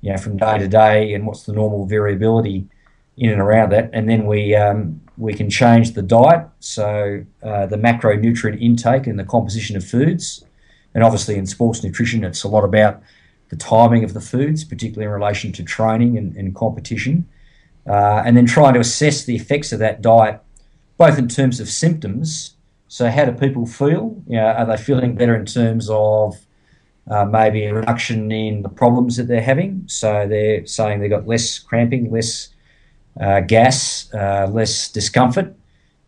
you 0.00 0.12
know, 0.12 0.16
from 0.16 0.36
day 0.36 0.58
to 0.58 0.68
day, 0.68 1.12
and 1.12 1.26
what's 1.26 1.42
the 1.42 1.52
normal 1.52 1.86
variability 1.86 2.68
in 3.16 3.30
and 3.30 3.40
around 3.40 3.72
that, 3.72 3.90
and 3.92 4.08
then 4.08 4.26
we 4.26 4.54
um, 4.54 5.01
we 5.16 5.34
can 5.34 5.50
change 5.50 5.92
the 5.92 6.02
diet, 6.02 6.46
so 6.60 7.24
uh, 7.42 7.66
the 7.66 7.76
macronutrient 7.76 8.60
intake 8.60 9.06
and 9.06 9.18
the 9.18 9.24
composition 9.24 9.76
of 9.76 9.84
foods, 9.84 10.44
and 10.94 11.04
obviously 11.04 11.36
in 11.36 11.46
sports 11.46 11.82
nutrition, 11.84 12.24
it's 12.24 12.44
a 12.44 12.48
lot 12.48 12.64
about 12.64 13.02
the 13.50 13.56
timing 13.56 14.04
of 14.04 14.14
the 14.14 14.20
foods, 14.20 14.64
particularly 14.64 15.04
in 15.04 15.12
relation 15.12 15.52
to 15.52 15.62
training 15.62 16.16
and, 16.16 16.34
and 16.36 16.54
competition, 16.54 17.28
uh, 17.86 18.22
and 18.24 18.36
then 18.36 18.46
trying 18.46 18.72
to 18.74 18.80
assess 18.80 19.24
the 19.24 19.36
effects 19.36 19.72
of 19.72 19.78
that 19.78 20.00
diet, 20.00 20.40
both 20.96 21.18
in 21.18 21.28
terms 21.28 21.60
of 21.60 21.68
symptoms. 21.68 22.54
So 22.88 23.10
how 23.10 23.26
do 23.26 23.32
people 23.32 23.66
feel? 23.66 24.22
You 24.26 24.36
know, 24.36 24.46
are 24.46 24.66
they 24.66 24.76
feeling 24.76 25.14
better 25.14 25.34
in 25.34 25.44
terms 25.44 25.88
of 25.90 26.38
uh, 27.10 27.24
maybe 27.26 27.64
a 27.64 27.74
reduction 27.74 28.30
in 28.32 28.62
the 28.62 28.68
problems 28.68 29.16
that 29.16 29.28
they're 29.28 29.42
having? 29.42 29.84
So 29.86 30.26
they're 30.26 30.64
saying 30.66 31.00
they've 31.00 31.10
got 31.10 31.26
less 31.26 31.58
cramping, 31.58 32.10
less 32.10 32.51
gas, 33.16 34.12
uh, 34.14 34.46
less 34.50 34.90
discomfort, 34.90 35.54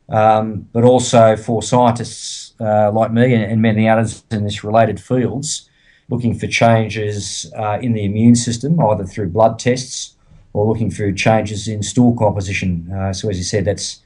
um, 0.08 0.68
but 0.72 0.84
also 0.84 1.36
for 1.36 1.62
scientists 1.62 2.54
uh, 2.60 2.90
like 2.92 3.12
me 3.12 3.34
and, 3.34 3.44
and, 3.44 3.62
many 3.62 3.88
others 3.88 4.22
in 4.30 4.44
this 4.44 4.62
related 4.62 5.00
fields, 5.00 5.68
looking 6.08 6.38
for 6.38 6.46
changes 6.46 7.50
uh, 7.56 7.78
in 7.80 7.92
the 7.92 8.04
immune 8.04 8.34
system, 8.34 8.78
either 8.80 9.04
through 9.04 9.28
blood 9.28 9.58
tests 9.58 10.14
or 10.52 10.66
looking 10.66 10.90
for 10.90 11.10
changes 11.12 11.66
in 11.66 11.82
stool 11.82 12.14
composition. 12.16 12.90
Uh, 12.92 13.12
so, 13.12 13.28
as 13.28 13.38
you 13.38 13.44
said, 13.44 13.64
that's 13.64 14.00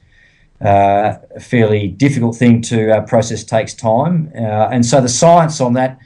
uh, 0.61 1.15
a 1.35 1.39
fairly 1.39 1.87
difficult 1.87 2.35
thing 2.35 2.61
to 2.61 3.03
process, 3.07 3.43
takes 3.43 3.73
time, 3.73 4.31
and 4.33 4.85
so 4.85 4.99
the 4.99 5.09
science 5.09 5.61
on 5.61 5.73
that 5.73 5.99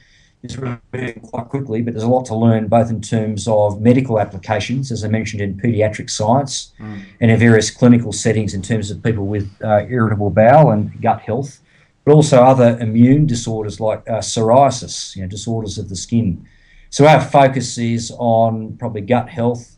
is 0.43 0.57
moving 0.57 1.19
quite 1.21 1.47
quickly, 1.47 1.81
but 1.81 1.93
there's 1.93 2.03
a 2.03 2.07
lot 2.07 2.25
to 2.25 2.35
learn 2.35 2.67
both 2.67 2.89
in 2.89 3.01
terms 3.01 3.47
of 3.47 3.81
medical 3.81 4.19
applications, 4.19 4.91
as 4.91 5.03
I 5.03 5.07
mentioned 5.07 5.41
in 5.41 5.57
paediatric 5.57 6.09
science, 6.09 6.73
mm. 6.79 7.01
and 7.21 7.31
in 7.31 7.39
various 7.39 7.71
clinical 7.71 8.11
settings 8.11 8.53
in 8.53 8.61
terms 8.61 8.91
of 8.91 9.01
people 9.01 9.25
with 9.25 9.49
uh, 9.63 9.85
irritable 9.87 10.29
bowel 10.29 10.71
and 10.71 11.01
gut 11.01 11.21
health, 11.21 11.61
but 12.03 12.13
also 12.13 12.43
other 12.43 12.77
immune 12.79 13.25
disorders 13.25 13.79
like 13.79 14.07
uh, 14.09 14.19
psoriasis, 14.19 15.15
you 15.15 15.21
know, 15.21 15.27
disorders 15.27 15.77
of 15.77 15.87
the 15.87 15.95
skin. 15.95 16.45
So 16.89 17.07
our 17.07 17.21
focus 17.21 17.77
is 17.77 18.11
on 18.17 18.75
probably 18.77 19.01
gut 19.01 19.29
health 19.29 19.77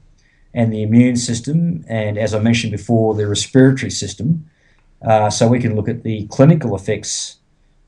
and 0.55 0.73
the 0.73 0.81
immune 0.81 1.15
system, 1.15 1.85
and 1.87 2.17
as 2.17 2.33
I 2.33 2.39
mentioned 2.39 2.71
before, 2.71 3.13
the 3.13 3.27
respiratory 3.27 3.91
system. 3.91 4.49
Uh, 5.01 5.29
so 5.29 5.47
we 5.47 5.59
can 5.59 5.75
look 5.75 5.87
at 5.87 6.01
the 6.01 6.25
clinical 6.27 6.75
effects 6.75 7.37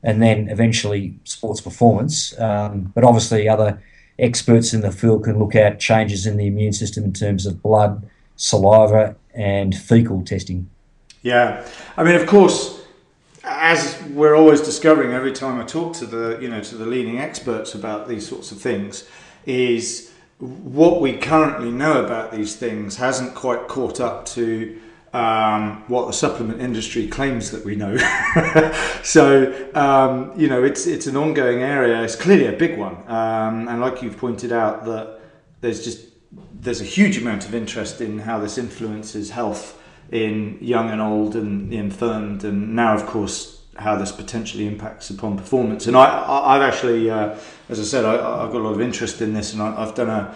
and 0.02 0.22
then 0.22 0.48
eventually 0.48 1.18
sports 1.24 1.60
performance. 1.60 2.38
Um, 2.38 2.92
but 2.94 3.04
obviously, 3.04 3.48
other 3.48 3.82
experts 4.18 4.72
in 4.72 4.80
the 4.80 4.92
field 4.92 5.24
can 5.24 5.38
look 5.38 5.54
at 5.54 5.80
changes 5.80 6.26
in 6.26 6.36
the 6.36 6.46
immune 6.46 6.72
system 6.72 7.04
in 7.04 7.12
terms 7.12 7.46
of 7.46 7.62
blood, 7.62 8.08
saliva, 8.36 9.16
and 9.34 9.74
fecal 9.74 10.24
testing. 10.24 10.68
Yeah, 11.22 11.66
I 11.96 12.04
mean, 12.04 12.14
of 12.14 12.26
course, 12.26 12.84
as 13.44 14.00
we're 14.10 14.36
always 14.36 14.60
discovering 14.60 15.12
every 15.12 15.32
time 15.32 15.60
I 15.60 15.64
talk 15.64 15.94
to 15.94 16.06
the 16.06 16.38
you 16.40 16.48
know 16.48 16.60
to 16.60 16.76
the 16.76 16.86
leading 16.86 17.18
experts 17.18 17.74
about 17.74 18.08
these 18.08 18.28
sorts 18.28 18.52
of 18.52 18.60
things, 18.60 19.08
is 19.46 20.12
what 20.38 21.00
we 21.00 21.16
currently 21.16 21.70
know 21.70 22.04
about 22.04 22.30
these 22.30 22.54
things 22.54 22.96
hasn't 22.96 23.34
quite 23.34 23.66
caught 23.66 24.00
up 24.00 24.24
to 24.26 24.80
um, 25.18 25.82
what 25.88 26.06
the 26.06 26.12
supplement 26.12 26.60
industry 26.60 27.08
claims 27.08 27.50
that 27.50 27.64
we 27.64 27.74
know. 27.74 27.96
so 29.02 29.52
um, 29.74 30.32
you 30.36 30.48
know, 30.48 30.62
it's 30.62 30.86
it's 30.86 31.06
an 31.06 31.16
ongoing 31.16 31.62
area. 31.62 32.02
It's 32.02 32.16
clearly 32.16 32.46
a 32.46 32.52
big 32.52 32.78
one, 32.78 32.96
um, 33.10 33.68
and 33.68 33.80
like 33.80 34.02
you've 34.02 34.16
pointed 34.16 34.52
out, 34.52 34.84
that 34.84 35.20
there's 35.60 35.84
just 35.84 36.06
there's 36.60 36.80
a 36.80 36.84
huge 36.84 37.18
amount 37.18 37.46
of 37.46 37.54
interest 37.54 38.00
in 38.00 38.20
how 38.20 38.38
this 38.38 38.58
influences 38.58 39.30
health 39.30 39.80
in 40.10 40.58
young 40.60 40.90
and 40.90 41.00
old 41.00 41.34
and 41.34 41.70
the 41.70 41.76
infirmed, 41.76 42.44
and 42.44 42.74
now, 42.74 42.94
of 42.94 43.06
course, 43.06 43.62
how 43.76 43.96
this 43.96 44.12
potentially 44.12 44.66
impacts 44.66 45.10
upon 45.10 45.36
performance. 45.36 45.86
And 45.86 45.96
I, 45.96 46.04
I 46.04 46.54
have 46.54 46.62
actually, 46.62 47.10
uh, 47.10 47.36
as 47.68 47.78
I 47.78 47.84
said, 47.84 48.04
I, 48.04 48.42
have 48.42 48.52
got 48.52 48.60
a 48.60 48.64
lot 48.64 48.74
of 48.74 48.80
interest 48.80 49.20
in 49.20 49.34
this, 49.34 49.52
and 49.52 49.62
I, 49.62 49.84
have 49.84 49.94
done 49.94 50.08
a 50.08 50.34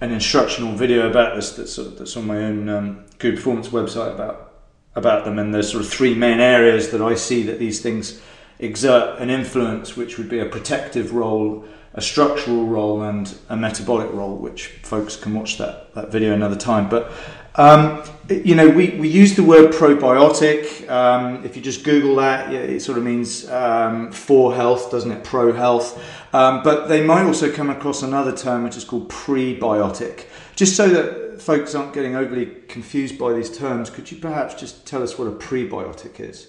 an 0.00 0.12
instructional 0.12 0.74
video 0.74 1.08
about 1.08 1.36
this 1.36 1.52
that's, 1.56 1.76
that's 1.76 2.16
on 2.16 2.26
my 2.26 2.38
own 2.38 2.68
um, 2.68 3.04
Guru 3.18 3.36
Performance 3.36 3.68
website 3.68 4.12
about 4.14 4.52
about 4.96 5.24
them. 5.24 5.38
And 5.38 5.52
there's 5.52 5.70
sort 5.70 5.84
of 5.84 5.90
three 5.90 6.14
main 6.14 6.40
areas 6.40 6.90
that 6.90 7.02
I 7.02 7.14
see 7.14 7.42
that 7.44 7.58
these 7.58 7.80
things 7.80 8.20
exert 8.60 9.18
an 9.18 9.28
influence, 9.28 9.96
which 9.96 10.18
would 10.18 10.28
be 10.28 10.38
a 10.38 10.46
protective 10.46 11.12
role, 11.12 11.64
a 11.94 12.00
structural 12.00 12.66
role, 12.66 13.02
and 13.02 13.34
a 13.48 13.56
metabolic 13.56 14.12
role. 14.12 14.36
Which 14.36 14.68
folks 14.82 15.16
can 15.16 15.34
watch 15.34 15.58
that 15.58 15.94
that 15.94 16.12
video 16.12 16.32
another 16.32 16.56
time. 16.56 16.88
But 16.88 17.12
um, 17.56 18.02
you 18.28 18.54
know, 18.54 18.68
we, 18.68 18.90
we 18.90 19.08
use 19.08 19.34
the 19.36 19.42
word 19.42 19.72
probiotic. 19.72 20.88
Um, 20.88 21.44
if 21.44 21.56
you 21.56 21.62
just 21.62 21.84
Google 21.84 22.16
that, 22.16 22.52
it 22.52 22.80
sort 22.80 22.98
of 22.98 23.04
means 23.04 23.48
um, 23.50 24.10
for 24.10 24.54
health, 24.54 24.90
doesn't 24.90 25.10
it? 25.10 25.24
Pro 25.24 25.52
health. 25.52 26.02
Um, 26.32 26.62
but 26.62 26.88
they 26.88 27.04
might 27.04 27.24
also 27.24 27.52
come 27.52 27.70
across 27.70 28.02
another 28.02 28.36
term 28.36 28.64
which 28.64 28.76
is 28.76 28.84
called 28.84 29.08
prebiotic. 29.08 30.24
Just 30.56 30.76
so 30.76 30.88
that 30.88 31.40
folks 31.40 31.74
aren't 31.74 31.92
getting 31.92 32.16
overly 32.16 32.46
confused 32.46 33.18
by 33.18 33.32
these 33.32 33.56
terms, 33.56 33.90
could 33.90 34.10
you 34.10 34.18
perhaps 34.18 34.54
just 34.54 34.86
tell 34.86 35.02
us 35.02 35.18
what 35.18 35.28
a 35.28 35.32
prebiotic 35.32 36.18
is? 36.18 36.48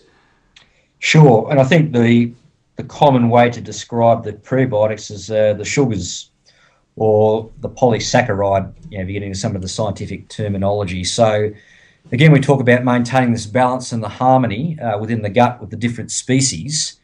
Sure, 1.00 1.48
and 1.52 1.60
I 1.60 1.64
think 1.64 1.94
the 1.94 2.34
the 2.78 2.84
common 2.84 3.30
way 3.30 3.50
to 3.50 3.62
describe 3.62 4.24
the 4.24 4.34
prebiotics 4.34 5.10
is 5.10 5.32
uh, 5.32 5.54
the 5.54 5.64
sugars 5.64 6.32
or 6.96 7.52
the 7.60 7.70
polysaccharide, 7.70 8.74
you 8.90 8.98
know, 8.98 9.04
if 9.04 9.10
you're 9.10 9.14
getting 9.14 9.30
into 9.30 9.40
some 9.40 9.56
of 9.56 9.62
the 9.62 9.68
scientific 9.68 10.30
terminology. 10.30 11.04
So, 11.04 11.52
again, 12.12 12.32
we 12.32 12.40
talk 12.40 12.62
about 12.62 12.84
maintaining 12.84 13.34
this 13.34 13.46
balance 13.46 13.92
and 13.92 14.02
the 14.02 14.10
harmony 14.10 14.80
uh, 14.80 14.98
within 14.98 15.22
the 15.22 15.30
gut 15.30 15.60
with 15.60 15.72
the 15.72 15.78
different 15.78 16.12
species. 16.12 17.00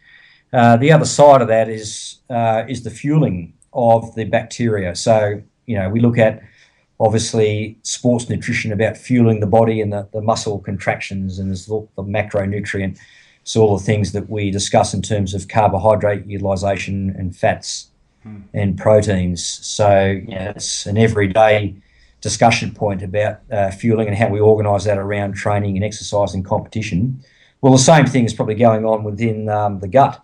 Uh, 0.54 0.78
the 0.78 0.92
other 0.92 1.06
side 1.06 1.42
of 1.42 1.48
that 1.48 1.70
is 1.70 2.20
uh, 2.30 2.64
is 2.68 2.84
the 2.84 2.90
fueling 2.90 3.54
of 3.74 4.14
the 4.16 4.26
bacteria. 4.26 4.96
So, 4.96 5.42
you 5.66 5.78
know, 5.78 5.90
we 5.90 6.00
look 6.00 6.18
at 6.18 6.42
obviously 7.00 7.78
sports 7.84 8.30
nutrition 8.30 8.72
about 8.72 8.96
fueling 8.96 9.40
the 9.40 9.48
body 9.48 9.82
and 9.82 9.92
the, 9.92 10.08
the 10.14 10.22
muscle 10.22 10.60
contractions 10.60 11.40
and 11.40 11.52
the, 11.52 11.88
the 11.96 12.04
macronutrient. 12.04 12.98
So 13.44 13.62
all 13.62 13.78
the 13.78 13.84
things 13.84 14.12
that 14.12 14.30
we 14.30 14.52
discuss 14.52 14.94
in 14.94 15.02
terms 15.02 15.34
of 15.34 15.48
carbohydrate 15.48 16.28
utilization 16.28 17.16
and 17.18 17.36
fats 17.36 17.91
hmm. 18.24 18.42
and 18.54 18.78
proteins. 18.78 19.46
So 19.46 20.20
yeah, 20.28 20.52
it's 20.52 20.86
an 20.86 20.98
everyday 20.98 21.76
discussion 22.22 22.74
point 22.74 23.02
about 23.02 23.40
uh, 23.52 23.72
fueling 23.72 24.08
and 24.08 24.16
how 24.16 24.30
we 24.30 24.40
organise 24.40 24.84
that 24.86 24.98
around 24.98 25.34
training 25.34 25.76
and 25.76 25.84
exercise 25.84 26.34
and 26.34 26.46
competition. 26.46 27.24
Well, 27.62 27.74
the 27.74 27.80
same 27.80 28.06
thing 28.06 28.26
is 28.26 28.34
probably 28.34 28.56
going 28.56 28.86
on 28.86 29.04
within 29.04 29.50
um, 29.50 29.80
the 29.80 29.88
gut. 29.88 30.24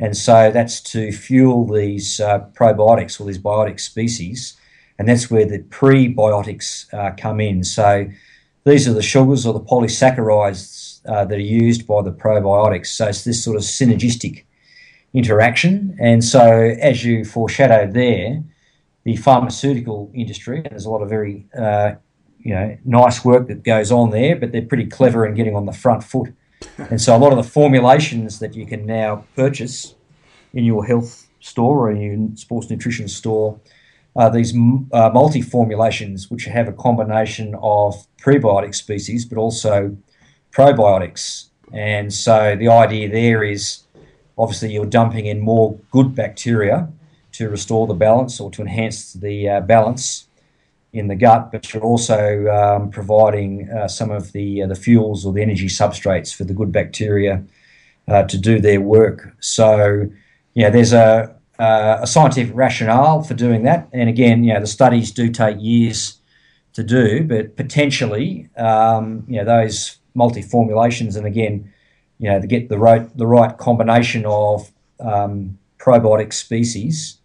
And 0.00 0.16
so 0.16 0.50
that's 0.50 0.80
to 0.92 1.12
fuel 1.12 1.66
these 1.66 2.18
uh, 2.20 2.40
probiotics 2.54 3.20
or 3.20 3.26
these 3.26 3.38
biotic 3.38 3.78
species 3.78 4.56
and 4.98 5.08
that's 5.08 5.30
where 5.30 5.44
the 5.44 5.60
prebiotics 5.60 6.92
uh, 6.94 7.14
come 7.16 7.40
in. 7.40 7.64
So 7.64 8.08
these 8.64 8.88
are 8.88 8.92
the 8.92 9.02
sugars 9.02 9.44
or 9.44 9.52
the 9.52 9.60
polysaccharides 9.60 11.00
uh, 11.06 11.24
that 11.24 11.34
are 11.34 11.40
used 11.40 11.86
by 11.86 12.02
the 12.02 12.12
probiotics. 12.12 12.86
So 12.86 13.08
it's 13.08 13.24
this 13.24 13.42
sort 13.42 13.56
of 13.56 13.62
synergistic 13.62 14.44
interaction. 15.14 15.96
And 16.00 16.22
so, 16.22 16.74
as 16.80 17.04
you 17.04 17.24
foreshadowed 17.24 17.94
there, 17.94 18.42
the 19.04 19.16
pharmaceutical 19.16 20.10
industry, 20.14 20.58
and 20.58 20.66
there's 20.70 20.84
a 20.84 20.90
lot 20.90 21.02
of 21.02 21.08
very 21.08 21.46
uh, 21.56 21.92
you 22.40 22.54
know 22.54 22.76
nice 22.84 23.24
work 23.24 23.48
that 23.48 23.62
goes 23.62 23.90
on 23.90 24.10
there, 24.10 24.36
but 24.36 24.52
they're 24.52 24.62
pretty 24.62 24.86
clever 24.86 25.24
in 25.26 25.34
getting 25.34 25.56
on 25.56 25.66
the 25.66 25.72
front 25.72 26.04
foot. 26.04 26.32
And 26.90 27.00
so, 27.00 27.14
a 27.14 27.18
lot 27.18 27.32
of 27.32 27.36
the 27.36 27.48
formulations 27.48 28.38
that 28.40 28.54
you 28.54 28.66
can 28.66 28.86
now 28.86 29.24
purchase 29.36 29.94
in 30.52 30.64
your 30.64 30.84
health 30.84 31.28
store 31.40 31.88
or 31.88 31.90
in 31.90 32.00
your 32.00 32.36
sports 32.36 32.70
nutrition 32.70 33.06
store 33.06 33.60
uh, 34.16 34.28
these 34.28 34.54
uh, 34.92 35.10
multi 35.12 35.42
formulations, 35.42 36.30
which 36.30 36.44
have 36.44 36.68
a 36.68 36.72
combination 36.72 37.54
of 37.60 38.06
prebiotic 38.18 38.74
species 38.74 39.24
but 39.24 39.38
also 39.38 39.96
probiotics. 40.52 41.48
And 41.72 42.12
so 42.12 42.56
the 42.56 42.68
idea 42.68 43.10
there 43.10 43.42
is 43.42 43.83
obviously 44.36 44.72
you're 44.72 44.86
dumping 44.86 45.26
in 45.26 45.40
more 45.40 45.78
good 45.90 46.14
bacteria 46.14 46.88
to 47.32 47.48
restore 47.48 47.86
the 47.86 47.94
balance 47.94 48.40
or 48.40 48.50
to 48.50 48.62
enhance 48.62 49.12
the 49.12 49.48
uh, 49.48 49.60
balance 49.60 50.26
in 50.92 51.08
the 51.08 51.16
gut, 51.16 51.50
but 51.50 51.74
you're 51.74 51.82
also 51.82 52.46
um, 52.46 52.90
providing 52.90 53.68
uh, 53.70 53.88
some 53.88 54.10
of 54.12 54.32
the 54.32 54.62
uh, 54.62 54.66
the 54.66 54.76
fuels 54.76 55.26
or 55.26 55.32
the 55.32 55.42
energy 55.42 55.66
substrates 55.66 56.32
for 56.32 56.44
the 56.44 56.54
good 56.54 56.70
bacteria 56.70 57.42
uh, 58.06 58.22
to 58.22 58.38
do 58.38 58.60
their 58.60 58.80
work. 58.80 59.34
So, 59.40 60.08
yeah, 60.54 60.70
there's 60.70 60.92
a 60.92 61.34
uh, 61.58 61.98
a 62.02 62.06
scientific 62.06 62.54
rationale 62.54 63.22
for 63.22 63.34
doing 63.34 63.62
that. 63.64 63.88
And 63.92 64.08
again, 64.08 64.44
you 64.44 64.54
know, 64.54 64.60
the 64.60 64.66
studies 64.66 65.10
do 65.12 65.30
take 65.30 65.56
years 65.60 66.18
to 66.72 66.82
do, 66.82 67.24
but 67.24 67.56
potentially, 67.56 68.48
um, 68.56 69.24
you 69.28 69.36
know, 69.36 69.44
those 69.44 69.98
multi 70.14 70.42
formulations, 70.42 71.16
and 71.16 71.26
again, 71.26 71.72
you 72.24 72.30
know, 72.30 72.40
to 72.40 72.46
get 72.46 72.70
the 72.70 72.78
right 72.78 73.04
the 73.18 73.26
right 73.26 73.58
combination 73.58 74.24
of 74.24 74.72
um, 74.98 75.58
probiotic 75.78 76.32
species 76.32 77.18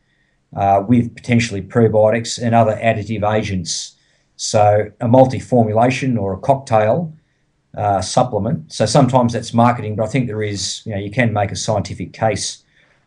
uh, 0.58 0.84
with 0.86 1.16
potentially 1.16 1.62
prebiotics 1.62 2.38
and 2.42 2.54
other 2.54 2.76
additive 2.84 3.24
agents. 3.38 3.96
So 4.36 4.92
a 5.00 5.08
multi 5.08 5.40
formulation 5.40 6.18
or 6.18 6.34
a 6.34 6.38
cocktail. 6.38 7.14
Uh, 7.78 8.02
supplement. 8.02 8.74
So 8.74 8.88
sometimes 8.88 9.32
that's 9.32 9.54
marketing, 9.54 9.96
but 9.96 10.04
I 10.04 10.08
think 10.08 10.26
there 10.26 10.42
is, 10.42 10.82
you 10.88 10.92
know, 10.92 10.98
you 10.98 11.12
can 11.12 11.32
make 11.32 11.52
a 11.52 11.56
scientific 11.56 12.14
case 12.14 12.64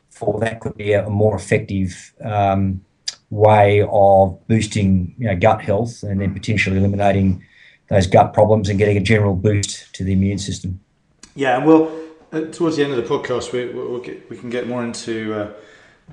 for 0.08 0.38
that 0.38 0.60
could 0.60 0.76
be 0.76 0.92
a, 0.92 1.10
more 1.10 1.34
effective 1.34 2.14
um, 2.22 2.80
way 3.30 3.84
of 3.90 4.38
boosting 4.46 5.14
you 5.18 5.26
know, 5.26 5.36
gut 5.36 5.62
health 5.62 6.04
and 6.04 6.20
then 6.20 6.32
potentially 6.32 6.76
eliminating 6.76 7.44
those 7.88 8.06
gut 8.06 8.32
problems 8.32 8.68
and 8.68 8.78
getting 8.78 8.96
a 8.96 9.00
general 9.00 9.34
boost 9.34 9.92
to 9.94 10.04
the 10.04 10.12
immune 10.12 10.38
system. 10.38 10.78
Yeah, 11.34 11.56
and 11.56 11.66
we'll 11.66 12.02
uh, 12.32 12.42
towards 12.46 12.76
the 12.76 12.84
end 12.84 12.92
of 12.92 12.96
the 12.96 13.08
podcast 13.14 13.52
we 13.52 13.66
we'll 13.66 14.00
get, 14.00 14.28
we 14.30 14.36
can 14.36 14.50
get 14.50 14.66
more 14.66 14.84
into 14.84 15.34
uh, 15.34 15.52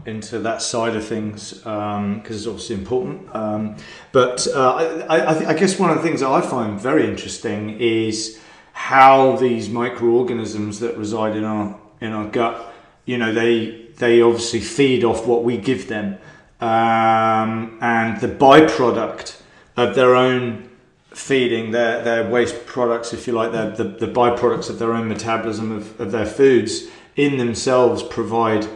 into 0.06 0.40
that 0.40 0.62
side 0.62 0.96
of 0.96 1.06
things 1.06 1.54
because 1.54 1.98
um, 1.98 2.24
it's 2.26 2.48
obviously 2.48 2.76
important. 2.76 3.34
Um, 3.36 3.76
but 4.12 4.48
uh, 4.48 5.06
I, 5.10 5.18
I, 5.18 5.50
I, 5.50 5.54
guess 5.54 5.78
one 5.78 5.90
of 5.90 5.98
the 5.98 6.04
things 6.04 6.22
that 6.22 6.30
I 6.30 6.42
find 6.42 6.80
very 6.80 7.08
interesting 7.08 7.80
is 7.80 8.40
how 8.72 9.36
these 9.36 9.70
microorganisms 9.70 10.80
that 10.80 10.98
reside 10.98 11.36
in 11.36 11.44
our 11.44 11.78
in 12.00 12.14
our 12.14 12.28
gut, 12.28 12.74
you 13.06 13.18
know, 13.18 13.34
they 13.34 13.88
they 13.98 14.22
obviously 14.22 14.62
feed 14.62 15.04
off 15.04 15.28
what 15.28 15.44
we 15.44 15.58
give 15.58 15.88
them. 15.88 16.18
Um, 16.62 17.78
and 17.82 18.20
the 18.20 18.28
byproduct 18.28 19.42
of 19.78 19.96
their 19.96 20.16
own 20.16 20.69
feeding, 21.12 21.72
their, 21.72 22.04
their 22.04 22.30
waste 22.30 22.66
products, 22.66 23.14
if 23.14 23.28
you 23.28 23.34
like, 23.34 23.52
the, 23.52 23.84
the 23.84 24.08
byproducts 24.08 24.70
of 24.70 24.80
their 24.80 24.94
own 24.94 25.08
metabolism 25.08 25.72
of, 25.72 26.00
of 26.00 26.12
their 26.12 26.26
foods, 26.26 26.88
in 27.16 27.38
themselves 27.38 28.04
provide 28.04 28.68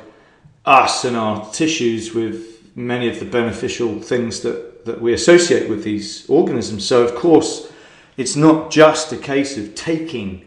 us 0.65 1.05
and 1.05 1.15
our 1.15 1.49
tissues 1.51 2.13
with 2.13 2.75
many 2.75 3.07
of 3.07 3.19
the 3.19 3.25
beneficial 3.25 3.99
things 4.01 4.41
that, 4.41 4.85
that 4.85 4.99
we 5.01 5.13
associate 5.13 5.69
with 5.69 5.83
these 5.83 6.27
organisms. 6.29 6.85
So, 6.85 7.03
of 7.03 7.15
course, 7.15 7.71
it's 8.17 8.35
not 8.35 8.71
just 8.71 9.11
a 9.11 9.17
case 9.17 9.57
of 9.57 9.75
taking 9.75 10.45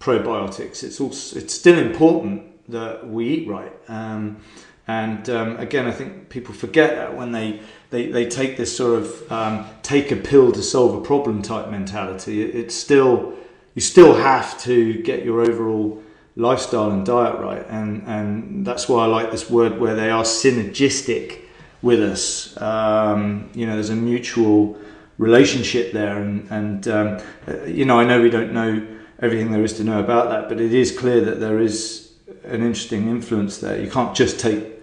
probiotics, 0.00 0.82
it's, 0.82 1.00
also, 1.00 1.38
it's 1.38 1.54
still 1.54 1.78
important 1.78 2.44
that 2.70 3.06
we 3.06 3.28
eat 3.28 3.48
right. 3.48 3.72
Um, 3.88 4.38
and 4.86 5.28
um, 5.28 5.56
again, 5.58 5.86
I 5.86 5.90
think 5.90 6.30
people 6.30 6.54
forget 6.54 6.96
that 6.96 7.16
when 7.16 7.32
they, 7.32 7.60
they, 7.90 8.06
they 8.06 8.28
take 8.28 8.56
this 8.56 8.76
sort 8.76 8.98
of 8.98 9.32
um, 9.32 9.66
take 9.82 10.10
a 10.10 10.16
pill 10.16 10.52
to 10.52 10.62
solve 10.62 10.94
a 10.94 11.00
problem 11.00 11.42
type 11.42 11.70
mentality. 11.70 12.42
It, 12.42 12.54
it's 12.54 12.74
still 12.74 13.34
you 13.74 13.80
still 13.80 14.14
have 14.14 14.60
to 14.62 15.02
get 15.02 15.24
your 15.24 15.40
overall 15.40 16.02
lifestyle 16.36 16.90
and 16.90 17.04
diet 17.04 17.40
right, 17.40 17.66
and 17.68 18.02
and 18.06 18.66
that's 18.66 18.88
why 18.88 19.04
I 19.04 19.06
like 19.06 19.30
this 19.30 19.48
word 19.48 19.78
where 19.78 19.94
they 19.94 20.10
are 20.10 20.24
synergistic 20.24 21.40
with 21.80 22.00
us. 22.00 22.60
Um, 22.60 23.50
you 23.54 23.66
know, 23.66 23.74
there's 23.74 23.90
a 23.90 23.96
mutual 23.96 24.78
relationship 25.16 25.92
there, 25.92 26.20
and 26.20 26.46
and 26.50 26.88
um, 26.88 27.18
uh, 27.46 27.64
you 27.64 27.84
know, 27.84 27.98
I 27.98 28.04
know 28.04 28.20
we 28.20 28.30
don't 28.30 28.52
know 28.52 28.86
everything 29.20 29.50
there 29.50 29.64
is 29.64 29.72
to 29.74 29.84
know 29.84 30.00
about 30.00 30.28
that, 30.28 30.48
but 30.48 30.60
it 30.60 30.72
is 30.72 30.96
clear 30.96 31.20
that 31.22 31.40
there 31.40 31.58
is 31.58 32.12
an 32.44 32.62
interesting 32.62 33.08
influence 33.08 33.58
there. 33.58 33.80
You 33.80 33.90
can't 33.90 34.14
just 34.14 34.38
take 34.38 34.77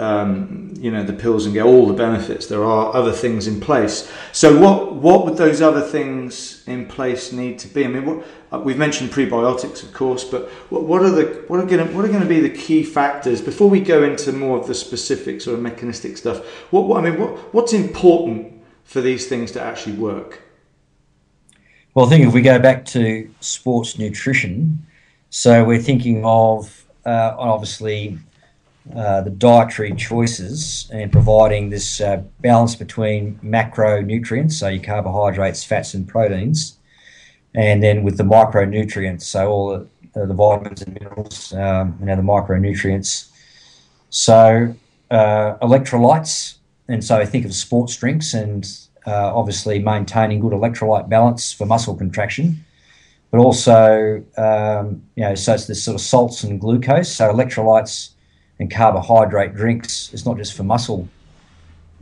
um, 0.00 0.72
you 0.78 0.90
know 0.90 1.04
the 1.04 1.12
pills 1.12 1.44
and 1.44 1.52
get 1.54 1.64
all 1.64 1.86
the 1.86 1.92
benefits. 1.92 2.46
There 2.46 2.64
are 2.64 2.94
other 2.94 3.12
things 3.12 3.46
in 3.46 3.60
place. 3.60 4.10
So 4.32 4.58
what 4.58 4.94
what 4.94 5.24
would 5.24 5.36
those 5.36 5.60
other 5.60 5.82
things 5.82 6.66
in 6.66 6.86
place 6.86 7.32
need 7.32 7.58
to 7.60 7.68
be? 7.68 7.84
I 7.84 7.88
mean, 7.88 8.06
what, 8.06 8.26
uh, 8.50 8.60
we've 8.60 8.78
mentioned 8.78 9.10
prebiotics, 9.10 9.82
of 9.82 9.92
course, 9.92 10.24
but 10.24 10.48
what, 10.70 10.84
what 10.84 11.02
are 11.02 11.10
the 11.10 11.44
what 11.48 11.60
are 11.60 11.66
going 11.66 11.86
to, 11.86 11.94
what 11.94 12.04
are 12.04 12.08
going 12.08 12.22
to 12.22 12.28
be 12.28 12.40
the 12.40 12.48
key 12.48 12.82
factors 12.82 13.42
before 13.42 13.68
we 13.68 13.80
go 13.80 14.02
into 14.02 14.32
more 14.32 14.58
of 14.58 14.66
the 14.66 14.74
specific 14.74 15.42
sort 15.42 15.56
of 15.56 15.62
mechanistic 15.62 16.16
stuff? 16.16 16.44
What, 16.72 16.86
what 16.86 17.04
I 17.04 17.10
mean, 17.10 17.20
what 17.20 17.52
what's 17.52 17.74
important 17.74 18.54
for 18.84 19.02
these 19.02 19.28
things 19.28 19.52
to 19.52 19.60
actually 19.60 19.96
work? 19.96 20.40
Well, 21.92 22.06
I 22.06 22.08
think 22.08 22.26
if 22.26 22.32
we 22.32 22.40
go 22.40 22.58
back 22.58 22.86
to 22.86 23.28
sports 23.40 23.98
nutrition, 23.98 24.86
so 25.28 25.62
we're 25.62 25.82
thinking 25.82 26.24
of 26.24 26.86
uh, 27.04 27.34
obviously 27.36 28.18
uh, 28.96 29.20
the 29.20 29.30
dietary 29.30 29.94
choices 29.94 30.88
and 30.92 31.12
providing 31.12 31.70
this 31.70 32.00
uh, 32.00 32.22
balance 32.40 32.74
between 32.74 33.38
macronutrients, 33.42 34.52
so 34.52 34.68
your 34.68 34.82
carbohydrates, 34.82 35.64
fats, 35.64 35.94
and 35.94 36.08
proteins, 36.08 36.78
and 37.54 37.82
then 37.82 38.02
with 38.02 38.16
the 38.16 38.24
micronutrients, 38.24 39.22
so 39.22 39.50
all 39.50 39.86
the, 40.14 40.26
the 40.26 40.34
vitamins 40.34 40.82
and 40.82 40.94
minerals, 40.94 41.52
um, 41.54 41.96
you 42.00 42.06
know, 42.06 42.16
the 42.16 42.22
micronutrients. 42.22 43.30
So 44.10 44.74
uh, 45.10 45.56
electrolytes, 45.58 46.56
and 46.88 47.04
so 47.04 47.24
think 47.24 47.44
of 47.44 47.54
sports 47.54 47.96
drinks 47.96 48.34
and 48.34 48.66
uh, 49.06 49.34
obviously 49.34 49.78
maintaining 49.78 50.40
good 50.40 50.52
electrolyte 50.52 51.08
balance 51.08 51.52
for 51.52 51.66
muscle 51.66 51.96
contraction 51.96 52.64
but 53.30 53.38
also 53.38 54.22
um, 54.36 55.02
you 55.14 55.22
know 55.22 55.34
so 55.34 55.54
it's 55.54 55.66
this 55.66 55.82
sort 55.82 55.94
of 55.94 56.00
salts 56.00 56.42
and 56.42 56.60
glucose 56.60 57.10
so 57.10 57.32
electrolytes 57.32 58.10
and 58.60 58.70
carbohydrate 58.70 59.54
drinks. 59.54 60.10
It's 60.12 60.24
not 60.24 60.36
just 60.36 60.54
for 60.56 60.62
muscle 60.62 61.08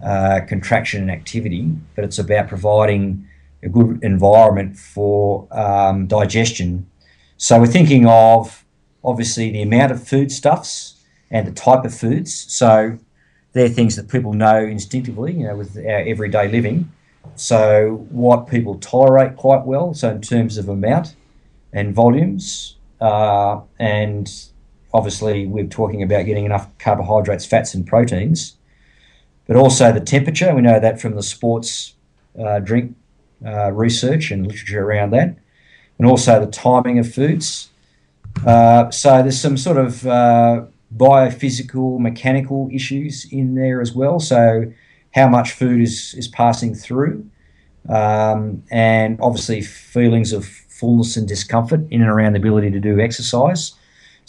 uh, 0.04 0.40
contraction 0.46 1.02
and 1.02 1.10
activity 1.10 1.72
but 1.96 2.04
it's 2.04 2.18
about 2.18 2.46
providing 2.48 3.26
a 3.64 3.68
good 3.68 3.98
environment 4.04 4.76
for 4.76 5.48
um, 5.50 6.06
digestion. 6.06 6.86
So 7.36 7.58
we're 7.58 7.66
thinking 7.66 8.06
of 8.06 8.64
obviously 9.02 9.50
the 9.50 9.62
amount 9.62 9.90
of 9.90 10.06
foodstuffs 10.06 11.02
and 11.30 11.46
the 11.46 11.52
type 11.52 11.84
of 11.84 11.94
foods. 11.94 12.32
So 12.32 12.98
they're 13.52 13.68
things 13.68 13.96
that 13.96 14.08
people 14.08 14.32
know 14.32 14.58
instinctively, 14.58 15.32
you 15.34 15.46
know, 15.48 15.56
with 15.56 15.76
our 15.76 16.00
everyday 16.06 16.48
living. 16.48 16.92
So 17.34 18.06
what 18.10 18.48
people 18.48 18.78
tolerate 18.78 19.36
quite 19.36 19.64
well, 19.64 19.94
so 19.94 20.10
in 20.10 20.20
terms 20.20 20.58
of 20.58 20.68
amount 20.68 21.16
and 21.72 21.94
volumes, 21.94 22.76
uh, 23.00 23.60
and 23.78 24.30
obviously 24.92 25.46
we're 25.46 25.66
talking 25.66 26.02
about 26.02 26.26
getting 26.26 26.44
enough 26.44 26.68
carbohydrates, 26.78 27.44
fats, 27.44 27.74
and 27.74 27.86
proteins, 27.86 28.56
but 29.46 29.56
also 29.56 29.92
the 29.92 30.00
temperature. 30.00 30.54
We 30.54 30.62
know 30.62 30.80
that 30.80 31.00
from 31.00 31.14
the 31.14 31.22
sports 31.22 31.94
uh, 32.38 32.60
drink 32.60 32.96
uh, 33.44 33.72
research 33.72 34.30
and 34.30 34.46
literature 34.46 34.84
around 34.84 35.10
that, 35.10 35.36
and 35.98 36.08
also 36.08 36.40
the 36.40 36.50
timing 36.50 36.98
of 36.98 37.12
foods. 37.12 37.70
Uh, 38.46 38.90
so 38.90 39.22
there's 39.22 39.40
some 39.40 39.56
sort 39.56 39.78
of 39.78 40.06
uh, 40.06 40.64
biophysical, 40.96 41.98
mechanical 41.98 42.68
issues 42.72 43.26
in 43.30 43.54
there 43.54 43.80
as 43.80 43.92
well. 43.94 44.20
So 44.20 44.72
how 45.14 45.28
much 45.28 45.52
food 45.52 45.80
is, 45.80 46.14
is 46.14 46.28
passing 46.28 46.74
through, 46.74 47.28
um, 47.88 48.62
and 48.70 49.18
obviously 49.20 49.62
feelings 49.62 50.32
of 50.32 50.46
fullness 50.46 51.16
and 51.16 51.26
discomfort 51.26 51.80
in 51.90 52.00
and 52.00 52.10
around 52.10 52.34
the 52.34 52.38
ability 52.38 52.70
to 52.70 52.80
do 52.80 53.00
exercise. 53.00 53.74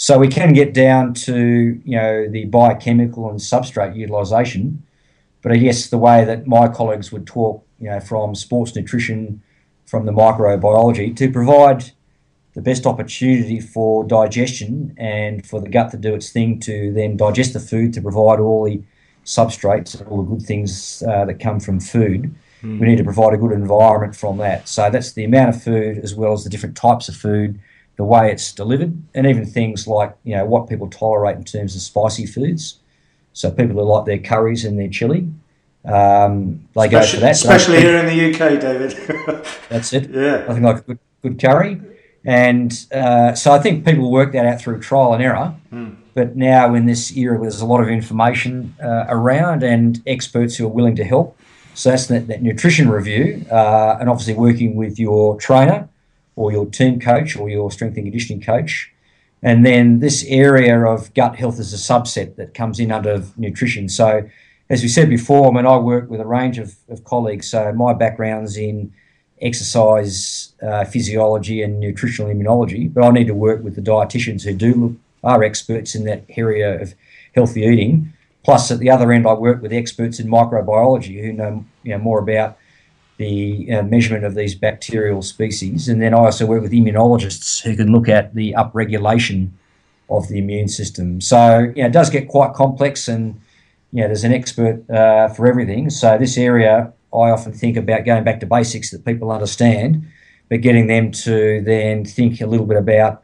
So 0.02 0.18
we 0.18 0.30
can 0.30 0.54
get 0.54 0.74
down 0.74 1.14
to 1.26 1.82
you 1.84 1.98
know 1.98 2.30
the 2.30 2.46
biochemical 2.46 3.30
and 3.30 3.38
substrate 3.38 3.98
utilisation, 3.98 4.82
but 5.42 5.52
I 5.52 5.58
guess 5.58 5.90
the 5.90 5.98
way 5.98 6.24
that 6.24 6.48
my 6.48 6.70
colleagues 6.70 7.12
would 7.12 7.28
talk, 7.28 7.66
you 7.82 7.90
know, 7.90 8.00
from 8.00 8.34
sports 8.34 8.74
nutrition, 8.74 9.44
from 9.86 10.06
the 10.06 10.14
microbiology, 10.14 11.14
to 11.18 11.30
provide 11.30 11.92
the 12.54 12.62
best 12.62 12.86
opportunity 12.86 13.60
for 13.60 14.06
digestion 14.06 14.96
and 14.98 15.46
for 15.46 15.60
the 15.60 15.68
gut 15.68 15.92
to 15.92 15.98
do 15.98 16.16
its 16.16 16.32
thing 16.32 16.62
to 16.62 16.94
then 16.94 17.18
digest 17.18 17.52
the 17.52 17.60
food 17.60 17.92
to 17.96 18.02
provide 18.02 18.40
all 18.40 18.64
the 18.64 18.82
substrates 19.26 20.00
and 20.00 20.08
all 20.08 20.24
the 20.24 20.30
good 20.30 20.42
things 20.42 21.04
uh, 21.10 21.26
that 21.26 21.42
come 21.42 21.60
from 21.60 21.78
food. 21.82 22.34
Mm. 22.64 22.80
We 22.80 22.88
need 22.88 23.00
to 23.00 23.04
provide 23.04 23.34
a 23.34 23.38
good 23.38 23.52
environment 23.52 24.16
from 24.16 24.38
that. 24.38 24.70
So 24.70 24.90
that's 24.90 25.12
the 25.12 25.26
amount 25.26 25.50
of 25.56 25.62
food 25.62 25.98
as 25.98 26.16
well 26.16 26.32
as 26.32 26.46
the 26.46 26.50
different 26.50 26.78
types 26.78 27.10
of 27.10 27.18
food 27.18 27.60
the 28.00 28.06
way 28.06 28.32
it's 28.32 28.54
delivered, 28.54 28.98
and 29.14 29.28
even 29.28 29.46
things 29.46 29.86
like 29.86 30.16
you 30.24 30.34
know 30.34 30.46
what 30.46 30.70
people 30.70 30.90
tolerate 30.90 31.36
in 31.36 31.44
terms 31.44 31.76
of 31.76 31.82
spicy 31.82 32.26
foods. 32.26 32.80
So 33.34 33.52
people 33.52 33.76
who 33.76 33.84
like 33.84 34.06
their 34.06 34.20
curries 34.20 34.64
and 34.64 34.80
their 34.80 34.88
chili, 34.88 35.30
um, 35.84 36.66
they 36.76 36.86
especially, 36.86 36.90
go 36.90 37.06
for 37.06 37.18
that. 37.18 37.32
Especially 37.32 37.82
here 37.82 37.98
in 37.98 38.06
the 38.06 38.20
UK, 38.30 38.62
David. 38.62 39.46
that's 39.70 39.92
it. 39.92 40.10
Yeah, 40.12 40.46
I 40.48 40.54
think 40.54 40.64
like 40.64 40.78
a 40.78 40.82
good, 40.82 41.00
good 41.24 41.42
curry, 41.42 41.82
and 42.24 42.72
uh, 42.94 43.34
so 43.34 43.52
I 43.52 43.60
think 43.60 43.84
people 43.84 44.10
work 44.10 44.32
that 44.32 44.46
out 44.46 44.62
through 44.62 44.80
trial 44.80 45.14
and 45.14 45.22
error. 45.22 45.54
Mm. 45.70 45.98
But 46.14 46.38
now 46.38 46.74
in 46.76 46.86
this 46.86 47.12
era, 47.18 47.38
there's 47.38 47.60
a 47.60 47.66
lot 47.66 47.82
of 47.82 47.90
information 47.90 48.76
uh, 48.82 49.08
around 49.10 49.62
and 49.62 50.02
experts 50.08 50.56
who 50.56 50.66
are 50.68 50.76
willing 50.80 50.96
to 50.96 51.04
help. 51.04 51.38
So 51.74 51.90
that's 51.90 52.08
that, 52.08 52.28
that 52.28 52.42
nutrition 52.42 52.90
review, 52.90 53.46
uh, 53.52 53.98
and 54.00 54.08
obviously 54.10 54.36
working 54.36 54.76
with 54.76 54.98
your 54.98 55.38
trainer 55.38 55.90
or 56.40 56.54
your 56.54 56.66
team 56.66 57.02
coach 57.02 57.36
or 57.36 57.50
your 57.50 57.70
strength 57.70 57.98
and 57.98 58.06
conditioning 58.06 58.42
coach. 58.42 58.90
And 59.44 59.66
then 59.66 60.00
this 60.00 60.24
area 60.26 60.86
of 60.86 61.14
gut 61.14 61.36
health 61.36 61.60
is 61.60 61.74
a 61.74 61.94
subset 61.94 62.38
that 62.38 62.54
comes 62.54 62.80
in 62.80 62.94
under 62.94 63.24
nutrition. 63.36 63.90
So, 63.90 64.30
as 64.70 64.82
we 64.82 64.88
said 64.88 65.10
before, 65.10 65.50
I 65.50 65.52
mean, 65.54 65.66
I 65.66 65.78
work 65.78 66.10
with 66.10 66.22
a 66.22 66.26
range 66.26 66.58
of, 66.58 66.76
of 66.88 67.04
colleagues. 67.04 67.50
So, 67.52 67.74
my 67.74 67.94
background's 67.94 68.56
in 68.56 68.94
exercise 69.42 70.54
uh, 70.62 70.86
physiology 70.86 71.62
and 71.62 71.80
nutritional 71.80 72.34
immunology, 72.34 72.94
but 72.94 73.04
I 73.04 73.12
need 73.12 73.28
to 73.28 73.34
work 73.34 73.62
with 73.62 73.76
the 73.76 73.82
dietitians 73.82 74.44
who 74.44 74.54
do 74.54 74.98
are 75.26 75.44
experts 75.44 75.94
in 75.94 76.06
that 76.06 76.24
area 76.38 76.82
of 76.82 76.94
healthy 77.36 77.64
eating. 77.64 78.14
Plus, 78.46 78.72
at 78.72 78.80
the 78.80 78.90
other 78.90 79.12
end, 79.12 79.28
I 79.28 79.34
work 79.34 79.62
with 79.62 79.74
experts 79.74 80.22
in 80.22 80.28
microbiology 80.28 81.22
who 81.22 81.34
know 81.34 81.66
you 81.84 81.92
know 81.92 82.02
more 82.02 82.20
about 82.20 82.58
the 83.20 83.70
uh, 83.74 83.84
measurement 83.84 84.24
of 84.24 84.34
these 84.34 84.56
bacterial 84.56 85.22
species. 85.22 85.90
And 85.90 86.02
then 86.02 86.14
I 86.14 86.20
also 86.20 86.46
work 86.46 86.62
with 86.62 86.72
immunologists 86.72 87.62
who 87.62 87.76
can 87.76 87.92
look 87.92 88.08
at 88.08 88.34
the 88.34 88.54
upregulation 88.54 89.50
of 90.10 90.30
the 90.30 90.40
immune 90.40 90.70
system. 90.70 91.20
So, 91.20 91.72
you 91.76 91.84
know, 91.84 91.88
it 91.88 91.92
does 91.92 92.10
get 92.10 92.30
quite 92.30 92.54
complex 92.54 93.10
and, 93.10 93.40
you 93.92 94.02
know, 94.02 94.08
there's 94.08 94.24
an 94.24 94.32
expert 94.32 94.90
uh, 94.90 95.28
for 95.28 95.48
everything. 95.48 95.90
So, 95.90 96.18
this 96.18 96.38
area, 96.38 96.94
I 97.14 97.30
often 97.30 97.52
think 97.52 97.76
about 97.76 98.06
going 98.06 98.24
back 98.24 98.40
to 98.40 98.46
basics 98.46 98.90
that 98.92 99.04
people 99.04 99.32
understand, 99.32 100.08
but 100.48 100.62
getting 100.62 100.88
them 100.88 101.12
to 101.12 101.62
then 101.62 102.06
think 102.06 102.40
a 102.40 102.48
little 102.48 102.66
bit 102.66 102.78
about 102.78 103.22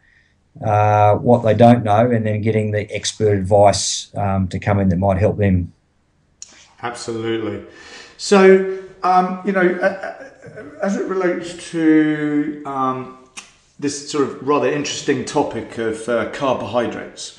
uh, 0.61 1.15
what 1.15 1.43
they 1.43 1.53
don't 1.53 1.85
know 1.85 2.11
and 2.11 2.25
then 2.25 2.41
getting 2.41 2.71
the 2.71 2.93
expert 2.93 3.37
advice 3.37 4.13
um, 4.17 4.49
to 4.49 4.59
come 4.59 4.81
in 4.81 4.89
that 4.89 4.97
might 4.97 5.19
help 5.19 5.37
them. 5.37 5.71
Absolutely. 6.81 7.65
So, 8.17 8.84
um, 9.05 9.41
you 9.45 9.51
know, 9.51 9.67
as 10.81 10.97
it 10.97 11.05
relates 11.05 11.71
to 11.71 12.63
um, 12.65 13.19
this 13.77 14.09
sort 14.09 14.23
of 14.23 14.47
rather 14.47 14.67
interesting 14.67 15.25
topic 15.25 15.77
of 15.77 16.09
uh, 16.09 16.31
carbohydrates, 16.31 17.37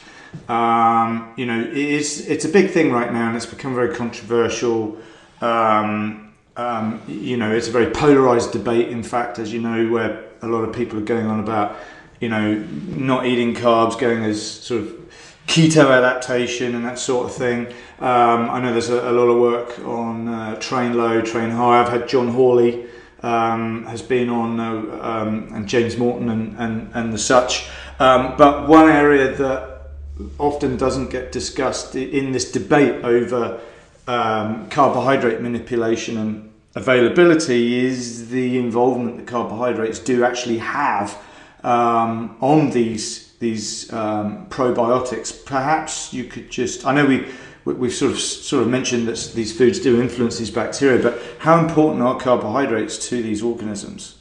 um, 0.48 1.32
you 1.36 1.44
know, 1.44 1.60
it 1.60 1.76
is, 1.76 2.28
it's 2.28 2.44
a 2.44 2.48
big 2.48 2.70
thing 2.70 2.92
right 2.92 3.12
now 3.12 3.28
and 3.28 3.36
it's 3.36 3.46
become 3.46 3.74
very 3.74 3.94
controversial. 3.94 4.96
Um, 5.40 6.34
um, 6.56 7.02
you 7.08 7.36
know, 7.36 7.52
it's 7.52 7.68
a 7.68 7.72
very 7.72 7.90
polarized 7.90 8.52
debate, 8.52 8.88
in 8.88 9.02
fact, 9.02 9.40
as 9.40 9.52
you 9.52 9.60
know, 9.60 9.90
where 9.90 10.24
a 10.42 10.46
lot 10.46 10.62
of 10.62 10.74
people 10.74 10.98
are 11.00 11.04
going 11.04 11.26
on 11.26 11.40
about, 11.40 11.76
you 12.20 12.28
know, 12.28 12.54
not 12.54 13.26
eating 13.26 13.54
carbs, 13.54 13.98
going 13.98 14.22
as 14.22 14.40
sort 14.40 14.82
of 14.82 15.05
keto 15.46 15.90
adaptation 15.90 16.74
and 16.74 16.84
that 16.84 16.98
sort 16.98 17.26
of 17.26 17.34
thing. 17.34 17.66
Um, 17.98 18.50
I 18.50 18.60
know 18.60 18.72
there's 18.72 18.90
a, 18.90 19.10
a, 19.10 19.12
lot 19.12 19.28
of 19.28 19.40
work 19.40 19.78
on 19.86 20.28
uh, 20.28 20.56
train 20.56 20.94
low, 20.94 21.22
train 21.22 21.50
high. 21.50 21.80
I've 21.80 21.88
had 21.88 22.08
John 22.08 22.28
Hawley 22.28 22.86
um, 23.22 23.84
has 23.86 24.02
been 24.02 24.28
on, 24.28 24.60
uh, 24.60 24.98
um, 25.02 25.48
and 25.52 25.66
James 25.68 25.96
Morton 25.96 26.28
and, 26.28 26.56
and, 26.58 26.90
and 26.94 27.12
the 27.12 27.18
such. 27.18 27.68
Um, 27.98 28.36
but 28.36 28.68
one 28.68 28.90
area 28.90 29.34
that 29.36 29.92
often 30.38 30.76
doesn't 30.76 31.10
get 31.10 31.32
discussed 31.32 31.94
in 31.94 32.32
this 32.32 32.50
debate 32.52 33.04
over 33.04 33.60
um, 34.06 34.68
carbohydrate 34.68 35.40
manipulation 35.40 36.16
and 36.16 36.52
availability 36.74 37.84
is 37.84 38.28
the 38.28 38.58
involvement 38.58 39.16
that 39.16 39.26
carbohydrates 39.26 39.98
do 39.98 40.24
actually 40.24 40.58
have 40.58 41.18
um, 41.64 42.36
on 42.40 42.70
these 42.70 43.25
these 43.38 43.92
um, 43.92 44.46
probiotics. 44.48 45.44
Perhaps 45.44 46.12
you 46.12 46.24
could 46.24 46.50
just, 46.50 46.86
I 46.86 46.94
know 46.94 47.06
we, 47.06 47.26
we've 47.64 47.94
sort 47.94 48.12
of 48.12 48.18
sort 48.18 48.62
of 48.62 48.68
mentioned 48.68 49.08
that 49.08 49.32
these 49.34 49.56
foods 49.56 49.78
do 49.80 50.00
influence 50.00 50.38
these 50.38 50.50
bacteria, 50.50 51.02
but 51.02 51.20
how 51.38 51.58
important 51.58 52.02
are 52.02 52.18
carbohydrates 52.18 53.08
to 53.08 53.22
these 53.22 53.42
organisms? 53.42 54.20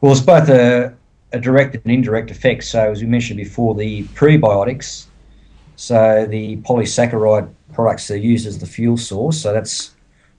Well, 0.00 0.12
it's 0.12 0.20
both 0.20 0.48
a, 0.48 0.94
a 1.32 1.40
direct 1.40 1.74
and 1.74 1.86
indirect 1.92 2.30
effect. 2.30 2.64
So, 2.64 2.90
as 2.90 3.00
we 3.00 3.06
mentioned 3.06 3.38
before, 3.38 3.74
the 3.74 4.04
prebiotics, 4.08 5.06
so 5.76 6.26
the 6.28 6.56
polysaccharide 6.58 7.50
products 7.72 8.10
are 8.10 8.16
used 8.16 8.46
as 8.46 8.58
the 8.58 8.66
fuel 8.66 8.96
source. 8.96 9.40
So 9.40 9.52
that's 9.52 9.94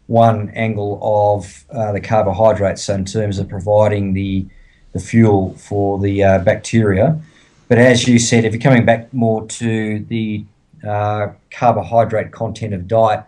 one 0.08 0.50
angle 0.52 1.00
of 1.02 1.66
uh, 1.72 1.92
the 1.92 2.02
carbohydrates. 2.02 2.84
So 2.84 2.96
in 2.96 3.06
terms 3.06 3.40
of 3.40 3.48
providing 3.48 4.14
the 4.14 4.46
the 4.94 5.00
fuel 5.00 5.54
for 5.56 6.00
the 6.00 6.24
uh, 6.24 6.40
bacteria, 6.40 7.20
but 7.68 7.78
as 7.78 8.08
you 8.08 8.20
said, 8.20 8.46
if 8.46 8.54
you're 8.54 8.62
coming 8.62 8.86
back 8.86 9.14
more 9.14 9.46
to 9.48 10.00
the 10.08 10.46
uh, 10.88 11.30
carbohydrate 11.52 12.32
content 12.32 12.74
of 12.74 12.88
diet 12.88 13.24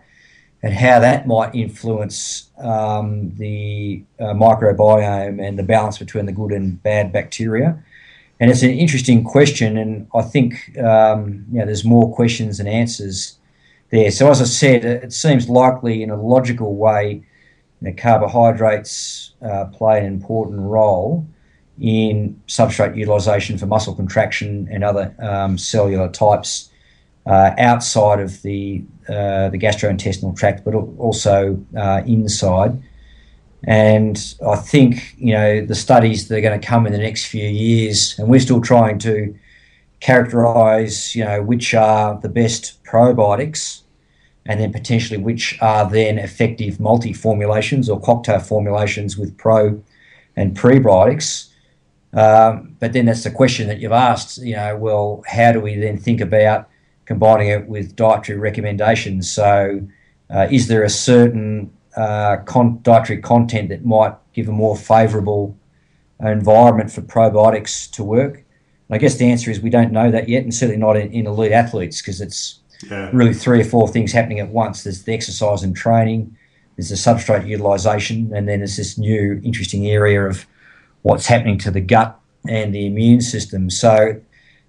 and 0.62 0.74
how 0.74 1.00
that 1.00 1.26
might 1.26 1.54
influence 1.54 2.50
um, 2.58 3.34
the 3.36 4.02
uh, 4.18 4.34
microbiome 4.34 5.42
and 5.42 5.58
the 5.58 5.62
balance 5.62 5.98
between 5.98 6.26
the 6.26 6.32
good 6.32 6.52
and 6.52 6.82
bad 6.82 7.12
bacteria. 7.12 7.82
And 8.38 8.50
it's 8.50 8.62
an 8.62 8.70
interesting 8.70 9.22
question, 9.22 9.76
and 9.76 10.06
I 10.14 10.22
think 10.22 10.76
um, 10.78 11.44
you 11.52 11.58
know, 11.58 11.66
there's 11.66 11.84
more 11.84 12.14
questions 12.14 12.58
than 12.58 12.66
answers 12.66 13.38
there. 13.90 14.10
So, 14.10 14.30
as 14.30 14.40
I 14.40 14.44
said, 14.44 14.84
it 14.84 15.12
seems 15.12 15.48
likely 15.48 16.02
in 16.02 16.10
a 16.10 16.20
logical 16.20 16.74
way 16.74 17.22
that 17.82 17.98
carbohydrates 17.98 19.34
uh, 19.42 19.66
play 19.66 19.98
an 19.98 20.06
important 20.06 20.60
role 20.60 21.26
in 21.80 22.40
substrate 22.46 22.96
utilization 22.96 23.56
for 23.56 23.66
muscle 23.66 23.94
contraction 23.94 24.68
and 24.70 24.84
other 24.84 25.14
um, 25.18 25.56
cellular 25.56 26.08
types 26.08 26.70
uh, 27.26 27.52
outside 27.58 28.20
of 28.20 28.42
the 28.42 28.82
uh, 29.08 29.48
the 29.48 29.58
gastrointestinal 29.58 30.36
tract, 30.36 30.64
but 30.64 30.74
also 30.74 31.58
uh, 31.76 32.02
inside. 32.06 32.80
And 33.64 34.34
I 34.46 34.56
think 34.56 35.14
you 35.18 35.32
know 35.32 35.64
the 35.64 35.74
studies 35.74 36.28
that 36.28 36.38
are 36.38 36.40
going 36.40 36.58
to 36.60 36.66
come 36.66 36.86
in 36.86 36.92
the 36.92 36.98
next 36.98 37.26
few 37.26 37.46
years, 37.46 38.18
and 38.18 38.28
we're 38.28 38.40
still 38.40 38.60
trying 38.60 38.98
to 39.00 39.34
characterize 40.00 41.14
you 41.14 41.24
know 41.24 41.42
which 41.42 41.74
are 41.74 42.18
the 42.20 42.28
best 42.28 42.82
probiotics, 42.84 43.82
and 44.46 44.60
then 44.60 44.72
potentially 44.72 45.18
which 45.18 45.58
are 45.60 45.88
then 45.88 46.18
effective 46.18 46.80
multi 46.80 47.12
formulations 47.12 47.88
or 47.88 48.00
cocktail 48.00 48.40
formulations 48.40 49.16
with 49.18 49.36
pro 49.36 49.82
and 50.36 50.56
prebiotics 50.56 51.49
um, 52.12 52.76
but 52.80 52.92
then 52.92 53.06
that's 53.06 53.24
the 53.24 53.30
question 53.30 53.68
that 53.68 53.78
you've 53.78 53.92
asked, 53.92 54.38
you 54.38 54.56
know, 54.56 54.76
well, 54.76 55.22
how 55.26 55.52
do 55.52 55.60
we 55.60 55.76
then 55.76 55.98
think 55.98 56.20
about 56.20 56.68
combining 57.10 57.48
it 57.48 57.66
with 57.66 57.96
dietary 57.96 58.38
recommendations. 58.38 59.28
So, 59.28 59.80
uh, 60.32 60.46
is 60.48 60.68
there 60.68 60.84
a 60.84 60.88
certain 60.88 61.72
uh, 61.96 62.36
con- 62.44 62.78
dietary 62.82 63.20
content 63.20 63.68
that 63.70 63.84
might 63.84 64.14
give 64.32 64.48
a 64.48 64.52
more 64.52 64.76
favourable 64.76 65.58
environment 66.20 66.92
for 66.92 67.00
probiotics 67.02 67.90
to 67.96 68.04
work? 68.04 68.36
And 68.36 68.94
I 68.94 68.98
guess 68.98 69.16
the 69.16 69.28
answer 69.28 69.50
is 69.50 69.60
we 69.60 69.70
don't 69.70 69.90
know 69.90 70.12
that 70.12 70.28
yet, 70.28 70.44
and 70.44 70.54
certainly 70.54 70.76
not 70.76 70.96
in, 70.96 71.12
in 71.12 71.26
elite 71.26 71.50
athletes 71.50 72.00
because 72.00 72.20
it's 72.20 72.60
yeah. 72.88 73.10
really 73.12 73.34
three 73.34 73.60
or 73.60 73.64
four 73.64 73.88
things 73.88 74.12
happening 74.12 74.38
at 74.38 74.50
once. 74.50 74.84
There's 74.84 75.02
the 75.02 75.12
exercise 75.12 75.64
and 75.64 75.74
training, 75.74 76.36
there's 76.76 76.90
the 76.90 76.94
substrate 76.94 77.44
utilisation, 77.44 78.32
and 78.32 78.48
then 78.48 78.60
there's 78.60 78.76
this 78.76 78.96
new 78.96 79.40
interesting 79.42 79.88
area 79.88 80.24
of 80.24 80.46
what's 81.02 81.26
happening 81.26 81.58
to 81.58 81.70
the 81.70 81.80
gut 81.80 82.18
and 82.48 82.74
the 82.74 82.86
immune 82.86 83.20
system. 83.20 83.70
So 83.70 84.20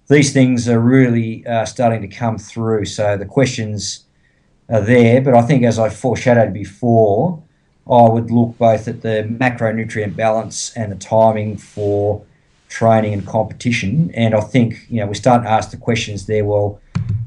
these 0.08 0.32
things 0.32 0.68
are 0.68 0.80
really 0.80 1.46
uh, 1.46 1.64
starting 1.64 2.02
to 2.02 2.08
come 2.08 2.38
through. 2.38 2.84
So 2.86 3.16
the 3.16 3.24
questions 3.24 4.04
are 4.68 4.80
there, 4.80 5.20
but 5.20 5.34
I 5.34 5.42
think 5.42 5.64
as 5.64 5.78
I 5.78 5.88
foreshadowed 5.88 6.52
before, 6.52 7.42
I 7.90 8.08
would 8.08 8.30
look 8.30 8.58
both 8.58 8.86
at 8.88 9.02
the 9.02 9.26
macronutrient 9.28 10.14
balance 10.14 10.72
and 10.76 10.92
the 10.92 10.96
timing 10.96 11.56
for 11.56 12.24
training 12.68 13.12
and 13.12 13.26
competition. 13.26 14.10
And 14.14 14.34
I 14.34 14.40
think 14.40 14.86
you 14.88 15.00
know 15.00 15.06
we 15.06 15.14
start 15.14 15.42
to 15.42 15.50
ask 15.50 15.70
the 15.70 15.76
questions 15.76 16.26
there. 16.26 16.44
Well, 16.44 16.80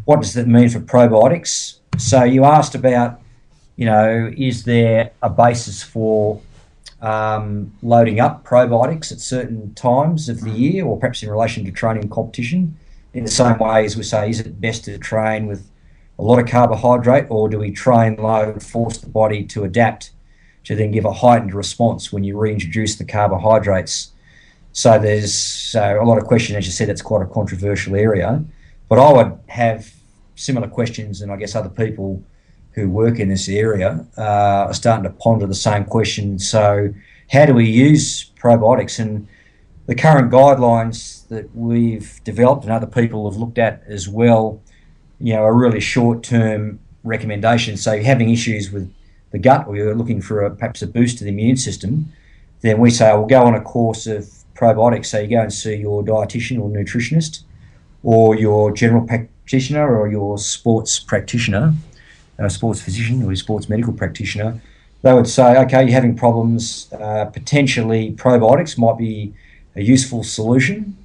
what 0.06 0.22
does 0.22 0.34
that 0.34 0.48
mean 0.48 0.70
for 0.70 0.80
probiotics? 0.80 1.80
So 1.98 2.24
you 2.24 2.46
asked 2.46 2.76
about, 2.76 3.22
you 3.76 3.86
know, 3.86 4.32
is 4.36 4.64
there 4.64 5.12
a 5.22 5.30
basis 5.30 5.84
for 5.84 6.42
um, 7.06 7.72
loading 7.84 8.20
up 8.20 8.44
probiotics 8.44 9.12
at 9.12 9.20
certain 9.20 9.74
times 9.76 10.28
of 10.28 10.42
the 10.42 10.50
year, 10.50 10.86
or 10.86 10.98
perhaps 10.98 11.22
in 11.22 11.30
relation 11.30 11.64
to 11.66 11.72
training 11.72 12.04
and 12.04 12.12
competition? 12.12 12.78
In 13.14 13.24
the 13.24 13.32
same 13.32 13.58
way 13.60 13.86
as 13.86 13.96
we 13.96 14.04
say, 14.04 14.30
is 14.30 14.40
it 14.40 14.60
best 14.60 14.86
to 14.86 14.98
train 14.98 15.46
with 15.46 15.70
a 16.18 16.24
lot 16.24 16.40
of 16.40 16.48
carbohydrate, 16.48 17.28
or 17.30 17.48
do 17.48 17.60
we 17.60 17.72
train 17.72 18.16
low 18.16 18.50
and 18.50 18.64
force 18.64 18.98
the 18.98 19.10
body 19.10 19.44
to 19.44 19.64
adapt 19.64 20.12
to 20.64 20.76
then 20.76 20.92
give 20.92 21.06
a 21.06 21.14
heightened 21.14 21.54
response 21.54 22.12
when 22.12 22.24
you 22.24 22.38
reintroduce 22.38 22.96
the 22.96 23.06
carbohydrates? 23.06 24.12
So 24.74 24.98
there's 24.98 25.76
uh, 25.76 26.02
a 26.02 26.06
lot 26.06 26.18
of 26.18 26.26
questions, 26.26 26.58
as 26.58 26.66
you 26.66 26.72
said, 26.72 26.90
it's 26.90 27.02
quite 27.02 27.22
a 27.22 27.28
controversial 27.28 27.96
area. 27.96 28.44
But 28.90 29.00
I 29.00 29.14
would 29.14 29.40
have 29.48 29.94
similar 30.36 30.68
questions, 30.68 31.22
and 31.22 31.32
I 31.32 31.38
guess 31.38 31.56
other 31.56 31.70
people 31.70 32.24
who 32.76 32.90
work 32.90 33.20
in 33.20 33.30
this 33.30 33.48
area 33.48 34.06
uh, 34.18 34.68
are 34.68 34.74
starting 34.74 35.04
to 35.04 35.10
ponder 35.10 35.48
the 35.48 35.56
same 35.56 35.86
question. 35.86 36.38
So, 36.38 36.94
how 37.32 37.46
do 37.46 37.54
we 37.54 37.66
use 37.66 38.32
probiotics? 38.40 39.00
And 39.00 39.28
the 39.88 39.96
current 39.96 40.30
guidelines 40.32 41.28
that 41.30 41.56
we've 41.56 42.22
developed 42.24 42.64
and 42.64 42.74
other 42.74 42.86
people 42.86 43.30
have 43.30 43.40
looked 43.40 43.58
at 43.58 43.82
as 43.88 44.10
well, 44.10 44.62
you 45.20 45.34
know, 45.34 45.44
are 45.44 45.56
really 45.56 45.80
short-term 45.80 46.80
recommendations. 47.04 47.82
So, 47.82 47.94
you're 47.94 48.04
having 48.04 48.30
issues 48.30 48.72
with 48.72 48.94
the 49.32 49.40
gut, 49.40 49.68
or 49.68 49.78
you're 49.78 49.96
looking 49.96 50.22
for 50.22 50.44
a, 50.44 50.52
perhaps 50.52 50.82
a 50.82 50.88
boost 50.88 51.18
to 51.20 51.24
the 51.24 51.30
immune 51.30 51.58
system, 51.58 52.12
then 52.60 52.80
we 52.80 52.92
say, 52.92 53.14
"We'll 53.14 53.26
go 53.26 53.44
on 53.44 53.56
a 53.56 53.62
course 53.62 54.06
of 54.06 54.30
probiotics." 54.54 55.06
So, 55.06 55.20
you 55.20 55.30
go 55.30 55.42
and 55.42 55.54
see 55.54 55.76
your 55.76 56.04
dietitian 56.04 56.60
or 56.60 56.70
nutritionist, 56.70 57.44
or 58.04 58.36
your 58.36 58.74
general 58.74 59.08
practitioner, 59.08 59.98
or 59.98 60.10
your 60.10 60.38
sports 60.38 61.00
practitioner 61.00 61.74
a 62.38 62.50
sports 62.50 62.82
physician 62.82 63.24
or 63.24 63.32
a 63.32 63.38
sports 63.38 63.70
medical 63.70 63.94
practitioner, 63.94 64.62
they 65.02 65.14
would 65.14 65.28
say, 65.28 65.58
okay, 65.60 65.84
you're 65.84 65.94
having 65.94 66.16
problems, 66.16 66.92
uh, 66.94 67.26
potentially 67.26 68.12
probiotics 68.14 68.78
might 68.78 68.98
be 68.98 69.34
a 69.76 69.82
useful 69.82 70.24
solution. 70.24 70.98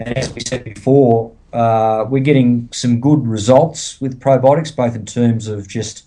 And 0.00 0.16
as 0.16 0.32
we 0.32 0.40
said 0.40 0.64
before, 0.64 1.32
uh, 1.52 2.06
we're 2.08 2.22
getting 2.22 2.68
some 2.72 3.00
good 3.00 3.26
results 3.26 4.00
with 4.00 4.20
probiotics, 4.20 4.74
both 4.74 4.94
in 4.94 5.04
terms 5.04 5.48
of 5.48 5.68
just 5.68 6.04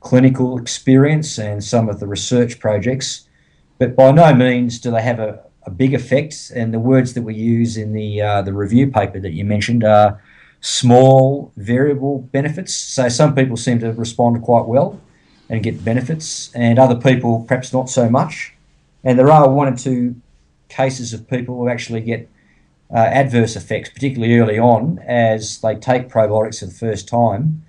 clinical 0.00 0.58
experience 0.58 1.38
and 1.38 1.62
some 1.62 1.88
of 1.88 2.00
the 2.00 2.06
research 2.06 2.58
projects. 2.58 3.28
But 3.78 3.94
by 3.96 4.12
no 4.12 4.34
means 4.34 4.78
do 4.78 4.90
they 4.90 5.02
have 5.02 5.18
a, 5.18 5.40
a 5.64 5.70
big 5.70 5.94
effect. 5.94 6.50
And 6.54 6.72
the 6.72 6.80
words 6.80 7.14
that 7.14 7.22
we 7.22 7.34
use 7.34 7.76
in 7.76 7.92
the 7.92 8.20
uh, 8.20 8.42
the 8.42 8.52
review 8.52 8.90
paper 8.90 9.20
that 9.20 9.32
you 9.32 9.44
mentioned 9.44 9.84
are 9.84 10.20
small 10.60 11.52
variable 11.56 12.20
benefits. 12.32 12.74
So 12.74 13.08
some 13.08 13.34
people 13.34 13.56
seem 13.56 13.78
to 13.80 13.92
respond 13.92 14.42
quite 14.42 14.66
well 14.66 15.00
and 15.48 15.62
get 15.62 15.84
benefits, 15.84 16.54
and 16.54 16.78
other 16.78 16.96
people 16.96 17.44
perhaps 17.48 17.72
not 17.72 17.88
so 17.88 18.10
much. 18.10 18.54
And 19.02 19.18
there 19.18 19.30
are 19.30 19.48
one 19.48 19.72
or 19.72 19.76
two 19.76 20.16
cases 20.68 21.12
of 21.14 21.28
people 21.28 21.56
who 21.56 21.68
actually 21.68 22.02
get 22.02 22.28
uh, 22.92 22.98
adverse 22.98 23.56
effects, 23.56 23.90
particularly 23.90 24.38
early 24.38 24.58
on, 24.58 24.98
as 25.06 25.60
they 25.60 25.74
take 25.74 26.08
probiotics 26.08 26.60
for 26.60 26.66
the 26.66 26.72
first 26.72 27.08
time. 27.08 27.64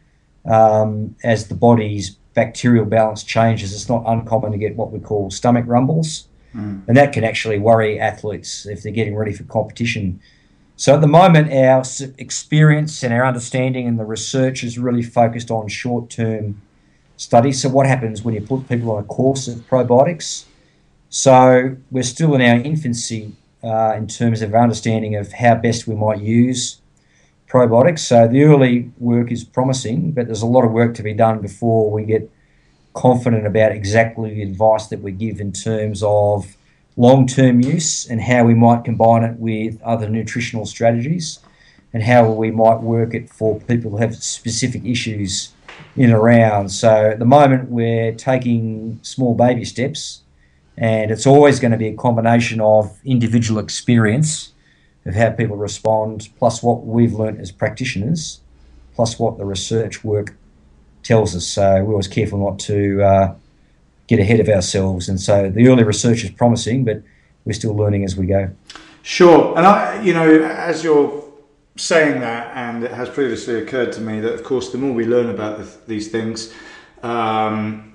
Um, 0.45 1.15
as 1.23 1.47
the 1.47 1.55
body's 1.55 2.11
bacterial 2.33 2.85
balance 2.85 3.23
changes, 3.23 3.73
it's 3.73 3.89
not 3.89 4.03
uncommon 4.05 4.51
to 4.51 4.57
get 4.57 4.75
what 4.75 4.91
we 4.91 4.99
call 4.99 5.29
stomach 5.29 5.65
rumbles. 5.67 6.27
Mm. 6.55 6.87
And 6.87 6.97
that 6.97 7.13
can 7.13 7.23
actually 7.23 7.59
worry 7.59 7.99
athletes 7.99 8.65
if 8.65 8.81
they're 8.81 8.91
getting 8.91 9.15
ready 9.15 9.33
for 9.33 9.43
competition 9.43 10.19
so 10.79 10.95
at 10.95 11.01
the 11.01 11.07
moment, 11.07 11.51
our 11.51 11.83
experience 12.17 13.03
and 13.03 13.13
our 13.13 13.25
understanding 13.25 13.85
and 13.85 13.99
the 13.99 14.05
research 14.05 14.63
is 14.63 14.79
really 14.79 15.03
focused 15.03 15.51
on 15.51 15.67
short 15.67 16.09
term 16.09 16.61
studies. 17.17 17.61
So, 17.61 17.67
what 17.67 17.85
happens 17.85 18.23
when 18.23 18.33
you 18.33 18.39
put 18.39 18.69
people 18.69 18.91
on 18.91 19.03
a 19.03 19.05
course 19.05 19.49
of 19.49 19.55
probiotics? 19.67 20.45
So, 21.09 21.75
we're 21.91 22.03
still 22.03 22.33
in 22.33 22.39
our 22.39 22.61
infancy 22.61 23.33
uh, 23.61 23.95
in 23.97 24.07
terms 24.07 24.41
of 24.41 24.53
our 24.53 24.63
understanding 24.63 25.17
of 25.17 25.33
how 25.33 25.55
best 25.55 25.85
we 25.85 25.95
might 25.95 26.21
use 26.21 26.79
probiotics. 27.49 27.99
So, 27.99 28.29
the 28.29 28.43
early 28.43 28.89
work 28.99 29.33
is 29.33 29.43
promising, 29.43 30.13
but 30.13 30.27
there's 30.27 30.43
a 30.43 30.47
lot 30.47 30.63
of 30.63 30.71
work 30.71 30.93
to 30.93 31.03
be 31.03 31.13
done 31.13 31.41
before 31.41 31.91
we 31.91 32.05
get 32.05 32.31
confident 32.93 33.45
about 33.45 33.73
exactly 33.73 34.33
the 34.33 34.43
advice 34.43 34.87
that 34.87 35.01
we 35.01 35.11
give 35.11 35.41
in 35.41 35.51
terms 35.51 36.01
of 36.03 36.55
long 36.99 37.25
term 37.25 37.61
use 37.61 38.05
and 38.07 38.21
how 38.21 38.43
we 38.43 38.53
might 38.53 38.83
combine 38.83 39.23
it 39.23 39.39
with 39.39 39.81
other 39.81 40.09
nutritional 40.09 40.65
strategies 40.65 41.39
and 41.93 42.03
how 42.03 42.29
we 42.29 42.51
might 42.51 42.81
work 42.81 43.13
it 43.13 43.29
for 43.29 43.59
people 43.61 43.89
who 43.89 43.97
have 43.97 44.13
specific 44.21 44.83
issues 44.83 45.53
in 45.95 46.05
and 46.05 46.13
around. 46.13 46.69
So 46.69 47.11
at 47.11 47.19
the 47.19 47.25
moment, 47.25 47.69
we're 47.69 48.13
taking 48.13 48.99
small 49.01 49.33
baby 49.33 49.63
steps, 49.63 50.21
and 50.77 51.09
it's 51.09 51.25
always 51.25 51.59
going 51.59 51.71
to 51.71 51.77
be 51.77 51.87
a 51.87 51.95
combination 51.95 52.59
of 52.59 52.99
individual 53.05 53.59
experience 53.59 54.51
of 55.05 55.15
how 55.15 55.29
people 55.31 55.55
respond, 55.55 56.29
plus 56.37 56.61
what 56.61 56.85
we've 56.85 57.13
learnt 57.13 57.39
as 57.39 57.49
practitioners, 57.51 58.41
plus 58.93 59.17
what 59.17 59.37
the 59.37 59.45
research 59.45 60.03
work 60.03 60.35
tells 61.01 61.33
us. 61.33 61.47
So 61.47 61.81
we're 61.81 61.91
always 61.91 62.09
careful 62.09 62.39
not 62.39 62.59
to. 62.59 63.01
Uh, 63.01 63.35
get 64.09 64.19
ahead 64.19 64.39
of 64.39 64.49
ourselves. 64.49 65.07
And 65.07 65.21
so 65.21 65.49
the 65.49 65.67
early 65.67 65.83
research 65.83 66.23
is 66.23 66.31
promising, 66.31 66.83
but 66.83 67.03
we're 67.45 67.53
still 67.53 67.75
learning 67.75 68.03
as 68.03 68.17
we 68.17 68.25
go. 68.25 68.49
Sure. 69.03 69.55
And 69.55 69.65
I, 69.65 70.01
you 70.01 70.13
know, 70.13 70.43
as 70.43 70.83
you're 70.83 71.23
saying 71.77 72.19
that, 72.21 72.57
and 72.57 72.83
it 72.83 72.91
has 72.91 73.07
previously 73.07 73.55
occurred 73.55 73.91
to 73.93 74.01
me 74.01 74.19
that, 74.19 74.33
of 74.33 74.43
course, 74.43 74.71
the 74.71 74.79
more 74.79 74.93
we 74.93 75.05
learn 75.05 75.29
about 75.29 75.59
the, 75.59 75.77
these 75.87 76.09
things, 76.09 76.51
um, 77.03 77.93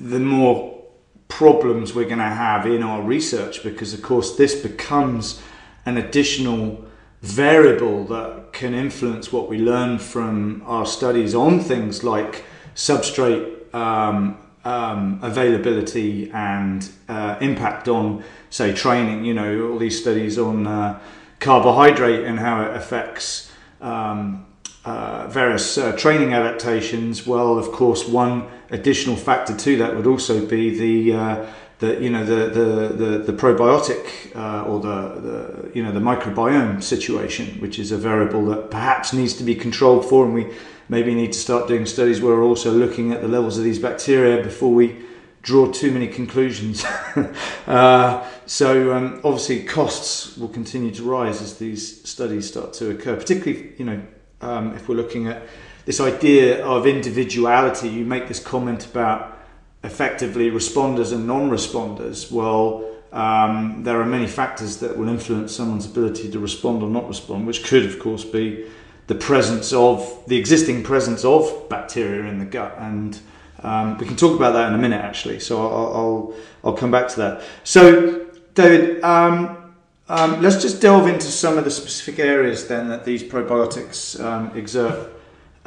the 0.00 0.20
more 0.20 0.82
problems 1.28 1.94
we're 1.94 2.04
going 2.04 2.18
to 2.18 2.24
have 2.24 2.64
in 2.64 2.82
our 2.82 3.02
research 3.02 3.62
because, 3.62 3.92
of 3.92 4.02
course, 4.02 4.36
this 4.36 4.54
becomes 4.54 5.42
an 5.84 5.96
additional 5.96 6.84
variable 7.22 8.04
that 8.04 8.52
can 8.52 8.72
influence 8.72 9.32
what 9.32 9.48
we 9.48 9.58
learn 9.58 9.98
from 9.98 10.62
our 10.64 10.86
studies 10.86 11.34
on 11.34 11.60
things 11.60 12.02
like 12.02 12.44
substrate 12.74 13.74
um, 13.74 14.38
um, 14.64 15.18
availability 15.22 16.30
and 16.32 16.88
uh, 17.08 17.36
impact 17.40 17.88
on, 17.88 18.22
say, 18.50 18.74
training. 18.74 19.24
You 19.24 19.34
know, 19.34 19.70
all 19.70 19.78
these 19.78 20.00
studies 20.00 20.38
on 20.38 20.66
uh, 20.66 21.00
carbohydrate 21.38 22.24
and 22.24 22.38
how 22.38 22.62
it 22.62 22.76
affects 22.76 23.50
um, 23.80 24.46
uh, 24.84 25.26
various 25.28 25.78
uh, 25.78 25.92
training 25.96 26.34
adaptations. 26.34 27.26
Well, 27.26 27.58
of 27.58 27.72
course, 27.72 28.06
one 28.06 28.48
additional 28.70 29.16
factor 29.16 29.56
to 29.56 29.76
that 29.78 29.96
would 29.96 30.06
also 30.06 30.46
be 30.46 30.78
the 30.78 31.16
uh, 31.16 31.46
the 31.80 32.00
you 32.00 32.10
know 32.10 32.24
the 32.24 32.48
the 32.50 32.88
the, 32.94 33.18
the 33.18 33.32
probiotic 33.32 34.34
uh, 34.36 34.64
or 34.64 34.80
the, 34.80 35.20
the 35.20 35.70
you 35.74 35.82
know 35.82 35.92
the 35.92 36.00
microbiome 36.00 36.82
situation, 36.82 37.58
which 37.60 37.78
is 37.78 37.90
a 37.90 37.96
variable 37.96 38.44
that 38.46 38.70
perhaps 38.70 39.12
needs 39.12 39.34
to 39.34 39.44
be 39.44 39.54
controlled 39.54 40.04
for, 40.08 40.24
and 40.24 40.34
we 40.34 40.46
maybe 40.88 41.14
need 41.14 41.32
to 41.32 41.38
start 41.38 41.66
doing 41.66 41.86
studies 41.86 42.20
where 42.20 42.36
we're 42.36 42.44
also 42.44 42.70
looking 42.70 43.12
at 43.12 43.22
the 43.22 43.28
levels 43.28 43.58
of 43.58 43.64
these 43.64 43.78
bacteria 43.78 44.42
before 44.42 44.72
we 44.72 44.96
draw 45.42 45.70
too 45.72 45.90
many 45.90 46.06
conclusions. 46.06 46.84
uh, 47.66 48.28
so 48.44 48.92
um, 48.92 49.20
obviously 49.24 49.62
costs 49.64 50.36
will 50.36 50.48
continue 50.48 50.90
to 50.90 51.02
rise 51.02 51.40
as 51.40 51.58
these 51.58 52.06
studies 52.06 52.46
start 52.46 52.74
to 52.74 52.90
occur, 52.90 53.16
particularly 53.16 53.72
you 53.78 53.86
know 53.86 54.02
um, 54.42 54.74
if 54.76 54.86
we're 54.86 54.96
looking 54.96 55.28
at 55.28 55.42
this 55.86 55.98
idea 55.98 56.62
of 56.62 56.86
individuality. 56.86 57.88
You 57.88 58.04
make 58.04 58.28
this 58.28 58.38
comment 58.38 58.84
about 58.84 59.39
effectively 59.82 60.50
responders 60.50 61.12
and 61.12 61.26
non-responders. 61.26 62.30
Well. 62.30 62.86
Um, 63.12 63.82
there 63.82 64.00
are 64.00 64.06
many 64.06 64.28
factors 64.28 64.76
that 64.76 64.96
will 64.96 65.08
influence 65.08 65.52
someone's 65.52 65.84
ability 65.84 66.30
to 66.30 66.38
respond 66.38 66.80
or 66.84 66.88
not 66.88 67.08
respond, 67.08 67.44
which 67.44 67.64
could, 67.64 67.84
of 67.84 67.98
course, 67.98 68.24
be 68.24 68.66
the 69.08 69.16
presence 69.16 69.72
of 69.72 70.22
the 70.28 70.36
existing 70.36 70.84
presence 70.84 71.24
of 71.24 71.68
bacteria 71.68 72.30
in 72.30 72.38
the 72.38 72.44
gut, 72.44 72.72
and 72.78 73.18
um, 73.64 73.98
we 73.98 74.06
can 74.06 74.14
talk 74.14 74.36
about 74.36 74.52
that 74.52 74.68
in 74.68 74.74
a 74.74 74.78
minute 74.78 75.04
actually. 75.04 75.40
So 75.40 75.60
I'll 75.60 75.94
I'll, 75.94 76.34
I'll 76.62 76.76
come 76.76 76.92
back 76.92 77.08
to 77.08 77.16
that. 77.16 77.42
So 77.64 78.26
David. 78.54 79.02
Um, 79.02 79.56
um, 80.08 80.42
let's 80.42 80.60
just 80.60 80.80
delve 80.80 81.06
into 81.06 81.26
some 81.26 81.56
of 81.56 81.62
the 81.62 81.70
specific 81.70 82.18
areas 82.18 82.66
then 82.66 82.88
that 82.88 83.04
these 83.04 83.22
probiotics 83.22 84.20
um, 84.20 84.56
exert 84.56 85.08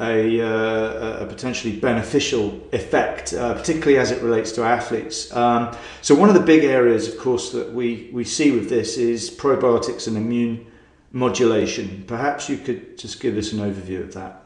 a, 0.00 0.40
uh, 0.40 1.22
a, 1.22 1.26
potentially 1.26 1.76
beneficial 1.76 2.60
effect, 2.72 3.32
uh, 3.32 3.54
particularly 3.54 3.96
as 3.96 4.10
it 4.10 4.20
relates 4.22 4.50
to 4.52 4.62
athletes. 4.64 5.34
Um, 5.34 5.76
so, 6.02 6.16
one 6.16 6.28
of 6.28 6.34
the 6.34 6.40
big 6.40 6.64
areas, 6.64 7.06
of 7.06 7.16
course, 7.18 7.52
that 7.52 7.72
we, 7.72 8.10
we 8.12 8.24
see 8.24 8.50
with 8.50 8.68
this 8.68 8.96
is 8.96 9.30
probiotics 9.30 10.08
and 10.08 10.16
immune 10.16 10.66
modulation. 11.12 12.04
Perhaps 12.08 12.48
you 12.48 12.58
could 12.58 12.98
just 12.98 13.20
give 13.20 13.36
us 13.36 13.52
an 13.52 13.60
overview 13.60 14.00
of 14.00 14.14
that. 14.14 14.42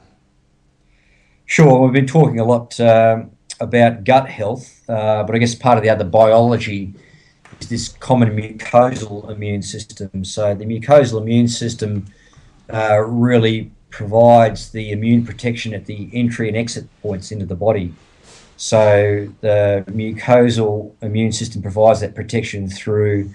Sure, 1.46 1.80
we've 1.80 1.94
been 1.94 2.06
talking 2.06 2.40
a 2.40 2.44
lot 2.44 2.78
uh, 2.78 3.24
about 3.58 4.04
gut 4.04 4.28
health, 4.28 4.82
uh, 4.90 5.24
but 5.24 5.34
I 5.34 5.38
guess 5.38 5.54
part 5.54 5.78
of 5.78 5.82
the 5.82 5.88
other 5.88 6.04
biology 6.04 6.92
is 7.58 7.70
this 7.70 7.88
common 7.88 8.36
mucosal 8.36 9.30
immune 9.30 9.62
system. 9.62 10.26
So 10.26 10.54
the 10.54 10.66
mucosal 10.66 11.22
immune 11.22 11.48
system 11.48 12.06
uh, 12.70 12.98
really 13.00 13.70
provides 13.90 14.70
the 14.70 14.90
immune 14.90 15.24
protection 15.24 15.74
at 15.74 15.86
the 15.86 16.10
entry 16.12 16.48
and 16.48 16.56
exit 16.56 16.86
points 17.02 17.32
into 17.32 17.46
the 17.46 17.54
body. 17.54 17.94
So 18.56 19.28
the 19.40 19.84
mucosal 19.88 20.92
immune 21.00 21.32
system 21.32 21.62
provides 21.62 22.00
that 22.00 22.14
protection 22.14 22.68
through 22.68 23.30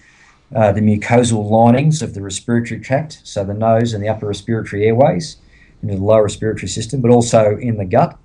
uh, 0.56 0.72
the 0.72 0.82
mucosal 0.82 1.50
linings 1.50 2.02
of 2.02 2.14
the 2.14 2.22
respiratory 2.22 2.80
tract, 2.80 3.22
so 3.24 3.44
the 3.44 3.54
nose 3.54 3.94
and 3.94 4.04
the 4.04 4.10
upper 4.10 4.28
respiratory 4.28 4.86
airways, 4.86 5.38
into 5.82 5.96
the 5.96 6.04
lower 6.04 6.24
respiratory 6.24 6.68
system, 6.68 7.02
but 7.02 7.10
also 7.10 7.58
in 7.58 7.78
the 7.78 7.86
gut 7.86 8.18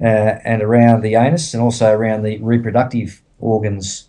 uh, 0.00 0.04
and 0.44 0.62
around 0.62 1.02
the 1.02 1.14
anus 1.14 1.54
and 1.54 1.62
also 1.62 1.90
around 1.92 2.22
the 2.22 2.38
reproductive 2.38 3.22
organs 3.38 4.08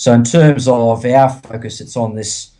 so, 0.00 0.14
in 0.14 0.24
terms 0.24 0.66
of 0.66 1.04
our 1.04 1.28
focus, 1.28 1.82
it's 1.82 1.94
on 1.94 2.14
this 2.14 2.52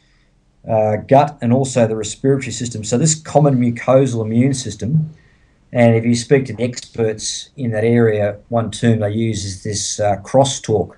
uh, 0.69 0.97
gut 0.97 1.39
and 1.41 1.53
also 1.53 1.87
the 1.87 1.97
respiratory 1.97 2.53
system. 2.53 2.85
So, 2.85 2.99
this 2.99 3.15
common 3.15 3.57
mucosal 3.57 4.25
immune 4.25 4.55
system, 4.55 5.11
and 5.73 5.95
if 5.95 6.05
you 6.05 6.15
speak 6.15 6.47
to 6.47 6.53
the 6.53 6.65
experts 6.65 7.51
in 7.57 7.71
that 7.71 7.85
area, 7.85 8.39
one 8.49 8.71
term 8.71 9.01
they 9.01 9.13
use 9.13 9.45
is 9.45 9.63
this 9.63 10.01
uh, 10.01 10.17
crosstalk. 10.23 10.97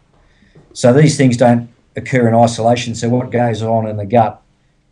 So, 0.72 0.92
these 0.92 1.16
things 1.16 1.36
don't 1.36 1.68
occur 1.96 2.28
in 2.28 2.34
isolation. 2.34 2.94
So, 2.94 3.08
what 3.08 3.30
goes 3.30 3.62
on 3.62 3.86
in 3.86 3.96
the 3.96 4.06
gut 4.06 4.42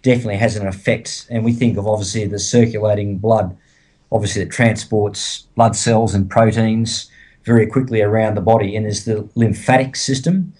definitely 0.02 0.36
has 0.36 0.56
an 0.56 0.66
effect. 0.66 1.26
And 1.30 1.44
we 1.44 1.52
think 1.52 1.76
of 1.76 1.86
obviously 1.86 2.26
the 2.26 2.38
circulating 2.38 3.18
blood, 3.18 3.56
obviously, 4.10 4.44
that 4.44 4.50
transports 4.52 5.46
blood 5.56 5.76
cells 5.76 6.14
and 6.14 6.30
proteins 6.30 7.10
very 7.44 7.66
quickly 7.66 8.00
around 8.00 8.36
the 8.36 8.40
body. 8.40 8.76
And 8.76 8.86
there's 8.86 9.04
the 9.04 9.28
lymphatic 9.34 9.96
system 9.96 10.52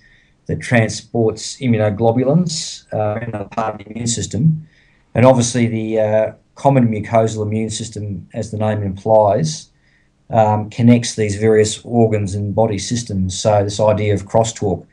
that 0.47 0.61
transports 0.61 1.57
immunoglobulins, 1.59 2.85
uh, 2.93 3.21
another 3.21 3.45
part 3.45 3.75
of 3.75 3.79
the 3.79 3.91
immune 3.91 4.07
system. 4.07 4.67
And 5.15 5.25
obviously, 5.25 5.67
the 5.67 6.01
uh, 6.01 6.33
common 6.55 6.89
mucosal 6.89 7.43
immune 7.45 7.71
system, 7.71 8.29
as 8.35 8.51
the 8.51 8.59
name 8.59 8.83
implies, 8.83 9.71
um, 10.31 10.71
connects 10.71 11.15
these 11.17 11.37
various 11.37 11.85
organs 11.85 12.35
and 12.35 12.55
body 12.55 12.79
systems. 12.79 13.39
So, 13.39 13.65
this 13.65 13.81
idea 13.81 14.15
of 14.15 14.27
crosstalk. 14.27 14.87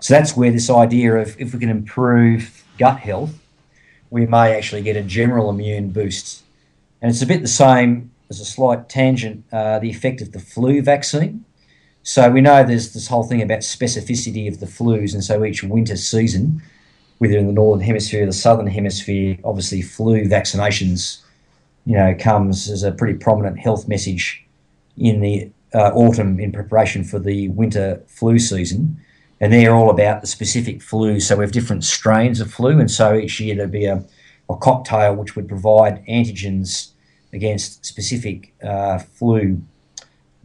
So, 0.00 0.14
that's 0.14 0.36
where 0.36 0.50
this 0.50 0.70
idea 0.70 1.16
of 1.16 1.40
if 1.40 1.52
we 1.52 1.60
can 1.60 1.70
improve 1.70 2.64
gut 2.78 2.98
health, 2.98 3.38
we 4.10 4.26
may 4.26 4.56
actually 4.56 4.82
get 4.82 4.96
a 4.96 5.02
general 5.02 5.48
immune 5.48 5.90
boost. 5.90 6.42
And 7.00 7.10
it's 7.10 7.22
a 7.22 7.26
bit 7.26 7.40
the 7.40 7.48
same 7.48 8.10
as 8.28 8.40
a 8.40 8.44
slight 8.44 8.88
tangent, 8.88 9.44
uh, 9.52 9.78
the 9.78 9.90
effect 9.90 10.20
of 10.22 10.32
the 10.32 10.38
flu 10.38 10.80
vaccine. 10.82 11.44
So 12.04 12.30
we 12.30 12.40
know 12.40 12.64
there's 12.64 12.92
this 12.92 13.06
whole 13.06 13.22
thing 13.22 13.42
about 13.42 13.60
specificity 13.60 14.48
of 14.48 14.58
the 14.60 14.66
flus, 14.66 15.14
and 15.14 15.22
so 15.22 15.44
each 15.44 15.62
winter 15.62 15.96
season, 15.96 16.62
whether 17.18 17.38
in 17.38 17.46
the 17.46 17.52
northern 17.52 17.84
hemisphere 17.84 18.24
or 18.24 18.26
the 18.26 18.32
southern 18.32 18.66
hemisphere, 18.66 19.38
obviously 19.44 19.82
flu 19.82 20.24
vaccinations, 20.24 21.22
you 21.86 21.96
know, 21.96 22.14
comes 22.18 22.68
as 22.68 22.82
a 22.82 22.90
pretty 22.92 23.16
prominent 23.18 23.58
health 23.58 23.86
message 23.86 24.44
in 24.96 25.20
the 25.20 25.50
uh, 25.74 25.90
autumn 25.94 26.40
in 26.40 26.52
preparation 26.52 27.04
for 27.04 27.18
the 27.18 27.48
winter 27.50 28.02
flu 28.06 28.38
season. 28.38 29.00
And 29.40 29.52
they're 29.52 29.74
all 29.74 29.90
about 29.90 30.20
the 30.20 30.26
specific 30.26 30.82
flu. 30.82 31.18
So 31.18 31.36
we 31.36 31.44
have 31.44 31.50
different 31.52 31.82
strains 31.82 32.40
of 32.40 32.52
flu, 32.52 32.78
and 32.80 32.90
so 32.90 33.14
each 33.14 33.38
year 33.40 33.54
there'd 33.54 33.70
be 33.70 33.86
a, 33.86 34.04
a 34.50 34.56
cocktail 34.56 35.14
which 35.14 35.36
would 35.36 35.48
provide 35.48 36.04
antigens 36.06 36.90
against 37.32 37.84
specific 37.86 38.52
uh, 38.62 38.98
flu 38.98 39.62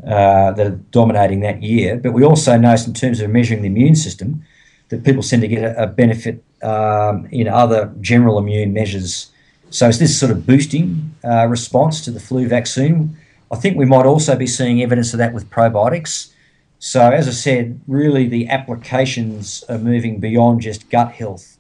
uh, 0.06 0.52
that 0.52 0.68
are 0.68 0.80
dominating 0.92 1.40
that 1.42 1.64
year. 1.64 1.98
But 1.98 2.14
we 2.14 2.24
also 2.24 2.58
notice, 2.58 2.88
in 2.88 2.94
terms 2.94 3.20
of 3.20 3.30
measuring 3.30 3.62
the 3.62 3.68
immune 3.68 3.96
system, 3.96 4.44
that 4.90 5.04
people 5.04 5.24
seem 5.24 5.42
to 5.42 5.48
get 5.48 5.64
a, 5.64 5.84
a 5.84 5.88
benefit 5.88 6.44
um, 6.64 7.28
in 7.32 7.48
other 7.48 7.94
general 8.02 8.38
immune 8.38 8.74
measures. 8.74 9.32
So 9.70 9.88
it's 9.88 9.98
this 9.98 10.18
sort 10.18 10.32
of 10.32 10.46
boosting 10.46 11.16
uh, 11.24 11.48
response 11.48 12.04
to 12.06 12.12
the 12.12 12.20
flu 12.20 12.48
vaccine. 12.48 13.18
I 13.52 13.56
think 13.56 13.78
we 13.78 13.86
might 13.86 14.06
also 14.06 14.36
be 14.36 14.48
seeing 14.48 14.82
evidence 14.82 15.14
of 15.14 15.20
that 15.20 15.34
with 15.34 15.50
probiotics. 15.50 16.32
So, 16.80 17.10
as 17.10 17.28
I 17.28 17.32
said, 17.32 17.80
really 17.88 18.28
the 18.28 18.48
applications 18.50 19.64
are 19.68 19.80
moving 19.80 20.20
beyond 20.20 20.62
just 20.62 20.90
gut 20.90 21.12
health 21.12 21.58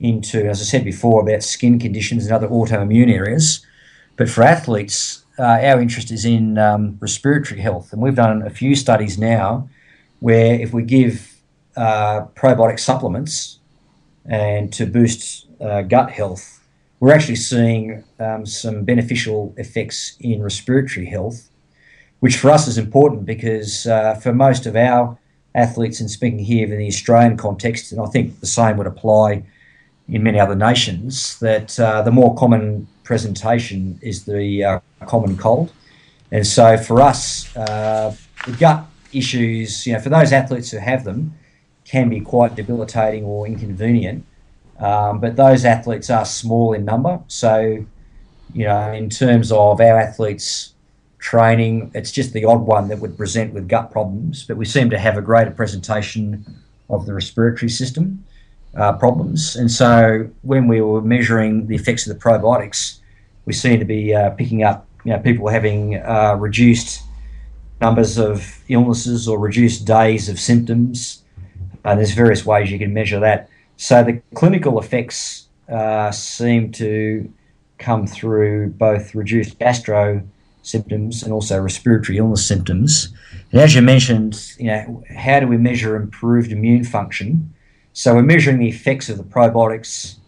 into, 0.00 0.48
as 0.48 0.60
I 0.60 0.64
said 0.64 0.84
before, 0.84 1.22
about 1.22 1.42
skin 1.42 1.78
conditions 1.78 2.24
and 2.24 2.32
other 2.34 2.48
autoimmune 2.48 3.12
areas. 3.12 3.64
But 4.16 4.28
for 4.28 4.42
athletes, 4.42 5.24
uh, 5.38 5.58
our 5.62 5.80
interest 5.80 6.10
is 6.10 6.24
in 6.24 6.58
um, 6.58 6.98
respiratory 7.00 7.60
health, 7.60 7.92
and 7.92 8.02
we've 8.02 8.16
done 8.16 8.42
a 8.42 8.50
few 8.50 8.74
studies 8.74 9.18
now 9.18 9.68
where 10.20 10.54
if 10.54 10.72
we 10.72 10.82
give 10.82 11.36
uh, 11.76 12.22
probiotic 12.34 12.80
supplements 12.80 13.58
and 14.26 14.72
to 14.72 14.84
boost 14.84 15.46
uh, 15.60 15.82
gut 15.82 16.10
health, 16.10 16.60
we're 17.00 17.14
actually 17.14 17.36
seeing 17.36 18.02
um, 18.18 18.44
some 18.44 18.84
beneficial 18.84 19.54
effects 19.56 20.16
in 20.18 20.42
respiratory 20.42 21.06
health, 21.06 21.48
which 22.20 22.36
for 22.36 22.50
us 22.50 22.66
is 22.66 22.76
important 22.76 23.24
because 23.24 23.86
uh, 23.86 24.14
for 24.14 24.32
most 24.32 24.66
of 24.66 24.74
our 24.74 25.16
athletes, 25.54 26.00
and 26.00 26.10
speaking 26.10 26.40
here 26.40 26.64
in 26.64 26.78
the 26.78 26.88
Australian 26.88 27.36
context, 27.36 27.92
and 27.92 28.00
I 28.00 28.06
think 28.06 28.40
the 28.40 28.46
same 28.46 28.76
would 28.76 28.86
apply 28.86 29.44
in 30.08 30.22
many 30.22 30.40
other 30.40 30.56
nations, 30.56 31.38
that 31.38 31.78
uh, 31.78 32.02
the 32.02 32.10
more 32.10 32.34
common 32.34 32.88
presentation 33.08 33.98
is 34.02 34.26
the 34.26 34.62
uh, 34.62 34.80
common 35.06 35.34
cold. 35.34 35.72
And 36.30 36.46
so 36.46 36.76
for 36.76 37.00
us, 37.00 37.22
uh, 37.56 38.14
the 38.46 38.52
gut 38.52 38.84
issues, 39.14 39.86
you 39.86 39.94
know, 39.94 40.00
for 40.00 40.10
those 40.10 40.30
athletes 40.30 40.70
who 40.70 40.76
have 40.76 41.04
them, 41.04 41.34
can 41.86 42.10
be 42.10 42.20
quite 42.20 42.54
debilitating 42.54 43.24
or 43.24 43.46
inconvenient. 43.46 44.26
Um, 44.78 45.20
but 45.20 45.36
those 45.36 45.64
athletes 45.64 46.10
are 46.10 46.26
small 46.26 46.74
in 46.74 46.84
number. 46.84 47.18
So, 47.28 47.52
you 48.52 48.66
know, 48.66 48.92
in 48.92 49.08
terms 49.08 49.50
of 49.50 49.80
our 49.80 49.98
athletes 49.98 50.74
training, 51.18 51.90
it's 51.94 52.12
just 52.12 52.34
the 52.34 52.44
odd 52.44 52.60
one 52.60 52.88
that 52.88 52.98
would 52.98 53.16
present 53.16 53.54
with 53.54 53.68
gut 53.68 53.90
problems. 53.90 54.44
But 54.44 54.58
we 54.58 54.66
seem 54.66 54.90
to 54.90 54.98
have 54.98 55.16
a 55.16 55.22
greater 55.22 55.50
presentation 55.50 56.44
of 56.90 57.06
the 57.06 57.14
respiratory 57.14 57.70
system 57.70 58.22
uh, 58.76 58.92
problems. 58.94 59.56
And 59.56 59.70
so 59.70 60.28
when 60.42 60.68
we 60.68 60.80
were 60.80 61.02
measuring 61.02 61.66
the 61.66 61.74
effects 61.74 62.06
of 62.06 62.14
the 62.14 62.20
probiotics, 62.22 62.98
we 63.44 63.52
seem 63.52 63.78
to 63.78 63.84
be 63.84 64.14
uh, 64.14 64.30
picking 64.30 64.62
up 64.62 64.86
you 65.04 65.12
know, 65.12 65.18
people 65.18 65.48
having 65.48 65.96
uh, 65.96 66.36
reduced 66.38 67.02
numbers 67.80 68.18
of 68.18 68.60
illnesses 68.68 69.28
or 69.28 69.38
reduced 69.38 69.86
days 69.86 70.28
of 70.28 70.38
symptoms. 70.38 71.22
And 71.84 71.98
there's 71.98 72.12
various 72.12 72.44
ways 72.44 72.70
you 72.70 72.78
can 72.78 72.92
measure 72.92 73.20
that. 73.20 73.48
So 73.76 74.02
the 74.02 74.20
clinical 74.34 74.78
effects 74.78 75.48
uh, 75.68 76.10
seem 76.10 76.72
to 76.72 77.32
come 77.78 78.06
through 78.06 78.70
both 78.70 79.14
reduced 79.14 79.58
gastro 79.58 80.22
symptoms 80.62 81.22
and 81.22 81.32
also 81.32 81.60
respiratory 81.60 82.18
illness 82.18 82.44
symptoms. 82.44 83.14
And 83.52 83.60
as 83.60 83.74
you 83.74 83.82
mentioned, 83.82 84.52
you 84.58 84.66
know, 84.66 85.04
how 85.16 85.40
do 85.40 85.46
we 85.46 85.56
measure 85.56 85.96
improved 85.96 86.52
immune 86.52 86.84
function? 86.84 87.54
So 87.98 88.14
we're 88.14 88.22
measuring 88.22 88.60
the 88.60 88.68
effects 88.68 89.08
of 89.08 89.16
the 89.16 89.24
probiotics 89.24 90.18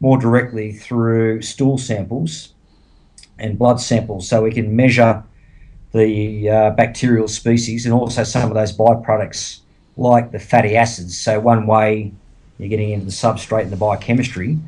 more 0.00 0.18
directly 0.18 0.70
through 0.70 1.40
stool 1.40 1.78
samples 1.78 2.52
and 3.38 3.58
blood 3.58 3.80
samples 3.80 4.28
so 4.28 4.42
we 4.42 4.52
can 4.52 4.76
measure 4.76 5.24
the 5.92 6.50
uh, 6.50 6.70
bacterial 6.72 7.26
species 7.26 7.86
and 7.86 7.94
also 7.94 8.22
some 8.22 8.50
of 8.50 8.54
those 8.54 8.76
byproducts 8.76 9.60
like 9.96 10.30
the 10.30 10.38
fatty 10.38 10.76
acids. 10.76 11.18
So, 11.18 11.40
one 11.40 11.66
way 11.66 12.12
you're 12.58 12.68
getting 12.68 12.90
into 12.90 13.06
the 13.06 13.12
substrate 13.12 13.62
and 13.62 13.72
the 13.72 13.76
biochemistry 13.76 14.58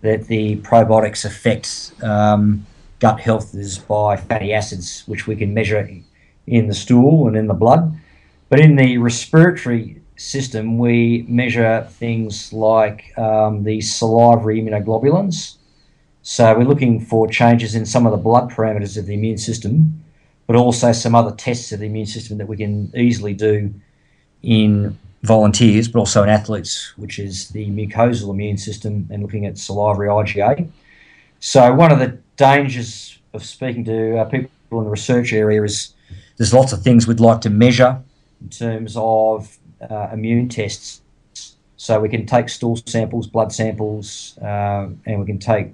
that 0.00 0.26
the 0.26 0.56
probiotics 0.56 1.24
affect 1.24 1.92
um, 2.02 2.66
gut 2.98 3.20
health 3.20 3.54
is 3.54 3.78
by 3.78 4.16
fatty 4.16 4.52
acids, 4.52 5.04
which 5.06 5.28
we 5.28 5.36
can 5.36 5.54
measure 5.54 5.88
in 6.48 6.66
the 6.66 6.74
stool 6.74 7.28
and 7.28 7.36
in 7.36 7.46
the 7.46 7.54
blood. 7.54 7.96
But 8.48 8.58
in 8.58 8.74
the 8.74 8.98
respiratory 8.98 10.01
system, 10.16 10.78
we 10.78 11.24
measure 11.28 11.86
things 11.90 12.52
like 12.52 13.16
um, 13.18 13.64
the 13.64 13.80
salivary 13.80 14.60
immunoglobulins 14.60 15.56
So 16.22 16.56
we're 16.56 16.64
looking 16.64 17.00
for 17.00 17.26
changes 17.26 17.74
in 17.74 17.84
some 17.84 18.06
of 18.06 18.12
the 18.12 18.18
blood 18.18 18.50
parameters 18.50 18.96
of 18.96 19.06
the 19.06 19.14
immune 19.14 19.38
system, 19.38 20.02
but 20.46 20.54
also 20.54 20.92
some 20.92 21.16
other 21.16 21.34
tests 21.34 21.72
of 21.72 21.80
the 21.80 21.86
immune 21.86 22.06
system 22.06 22.38
that 22.38 22.46
we 22.46 22.56
can 22.56 22.92
easily 22.96 23.34
do 23.34 23.74
in 24.42 24.96
volunteers, 25.22 25.88
but 25.88 25.98
also 25.98 26.22
in 26.22 26.28
athletes, 26.28 26.92
which 26.96 27.18
is 27.18 27.48
the 27.48 27.66
mucosal 27.70 28.30
immune 28.30 28.56
system 28.56 29.08
and 29.10 29.22
looking 29.22 29.46
at 29.46 29.58
salivary 29.58 30.08
IgA. 30.08 30.68
So 31.40 31.72
one 31.74 31.90
of 31.90 31.98
the 31.98 32.18
dangers 32.36 33.18
of 33.34 33.44
speaking 33.44 33.84
to 33.86 34.18
uh, 34.18 34.24
people 34.26 34.50
in 34.78 34.84
the 34.84 34.90
research 34.90 35.32
area 35.32 35.62
is 35.64 35.94
there's 36.36 36.54
lots 36.54 36.72
of 36.72 36.82
things 36.82 37.06
we'd 37.06 37.20
like 37.20 37.40
to 37.42 37.50
measure 37.50 38.00
in 38.40 38.48
terms 38.48 38.94
of 38.96 39.58
uh, 39.90 40.08
immune 40.12 40.48
tests. 40.48 41.00
So 41.76 41.98
we 41.98 42.08
can 42.08 42.26
take 42.26 42.48
stool 42.48 42.78
samples, 42.86 43.26
blood 43.26 43.52
samples, 43.52 44.38
uh, 44.38 44.88
and 45.06 45.20
we 45.20 45.26
can 45.26 45.38
take 45.38 45.68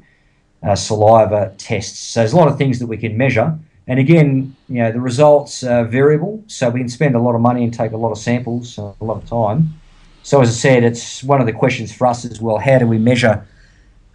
uh, 0.62 0.74
saliva 0.74 1.54
tests. 1.58 1.98
So 1.98 2.20
there's 2.20 2.32
a 2.32 2.36
lot 2.36 2.48
of 2.48 2.56
things 2.56 2.78
that 2.78 2.86
we 2.86 2.96
can 2.96 3.16
measure. 3.16 3.58
And 3.86 3.98
again, 3.98 4.56
you 4.68 4.82
know, 4.82 4.92
the 4.92 5.00
results 5.00 5.62
are 5.64 5.84
variable, 5.84 6.44
so 6.46 6.68
we 6.68 6.80
can 6.80 6.88
spend 6.88 7.14
a 7.14 7.20
lot 7.20 7.34
of 7.34 7.40
money 7.40 7.64
and 7.64 7.72
take 7.72 7.92
a 7.92 7.96
lot 7.96 8.10
of 8.10 8.18
samples, 8.18 8.78
a 8.78 8.94
lot 9.00 9.22
of 9.22 9.28
time. 9.28 9.80
So 10.22 10.40
as 10.42 10.50
I 10.50 10.52
said, 10.52 10.84
it's 10.84 11.24
one 11.24 11.40
of 11.40 11.46
the 11.46 11.54
questions 11.54 11.90
for 11.94 12.06
us 12.06 12.24
as 12.24 12.40
well. 12.40 12.58
How 12.58 12.78
do 12.78 12.86
we 12.86 12.98
measure 12.98 13.46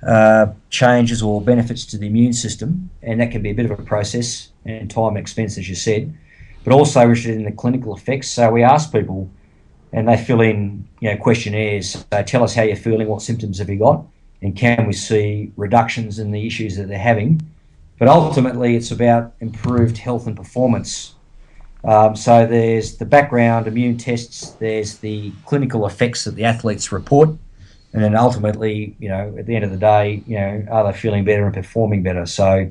uh, 0.05 0.47
changes 0.69 1.23
or 1.23 1.41
benefits 1.41 1.85
to 1.87 1.97
the 1.97 2.07
immune 2.07 2.33
system? 2.33 2.89
And 3.01 3.19
that 3.19 3.31
can 3.31 3.41
be 3.41 3.49
a 3.49 3.53
bit 3.53 3.65
of 3.65 3.79
a 3.79 3.81
process 3.81 4.49
and 4.65 4.91
time 4.91 5.17
expense, 5.17 5.57
as 5.57 5.67
you 5.67 5.75
said. 5.75 6.13
But 6.63 6.73
also 6.73 6.99
we're 6.99 7.09
interested 7.09 7.35
in 7.35 7.45
the 7.45 7.51
clinical 7.51 7.95
effects. 7.95 8.29
So 8.29 8.51
we 8.51 8.61
ask 8.63 8.91
people, 8.91 9.29
and 9.93 10.07
they 10.07 10.17
fill 10.17 10.41
in, 10.41 10.87
you 10.99 11.09
know, 11.09 11.17
questionnaires. 11.17 12.05
They 12.09 12.23
tell 12.23 12.43
us 12.43 12.53
how 12.53 12.63
you're 12.63 12.75
feeling, 12.75 13.07
what 13.07 13.21
symptoms 13.21 13.59
have 13.59 13.69
you 13.69 13.79
got, 13.79 14.05
and 14.41 14.55
can 14.55 14.85
we 14.85 14.93
see 14.93 15.51
reductions 15.55 16.19
in 16.19 16.31
the 16.31 16.45
issues 16.45 16.75
that 16.75 16.87
they're 16.89 16.97
having 16.97 17.41
but 18.03 18.07
ultimately, 18.07 18.75
it's 18.75 18.91
about 18.91 19.33
improved 19.39 19.97
health 19.97 20.27
and 20.27 20.35
performance. 20.35 21.13
Um, 21.85 22.15
so 22.15 22.45
there's 22.45 22.97
the 22.97 23.05
background 23.05 23.67
immune 23.67 23.97
tests, 23.97 24.51
there's 24.59 24.97
the 24.97 25.31
clinical 25.45 25.85
effects 25.85 26.25
that 26.25 26.35
the 26.35 26.43
athletes 26.43 26.91
report, 26.91 27.29
and 27.93 28.03
then 28.03 28.15
ultimately, 28.15 28.95
you 28.99 29.09
know, 29.09 29.35
at 29.37 29.45
the 29.45 29.55
end 29.55 29.63
of 29.63 29.71
the 29.71 29.77
day, 29.77 30.23
you 30.25 30.37
know, 30.37 30.65
are 30.71 30.91
they 30.91 30.97
feeling 30.97 31.23
better 31.23 31.45
and 31.45 31.53
performing 31.53 32.03
better? 32.03 32.25
So 32.25 32.69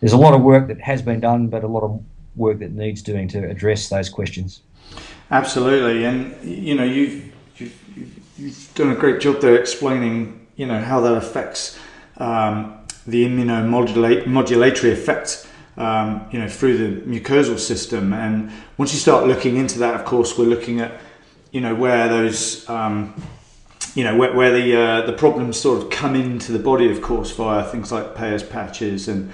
there's 0.00 0.12
a 0.12 0.18
lot 0.18 0.34
of 0.34 0.42
work 0.42 0.68
that 0.68 0.80
has 0.80 1.02
been 1.02 1.20
done, 1.20 1.48
but 1.48 1.62
a 1.62 1.66
lot 1.66 1.82
of 1.82 2.02
work 2.36 2.58
that 2.58 2.72
needs 2.72 3.00
doing 3.00 3.28
to 3.28 3.48
address 3.48 3.88
those 3.88 4.08
questions. 4.08 4.60
Absolutely, 5.30 6.04
and 6.04 6.44
you 6.44 6.74
know, 6.74 6.84
you've, 6.84 7.32
you've, 7.56 8.38
you've 8.38 8.74
done 8.74 8.90
a 8.90 8.94
great 8.94 9.20
job 9.20 9.40
there 9.40 9.56
explaining, 9.56 10.46
you 10.56 10.66
know, 10.66 10.80
how 10.80 11.00
that 11.00 11.16
affects. 11.16 11.78
Um, 12.18 12.78
the 13.06 13.26
immunomodulatory 13.26 14.92
effect 14.92 15.46
um, 15.76 16.26
you 16.30 16.38
know 16.38 16.48
through 16.48 16.78
the 16.78 17.00
mucosal 17.02 17.58
system 17.58 18.12
and 18.12 18.50
once 18.78 18.92
you 18.92 18.98
start 18.98 19.26
looking 19.26 19.56
into 19.56 19.78
that 19.80 19.94
of 19.94 20.04
course 20.04 20.38
we're 20.38 20.44
looking 20.44 20.80
at 20.80 21.00
you 21.50 21.60
know 21.60 21.74
where 21.74 22.08
those 22.08 22.68
um, 22.68 23.14
you 23.94 24.04
know 24.04 24.16
where, 24.16 24.32
where 24.32 24.52
the 24.52 24.76
uh, 24.76 25.06
the 25.06 25.12
problems 25.12 25.58
sort 25.60 25.82
of 25.82 25.90
come 25.90 26.14
into 26.14 26.52
the 26.52 26.58
body 26.58 26.90
of 26.90 27.02
course 27.02 27.30
via 27.32 27.64
things 27.64 27.92
like 27.92 28.14
Peyer's 28.14 28.42
patches 28.42 29.08
and 29.08 29.30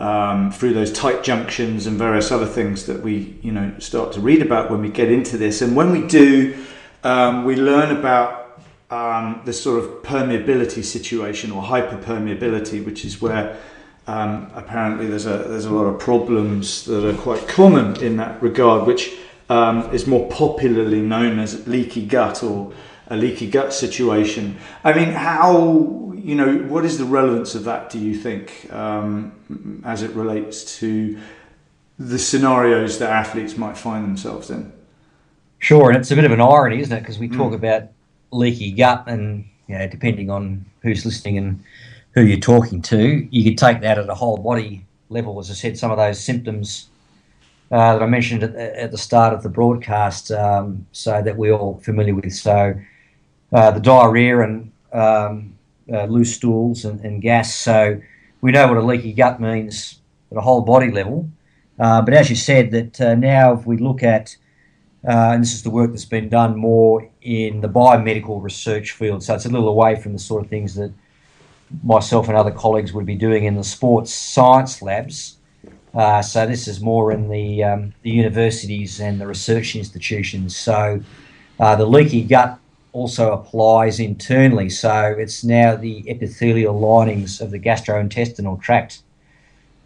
um, 0.00 0.50
through 0.50 0.74
those 0.74 0.92
tight 0.92 1.22
junctions 1.22 1.86
and 1.86 1.96
various 1.96 2.32
other 2.32 2.46
things 2.46 2.86
that 2.86 3.02
we 3.02 3.38
you 3.42 3.52
know 3.52 3.72
start 3.78 4.12
to 4.12 4.20
read 4.20 4.42
about 4.42 4.70
when 4.70 4.80
we 4.80 4.88
get 4.88 5.10
into 5.10 5.36
this 5.36 5.62
and 5.62 5.76
when 5.76 5.92
we 5.92 6.06
do 6.06 6.64
um, 7.04 7.44
we 7.44 7.56
learn 7.56 7.96
about 7.96 8.40
um, 8.90 9.40
this 9.44 9.62
sort 9.62 9.82
of 9.82 10.02
permeability 10.02 10.82
situation 10.84 11.52
or 11.52 11.62
hyperpermeability, 11.62 12.84
which 12.84 13.04
is 13.04 13.22
where 13.22 13.56
um, 14.06 14.50
apparently 14.54 15.06
there's 15.06 15.26
a 15.26 15.38
there's 15.48 15.66
a 15.66 15.72
lot 15.72 15.84
of 15.84 16.00
problems 16.00 16.84
that 16.86 17.08
are 17.08 17.16
quite 17.16 17.46
common 17.46 18.02
in 18.02 18.16
that 18.16 18.42
regard, 18.42 18.86
which 18.86 19.16
um, 19.48 19.92
is 19.94 20.06
more 20.06 20.28
popularly 20.28 21.00
known 21.00 21.38
as 21.38 21.66
leaky 21.68 22.04
gut 22.04 22.42
or 22.42 22.72
a 23.08 23.16
leaky 23.16 23.48
gut 23.48 23.72
situation. 23.72 24.56
I 24.82 24.92
mean, 24.92 25.12
how 25.12 26.09
you 26.30 26.36
know 26.36 26.58
what 26.68 26.84
is 26.84 26.96
the 26.96 27.04
relevance 27.04 27.56
of 27.56 27.64
that? 27.64 27.90
Do 27.90 27.98
you 27.98 28.14
think 28.14 28.72
um, 28.72 29.82
as 29.84 30.04
it 30.04 30.12
relates 30.12 30.78
to 30.78 31.18
the 31.98 32.20
scenarios 32.20 33.00
that 33.00 33.10
athletes 33.10 33.56
might 33.56 33.76
find 33.76 34.04
themselves 34.04 34.48
in? 34.48 34.72
Sure, 35.58 35.90
and 35.90 35.98
it's 35.98 36.12
a 36.12 36.14
bit 36.14 36.24
of 36.24 36.30
an 36.30 36.40
irony, 36.40 36.78
isn't 36.78 36.96
it? 36.96 37.00
Because 37.00 37.18
we 37.18 37.28
talk 37.28 37.50
mm. 37.50 37.56
about 37.56 37.88
leaky 38.30 38.70
gut, 38.70 39.02
and 39.08 39.44
you 39.66 39.76
know, 39.76 39.88
depending 39.88 40.30
on 40.30 40.64
who's 40.82 41.04
listening 41.04 41.36
and 41.36 41.64
who 42.14 42.22
you're 42.22 42.38
talking 42.38 42.80
to, 42.82 43.28
you 43.28 43.42
could 43.42 43.58
take 43.58 43.80
that 43.80 43.98
at 43.98 44.08
a 44.08 44.14
whole 44.14 44.36
body 44.36 44.86
level. 45.08 45.40
As 45.40 45.50
I 45.50 45.54
said, 45.54 45.76
some 45.76 45.90
of 45.90 45.96
those 45.96 46.20
symptoms 46.20 46.90
uh, 47.72 47.94
that 47.94 48.02
I 48.04 48.06
mentioned 48.06 48.44
at, 48.44 48.54
at, 48.54 48.92
the 48.92 48.98
start 48.98 49.34
of 49.34 49.42
the 49.42 49.48
broadcast, 49.48 50.30
um, 50.30 50.86
so 50.92 51.20
that 51.22 51.36
we're 51.36 51.54
all 51.54 51.80
familiar 51.80 52.14
with. 52.14 52.32
So 52.32 52.74
uh, 53.52 53.70
the 53.72 53.80
diarrhea 53.80 54.42
and 54.42 54.70
um, 54.92 55.56
uh, 55.92 56.04
loose 56.04 56.34
stools 56.34 56.84
and, 56.84 57.00
and, 57.00 57.20
gas. 57.22 57.54
So 57.54 58.00
we 58.40 58.52
know 58.52 58.68
what 58.68 58.76
a 58.76 58.82
leaky 58.82 59.12
gut 59.12 59.40
means 59.40 60.00
at 60.30 60.36
a 60.38 60.40
whole 60.40 60.62
body 60.62 60.90
level. 60.90 61.28
Uh, 61.78 62.02
but 62.02 62.14
as 62.14 62.30
you 62.30 62.36
said, 62.36 62.70
that 62.70 63.00
uh, 63.00 63.14
now 63.14 63.52
if 63.52 63.66
we 63.66 63.76
look 63.76 64.02
at 64.02 64.36
uh, 65.06 65.32
and 65.32 65.42
this 65.42 65.54
is 65.54 65.62
the 65.62 65.70
work 65.70 65.90
that's 65.90 66.04
been 66.04 66.28
done 66.28 66.56
more 66.56 67.08
in 67.22 67.62
the 67.62 67.68
biomedical 67.68 68.42
research 68.42 68.92
field. 68.92 69.22
So 69.22 69.34
it's 69.34 69.46
a 69.46 69.48
little 69.48 69.68
away 69.68 69.96
from 69.96 70.12
the 70.12 70.18
sort 70.18 70.44
of 70.44 70.50
things 70.50 70.74
that 70.74 70.92
myself 71.82 72.28
and 72.28 72.36
other 72.36 72.50
colleagues 72.50 72.92
would 72.92 73.06
be 73.06 73.14
doing 73.14 73.44
in 73.44 73.54
the 73.54 73.64
sports 73.64 74.12
science 74.12 74.82
labs. 74.82 75.38
Uh, 75.94 76.20
so 76.20 76.46
this 76.46 76.68
is 76.68 76.80
more 76.80 77.12
in 77.12 77.28
the 77.28 77.64
um, 77.64 77.94
the 78.02 78.10
universities 78.10 79.00
and 79.00 79.20
the 79.20 79.26
research 79.26 79.74
institutions. 79.74 80.54
So 80.54 81.00
uh, 81.58 81.76
the 81.76 81.86
leaky 81.86 82.22
gut 82.22 82.58
also 82.92 83.32
applies 83.32 84.00
internally. 84.00 84.68
So 84.68 85.14
it's 85.18 85.44
now 85.44 85.76
the 85.76 86.08
epithelial 86.10 86.78
linings 86.78 87.40
of 87.40 87.50
the 87.50 87.58
gastrointestinal 87.58 88.60
tract 88.60 89.02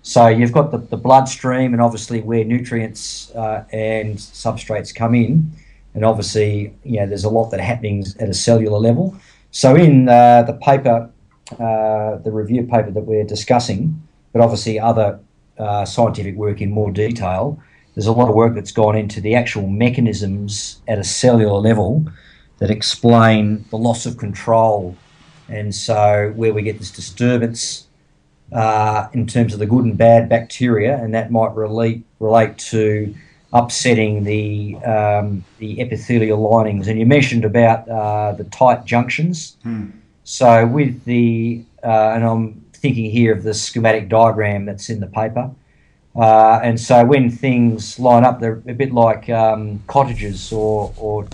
so 0.07 0.29
you've 0.29 0.53
got 0.53 0.71
the, 0.71 0.77
the 0.77 0.99
bloodstream 0.99 1.73
and 1.73 1.81
obviously 1.81 2.21
where 2.21 2.45
nutrients 2.45 3.35
uh, 3.35 3.65
and 3.73 4.19
substrates 4.19 4.95
come 4.95 5.15
in. 5.15 5.51
And 5.95 6.05
obviously, 6.05 6.75
you 6.85 7.01
know, 7.01 7.07
there's 7.07 7.25
a 7.25 7.31
lot 7.31 7.51
that 7.53 7.61
happens 7.61 8.15
at 8.19 8.29
a 8.29 8.35
cellular 8.35 8.79
level. 8.79 9.17
So 9.51 9.75
in 9.75 10.07
uh, 10.07 10.43
the 10.43 10.53
paper, 10.55 11.11
uh, 11.53 12.19
the 12.19 12.31
review 12.31 12.65
paper 12.65 12.91
that 12.91 13.01
we're 13.01 13.25
discussing, 13.25 13.99
but 14.35 14.43
obviously 14.43 14.79
other 14.79 15.21
uh, 15.59 15.87
scientific 15.87 16.35
work 16.35 16.61
in 16.61 16.71
more 16.71 16.91
detail, 16.91 17.59
there's 17.95 18.07
a 18.07 18.13
lot 18.13 18.29
of 18.29 18.35
work 18.35 18.55
that's 18.55 18.73
gone 18.73 18.97
into 18.97 19.23
the 19.23 19.35
actual 19.35 19.69
mechanisms 19.69 20.83
at 20.87 20.99
a 20.99 21.05
cellular 21.05 21.61
level 21.61 22.05
that 22.59 22.71
explain 22.71 23.65
the 23.71 23.79
loss 23.79 24.07
of 24.07 24.17
control. 24.17 24.97
And 25.49 25.75
so 25.75 26.33
where 26.37 26.53
we 26.53 26.63
get 26.63 26.79
this 26.79 26.91
disturbance 26.91 27.87
uh, 28.53 29.09
in 29.13 29.27
terms 29.27 29.53
of 29.53 29.59
the 29.59 29.67
good 29.67 29.85
and 29.85 29.97
bad 29.97 30.29
bacteria, 30.29 30.97
and 30.97 31.15
that 31.15 31.31
might 31.31 31.55
relate 31.55 32.05
relate 32.21 32.57
to 32.59 33.15
upsetting 33.53 34.25
the 34.25 34.77
um, 34.85 35.45
the 35.59 35.81
epithelial 35.81 36.39
linings. 36.39 36.89
And 36.89 36.99
you 36.99 37.07
mentioned 37.07 37.45
about 37.45 37.89
uh, 37.89 38.33
the 38.33 38.45
tight 38.45 38.85
junctions. 38.85 39.57
Hmm. 39.63 39.91
So 40.25 40.67
with 40.67 41.05
the 41.05 41.65
uh, 41.83 42.13
and 42.15 42.25
I'm 42.25 42.65
thinking 42.73 43.11
here 43.11 43.33
of 43.33 43.43
the 43.43 43.55
schematic 43.55 44.09
diagram 44.09 44.65
that's 44.65 44.91
in 44.91 45.01
the 45.01 45.07
paper. 45.07 45.51
Uh, 46.17 46.61
and 46.63 46.81
so 46.81 47.05
when 47.05 47.29
things 47.29 47.99
line 47.99 48.25
up, 48.25 48.41
they're 48.41 48.63
a 48.69 48.75
bit 48.75 48.93
like 48.93 49.29
um, 49.31 49.83
cottages 49.89 50.53
or, 50.53 50.93
or 50.97 51.27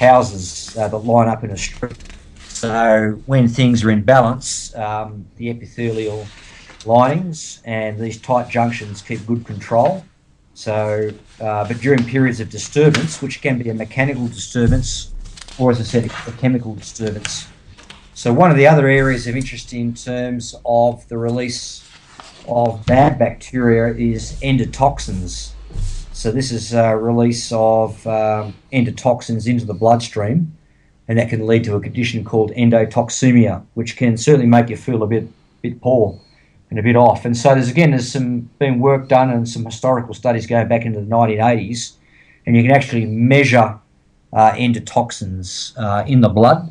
houses 0.00 0.76
uh, 0.76 0.88
that 0.88 0.96
line 0.96 1.28
up 1.28 1.44
in 1.44 1.50
a 1.50 1.56
street. 1.56 1.96
So 2.48 3.22
when 3.26 3.46
things 3.48 3.84
are 3.84 3.90
in 3.90 4.02
balance, 4.02 4.74
um, 4.74 5.26
the 5.36 5.50
epithelial 5.50 6.26
linings, 6.84 7.62
and 7.64 7.98
these 7.98 8.20
tight 8.20 8.48
junctions 8.48 9.02
keep 9.02 9.24
good 9.26 9.44
control. 9.46 10.04
So, 10.54 11.10
uh, 11.40 11.68
but 11.68 11.80
during 11.80 12.02
periods 12.04 12.40
of 12.40 12.50
disturbance, 12.50 13.22
which 13.22 13.40
can 13.40 13.58
be 13.58 13.68
a 13.70 13.74
mechanical 13.74 14.26
disturbance 14.26 15.12
or, 15.58 15.70
as 15.70 15.80
I 15.80 15.84
said, 15.84 16.06
a 16.06 16.32
chemical 16.32 16.74
disturbance. 16.74 17.46
So, 18.14 18.32
one 18.32 18.50
of 18.50 18.56
the 18.56 18.66
other 18.66 18.88
areas 18.88 19.26
of 19.26 19.36
interest 19.36 19.72
in 19.72 19.94
terms 19.94 20.54
of 20.64 21.06
the 21.08 21.16
release 21.18 21.86
of 22.48 22.84
bad 22.86 23.18
bacteria 23.18 23.94
is 23.94 24.38
endotoxins. 24.40 25.52
So, 26.20 26.30
this 26.30 26.52
is 26.52 26.74
a 26.74 26.94
release 26.94 27.50
of 27.50 28.06
um, 28.06 28.52
endotoxins 28.74 29.46
into 29.46 29.64
the 29.64 29.72
bloodstream, 29.72 30.54
and 31.08 31.18
that 31.18 31.30
can 31.30 31.46
lead 31.46 31.64
to 31.64 31.76
a 31.76 31.80
condition 31.80 32.26
called 32.26 32.50
endotoxemia, 32.50 33.64
which 33.72 33.96
can 33.96 34.18
certainly 34.18 34.46
make 34.46 34.68
you 34.68 34.76
feel 34.76 35.02
a 35.02 35.06
bit, 35.06 35.26
bit 35.62 35.80
poor 35.80 36.20
and 36.68 36.78
a 36.78 36.82
bit 36.82 36.94
off. 36.94 37.24
And 37.24 37.34
so 37.34 37.54
there's 37.54 37.70
again 37.70 37.92
there's 37.92 38.12
some 38.12 38.50
been 38.58 38.80
work 38.80 39.08
done 39.08 39.30
and 39.30 39.48
some 39.48 39.64
historical 39.64 40.12
studies 40.12 40.46
going 40.46 40.68
back 40.68 40.84
into 40.84 41.00
the 41.00 41.06
1980s, 41.06 41.92
and 42.44 42.54
you 42.54 42.64
can 42.64 42.72
actually 42.72 43.06
measure 43.06 43.78
uh, 44.34 44.52
endotoxins 44.52 45.72
uh, 45.78 46.04
in 46.06 46.20
the 46.20 46.28
blood. 46.28 46.70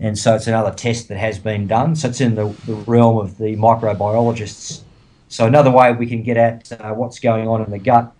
and 0.00 0.18
so 0.18 0.34
it's 0.34 0.48
another 0.48 0.72
test 0.74 1.06
that 1.06 1.18
has 1.18 1.38
been 1.38 1.68
done. 1.68 1.94
So 1.94 2.08
it's 2.08 2.20
in 2.20 2.34
the, 2.34 2.48
the 2.66 2.74
realm 2.74 3.16
of 3.18 3.38
the 3.38 3.54
microbiologists. 3.54 4.82
So 5.28 5.46
another 5.46 5.70
way 5.70 5.92
we 5.92 6.08
can 6.08 6.24
get 6.24 6.36
at 6.36 6.72
uh, 6.72 6.94
what's 6.94 7.20
going 7.20 7.46
on 7.46 7.62
in 7.62 7.70
the 7.70 7.78
gut 7.78 8.12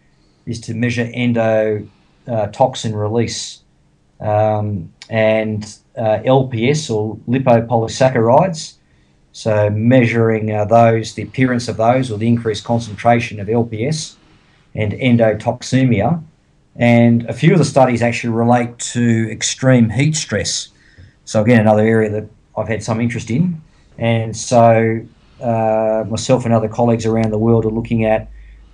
is 0.49 0.61
to 0.63 0.75
measure 0.75 1.05
endotoxin 1.05 2.93
uh, 2.93 2.97
release 2.97 3.61
um, 4.21 4.93
and 5.09 5.79
uh, 5.97 6.19
LPS 6.25 6.91
or 6.91 7.17
lipopolysaccharides. 7.29 8.75
So 9.33 9.71
measuring 9.71 10.51
uh, 10.51 10.65
those, 10.65 11.15
the 11.15 11.23
appearance 11.23 11.69
of 11.69 11.77
those, 11.77 12.11
or 12.11 12.19
the 12.19 12.27
increased 12.27 12.65
concentration 12.65 13.39
of 13.39 13.47
LPS 13.47 14.17
and 14.75 14.93
endotoxemia. 14.95 16.23
And 16.75 17.25
a 17.27 17.33
few 17.33 17.53
of 17.53 17.59
the 17.59 17.65
studies 17.65 18.03
actually 18.03 18.31
relate 18.31 18.79
to 18.79 19.31
extreme 19.31 19.91
heat 19.91 20.17
stress. 20.17 20.69
So 21.25 21.43
again, 21.43 21.61
another 21.61 21.83
area 21.83 22.11
that 22.11 22.29
I've 22.57 22.69
had 22.69 22.83
some 22.83 23.01
interest 23.01 23.31
in. 23.31 23.61
And 23.99 24.37
so 24.37 25.01
uh, 25.41 26.05
myself 26.09 26.45
and 26.45 26.55
other 26.55 26.69
colleagues 26.69 27.05
around 27.05 27.31
the 27.31 27.39
world 27.39 27.65
are 27.65 27.71
looking 27.71 28.05
at 28.05 28.31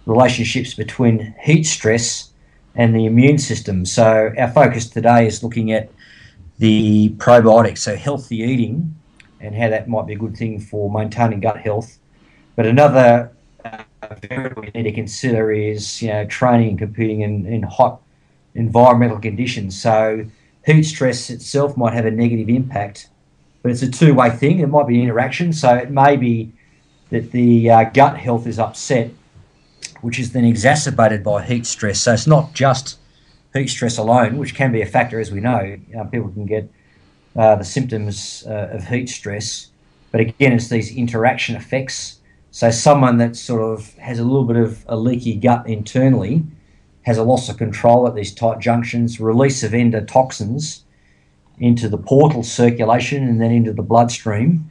relationships 0.07 0.75
between 0.75 1.35
heat 1.41 1.65
stress 1.65 2.31
and 2.75 2.95
the 2.95 3.07
immune 3.07 3.39
system. 3.39 3.85
So 3.85 4.33
our 4.39 4.51
focus 4.51 4.89
today 4.89 5.27
is 5.27 5.43
looking 5.43 5.73
at 5.73 5.91
the 6.59 7.11
probiotics, 7.17 7.79
so 7.79 7.97
healthy 7.97 8.39
eating, 8.39 8.95
and 9.41 9.55
how 9.55 9.69
that 9.69 9.89
might 9.89 10.07
be 10.07 10.15
a 10.15 10.19
good 10.19 10.37
thing 10.37 10.61
for 10.61 10.91
maintaining 10.91 11.41
gut 11.41 11.59
health. 11.59 11.99
But 12.57 12.67
another 12.67 13.33
uh, 13.65 13.85
variable 14.29 14.63
we 14.63 14.71
need 14.75 14.85
to 14.85 14.93
consider 14.93 15.51
is 15.51 16.03
you 16.03 16.09
know 16.09 16.25
training 16.27 16.71
and 16.71 16.79
competing 16.79 17.23
in, 17.23 17.47
in 17.47 17.63
hot 17.63 18.01
environmental 18.55 19.19
conditions. 19.19 19.81
So 19.81 20.25
heat 20.65 20.85
stress 20.85 21.31
itself 21.31 21.77
might 21.77 21.95
have 21.95 22.07
a 22.07 22.11
negative 22.11 22.49
impact, 22.49 23.09
but 23.63 23.73
it's 23.73 23.83
a 23.83 23.91
two-way 23.91 24.31
thing. 24.31 24.61
It 24.61 24.69
might 24.69 24.87
be 24.87 24.97
an 24.97 25.03
interaction. 25.03 25.53
So 25.53 25.75
it 25.75 25.91
may 25.91 26.17
be 26.17 26.53
that 27.11 27.33
the 27.33 27.71
uh, 27.71 27.85
gut 27.85 28.17
health 28.17 28.47
is 28.47 28.59
upset, 28.59 29.11
which 30.05 30.19
is 30.19 30.33
then 30.33 30.45
exacerbated 30.45 31.25
by 31.25 31.43
heat 31.43 31.65
stress. 31.65 31.99
So 32.01 32.13
it's 32.13 32.27
not 32.27 32.53
just 32.53 32.99
heat 33.55 33.69
stress 33.69 33.97
alone, 33.97 34.37
which 34.37 34.55
can 34.55 34.71
be 34.71 34.83
a 34.83 34.87
factor, 34.87 35.19
as 35.19 35.33
we 35.33 35.41
know. 35.41 35.63
You 35.63 35.97
know 35.97 36.05
people 36.05 36.29
can 36.29 36.45
get 36.45 36.71
uh, 37.35 37.57
the 37.57 37.65
symptoms 37.65 38.45
uh, 38.47 38.69
of 38.77 38.87
heat 38.87 39.09
stress, 39.09 39.69
but 40.13 40.21
again, 40.21 40.53
it's 40.53 40.69
these 40.69 40.95
interaction 40.95 41.57
effects. 41.57 42.21
So 42.51 42.71
someone 42.71 43.17
that 43.17 43.35
sort 43.35 43.63
of 43.63 43.95
has 43.95 44.19
a 44.19 44.25
little 44.25 44.45
bit 44.45 44.59
of 44.59 44.85
a 44.89 44.97
leaky 44.97 45.37
gut 45.37 45.67
internally 45.67 46.43
has 47.05 47.17
a 47.17 47.23
loss 47.23 47.49
of 47.49 47.57
control 47.57 48.07
at 48.07 48.15
these 48.15 48.35
tight 48.35 48.61
junctions, 48.61 49.19
release 49.21 49.63
of 49.63 49.73
endotoxins 49.73 50.83
into 51.59 51.89
the 51.89 51.99
portal 51.99 52.43
circulation 52.43 53.25
and 53.25 53.41
then 53.41 53.53
into 53.53 53.73
the 53.73 53.83
bloodstream. 53.83 54.71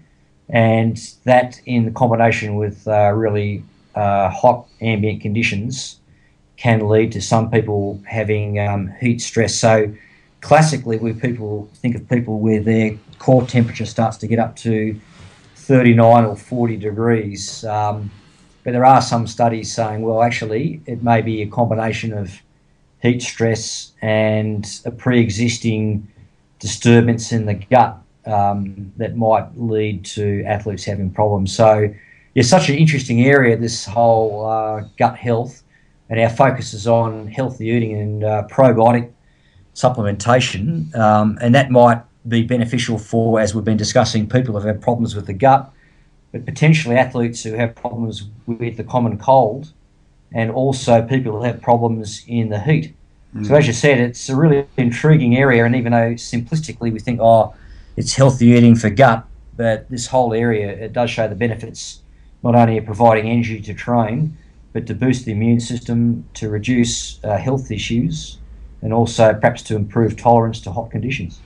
And 0.49 0.97
that, 1.23 1.59
in 1.65 1.91
combination 1.93 2.55
with 2.55 2.88
uh, 2.88 3.11
really 3.13 3.63
uh, 3.95 4.29
hot 4.29 4.67
ambient 4.81 5.21
conditions, 5.21 5.99
can 6.57 6.87
lead 6.87 7.11
to 7.11 7.21
some 7.21 7.49
people 7.49 8.01
having 8.05 8.59
um, 8.59 8.93
heat 8.99 9.21
stress. 9.21 9.55
So, 9.55 9.93
classically, 10.41 10.97
we 10.97 11.13
people 11.13 11.69
think 11.75 11.95
of 11.95 12.07
people 12.09 12.39
where 12.39 12.61
their 12.61 12.97
core 13.19 13.45
temperature 13.45 13.85
starts 13.85 14.17
to 14.17 14.27
get 14.27 14.39
up 14.39 14.55
to 14.57 14.99
39 15.55 16.25
or 16.25 16.35
40 16.35 16.77
degrees. 16.77 17.63
Um, 17.63 18.11
but 18.63 18.71
there 18.71 18.85
are 18.85 19.01
some 19.01 19.27
studies 19.27 19.73
saying, 19.73 20.01
well, 20.01 20.23
actually, 20.23 20.81
it 20.85 21.03
may 21.03 21.21
be 21.21 21.41
a 21.41 21.47
combination 21.47 22.13
of 22.13 22.41
heat 23.01 23.21
stress 23.21 23.91
and 24.01 24.79
a 24.85 24.91
pre 24.91 25.19
existing 25.19 26.07
disturbance 26.59 27.33
in 27.33 27.45
the 27.45 27.55
gut 27.55 27.97
um, 28.25 28.93
that 28.97 29.17
might 29.17 29.49
lead 29.57 30.05
to 30.05 30.43
athletes 30.45 30.85
having 30.85 31.11
problems. 31.11 31.53
So, 31.53 31.93
it's 32.36 32.49
such 32.49 32.69
an 32.69 32.75
interesting 32.75 33.21
area, 33.23 33.57
this 33.57 33.86
whole 33.86 34.45
uh, 34.45 34.84
gut 34.97 35.17
health, 35.17 35.63
and 36.09 36.19
our 36.19 36.29
focus 36.29 36.73
is 36.73 36.88
on 36.88 37.27
healthy 37.27 37.67
eating 37.67 37.99
and 37.99 38.23
uh, 38.23 38.47
probiotic 38.49 39.11
supplementation, 39.75 40.93
um, 40.95 41.38
and 41.41 41.53
that 41.55 41.71
might 41.71 42.01
be 42.27 42.43
beneficial 42.43 42.97
for, 42.97 43.39
as 43.39 43.53
we've 43.53 43.65
been 43.65 43.77
discussing, 43.77 44.29
people 44.29 44.59
who 44.59 44.67
have 44.67 44.79
problems 44.79 45.15
with 45.15 45.25
the 45.27 45.34
gut 45.34 45.71
but 46.34 46.45
potentially 46.45 46.97
athletes 46.97 47.43
who 47.43 47.53
have 47.53 47.75
problems 47.75 48.23
with 48.47 48.75
the 48.75 48.84
common 48.84 49.17
cold 49.17 49.71
and 50.34 50.49
also 50.51 51.01
people 51.03 51.31
who 51.38 51.43
have 51.43 51.61
problems 51.61 52.23
in 52.27 52.49
the 52.49 52.59
heat. 52.59 52.93
Mm. 53.36 53.47
So, 53.47 53.55
as 53.55 53.67
you 53.67 53.73
said, 53.73 53.99
it's 53.99 54.27
a 54.29 54.36
really 54.36 54.65
intriguing 54.75 55.38
area, 55.38 55.63
and 55.63 55.75
even 55.75 55.91
though 55.91 56.15
simplistically 56.15 56.91
we 56.91 56.99
think, 56.99 57.19
oh, 57.21 57.53
it's 57.95 58.15
healthy 58.15 58.47
eating 58.47 58.75
for 58.75 58.89
gut, 58.89 59.25
but 59.55 59.88
this 59.89 60.07
whole 60.07 60.34
area 60.34 60.71
it 60.71 60.91
does 60.91 61.11
show 61.11 61.27
the 61.27 61.36
benefits 61.36 62.01
not 62.43 62.55
only 62.55 62.79
providing 62.81 63.29
energy 63.29 63.61
to 63.61 63.73
train, 63.73 64.37
but 64.73 64.85
to 64.87 64.93
boost 64.93 65.25
the 65.25 65.31
immune 65.31 65.59
system, 65.59 66.25
to 66.33 66.49
reduce 66.49 67.23
uh, 67.23 67.37
health 67.37 67.71
issues, 67.71 68.37
and 68.81 68.91
also 68.93 69.33
perhaps 69.33 69.61
to 69.63 69.75
improve 69.75 70.17
tolerance 70.17 70.59
to 70.61 70.71
hot 70.71 70.91
conditions. 70.91 71.39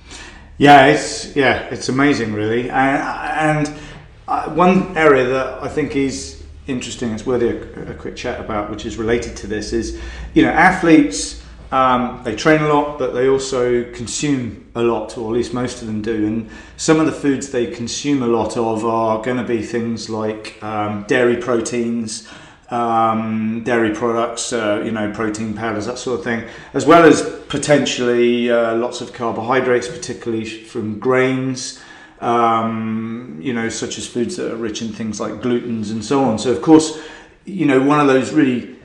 Yeah, 0.57 0.87
it's 0.87 1.35
yeah, 1.35 1.67
it's 1.69 1.87
amazing, 1.87 2.33
really, 2.33 2.69
and, 2.69 3.67
and 3.67 3.79
uh, 4.27 4.49
one 4.49 4.97
area 4.97 5.25
that 5.25 5.63
I 5.63 5.67
think 5.67 5.95
is 5.95 6.43
interesting, 6.65 7.11
it's 7.11 7.25
worthy 7.25 7.49
a, 7.49 7.91
a, 7.91 7.93
quick 7.93 8.15
chat 8.15 8.39
about, 8.39 8.69
which 8.69 8.85
is 8.85 8.97
related 8.97 9.37
to 9.37 9.47
this, 9.47 9.71
is 9.71 10.01
you 10.33 10.43
know 10.43 10.49
athletes 10.49 11.43
um, 11.71 12.21
they 12.23 12.35
train 12.35 12.61
a 12.61 12.73
lot, 12.73 12.97
but 12.97 13.13
they 13.13 13.27
also 13.27 13.91
consume 13.91 14.69
a 14.75 14.81
lot, 14.81 15.17
or 15.17 15.31
at 15.31 15.37
least 15.37 15.53
most 15.53 15.81
of 15.81 15.87
them 15.87 16.01
do. 16.01 16.25
And 16.25 16.49
some 16.77 16.99
of 16.99 17.05
the 17.05 17.11
foods 17.11 17.51
they 17.51 17.67
consume 17.67 18.23
a 18.23 18.27
lot 18.27 18.55
of 18.55 18.85
are 18.85 19.21
going 19.21 19.37
to 19.37 19.43
be 19.43 19.61
things 19.61 20.09
like 20.09 20.61
um, 20.63 21.03
dairy 21.07 21.37
proteins. 21.37 22.27
Um, 22.69 23.63
dairy 23.63 23.95
products, 23.95 24.51
uh, 24.51 24.81
you 24.83 24.91
know, 24.91 25.09
protein 25.13 25.53
powders, 25.53 25.85
that 25.85 25.97
sort 25.97 26.19
of 26.19 26.25
thing, 26.25 26.43
as 26.73 26.85
well 26.85 27.05
as 27.05 27.21
potentially 27.47 28.51
uh, 28.51 28.75
lots 28.75 28.99
of 28.99 29.13
carbohydrates, 29.13 29.87
particularly 29.87 30.43
from 30.43 30.99
grains, 30.99 31.81
um, 32.19 33.39
you 33.41 33.53
know, 33.53 33.69
such 33.69 33.97
as 33.97 34.05
foods 34.05 34.35
that 34.35 34.51
are 34.51 34.57
rich 34.57 34.81
in 34.81 34.91
things 34.91 35.17
like 35.17 35.35
glutens 35.35 35.91
and 35.91 36.03
so 36.03 36.21
on. 36.25 36.37
So, 36.37 36.51
of 36.51 36.61
course, 36.61 36.99
you 37.45 37.65
know, 37.65 37.81
one 37.81 38.01
of 38.01 38.07
those 38.07 38.33
really 38.33 38.76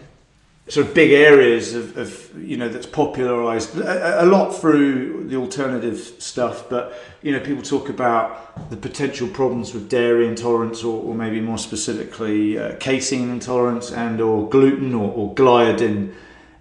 sort 0.68 0.86
of 0.86 0.94
big 0.94 1.10
areas 1.10 1.74
of, 1.74 1.96
of 1.96 2.30
you 2.38 2.56
know 2.56 2.68
that's 2.68 2.86
popularized 2.86 3.76
a, 3.78 4.22
a, 4.22 4.26
lot 4.26 4.52
through 4.52 5.26
the 5.26 5.34
alternative 5.34 5.98
stuff 6.20 6.70
but 6.70 6.94
you 7.20 7.32
know 7.32 7.40
people 7.40 7.62
talk 7.62 7.88
about 7.88 8.70
the 8.70 8.76
potential 8.76 9.26
problems 9.26 9.74
with 9.74 9.88
dairy 9.88 10.28
intolerance 10.28 10.84
or, 10.84 11.02
or 11.02 11.14
maybe 11.14 11.40
more 11.40 11.58
specifically 11.58 12.58
uh, 12.58 12.76
casein 12.76 13.30
intolerance 13.30 13.90
and 13.90 14.20
or 14.20 14.48
gluten 14.48 14.94
or, 14.94 15.10
or 15.12 15.34
gliadin 15.34 16.14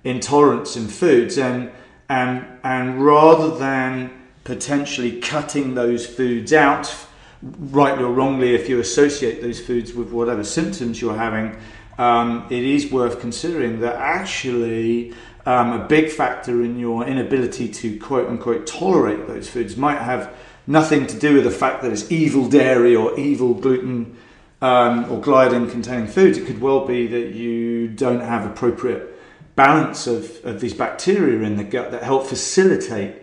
intolerance 0.04 0.76
in 0.76 0.88
foods. 0.88 1.38
And 1.38 1.72
and 2.10 2.46
and 2.64 3.04
rather 3.04 3.58
than 3.58 4.12
potentially 4.44 5.20
cutting 5.22 5.76
those 5.76 6.06
foods 6.06 6.52
out, 6.54 6.94
rightly 7.42 8.04
or 8.04 8.12
wrongly, 8.12 8.56
if 8.56 8.68
you 8.68 8.80
associate 8.80 9.42
those 9.42 9.60
foods 9.60 9.94
with 9.94 10.12
whatever 10.12 10.44
symptoms 10.44 11.02
you're 11.02 11.16
having, 11.16 11.56
um, 11.98 12.48
it 12.50 12.64
is 12.64 12.92
worth 12.92 13.20
considering 13.20 13.80
that 13.82 13.96
actually 13.96 15.14
um, 15.46 15.74
a 15.74 15.88
big 15.88 16.10
factor 16.10 16.64
in 16.64 16.80
your 16.80 17.06
inability 17.06 17.68
to 17.68 18.00
quote 18.00 18.30
unquote 18.30 18.68
tolerate 18.68 19.28
those 19.28 19.50
foods 19.50 19.76
might 19.76 20.00
have 20.00 20.34
nothing 20.68 21.08
to 21.08 21.20
do 21.20 21.36
with 21.36 21.44
the 21.44 21.52
fact 21.52 21.82
that 21.82 21.92
it's 21.92 22.12
evil 22.12 22.48
dairy 22.48 22.96
or 22.96 23.18
evil 23.20 23.54
gluten 23.54 24.18
um, 24.62 25.12
or 25.12 25.20
gliadin 25.20 25.70
containing 25.70 26.08
foods. 26.08 26.38
It 26.38 26.46
could 26.46 26.62
well 26.62 26.86
be 26.86 27.08
that 27.08 27.34
you 27.34 27.88
don't 27.88 28.22
have 28.22 28.46
appropriate 28.46 29.08
balance 29.56 30.08
of, 30.08 30.44
of 30.46 30.62
these 30.62 30.74
bacteria 30.74 31.42
in 31.42 31.58
the 31.58 31.64
gut 31.64 31.92
that 31.92 32.04
help 32.04 32.26
facilitate 32.26 33.22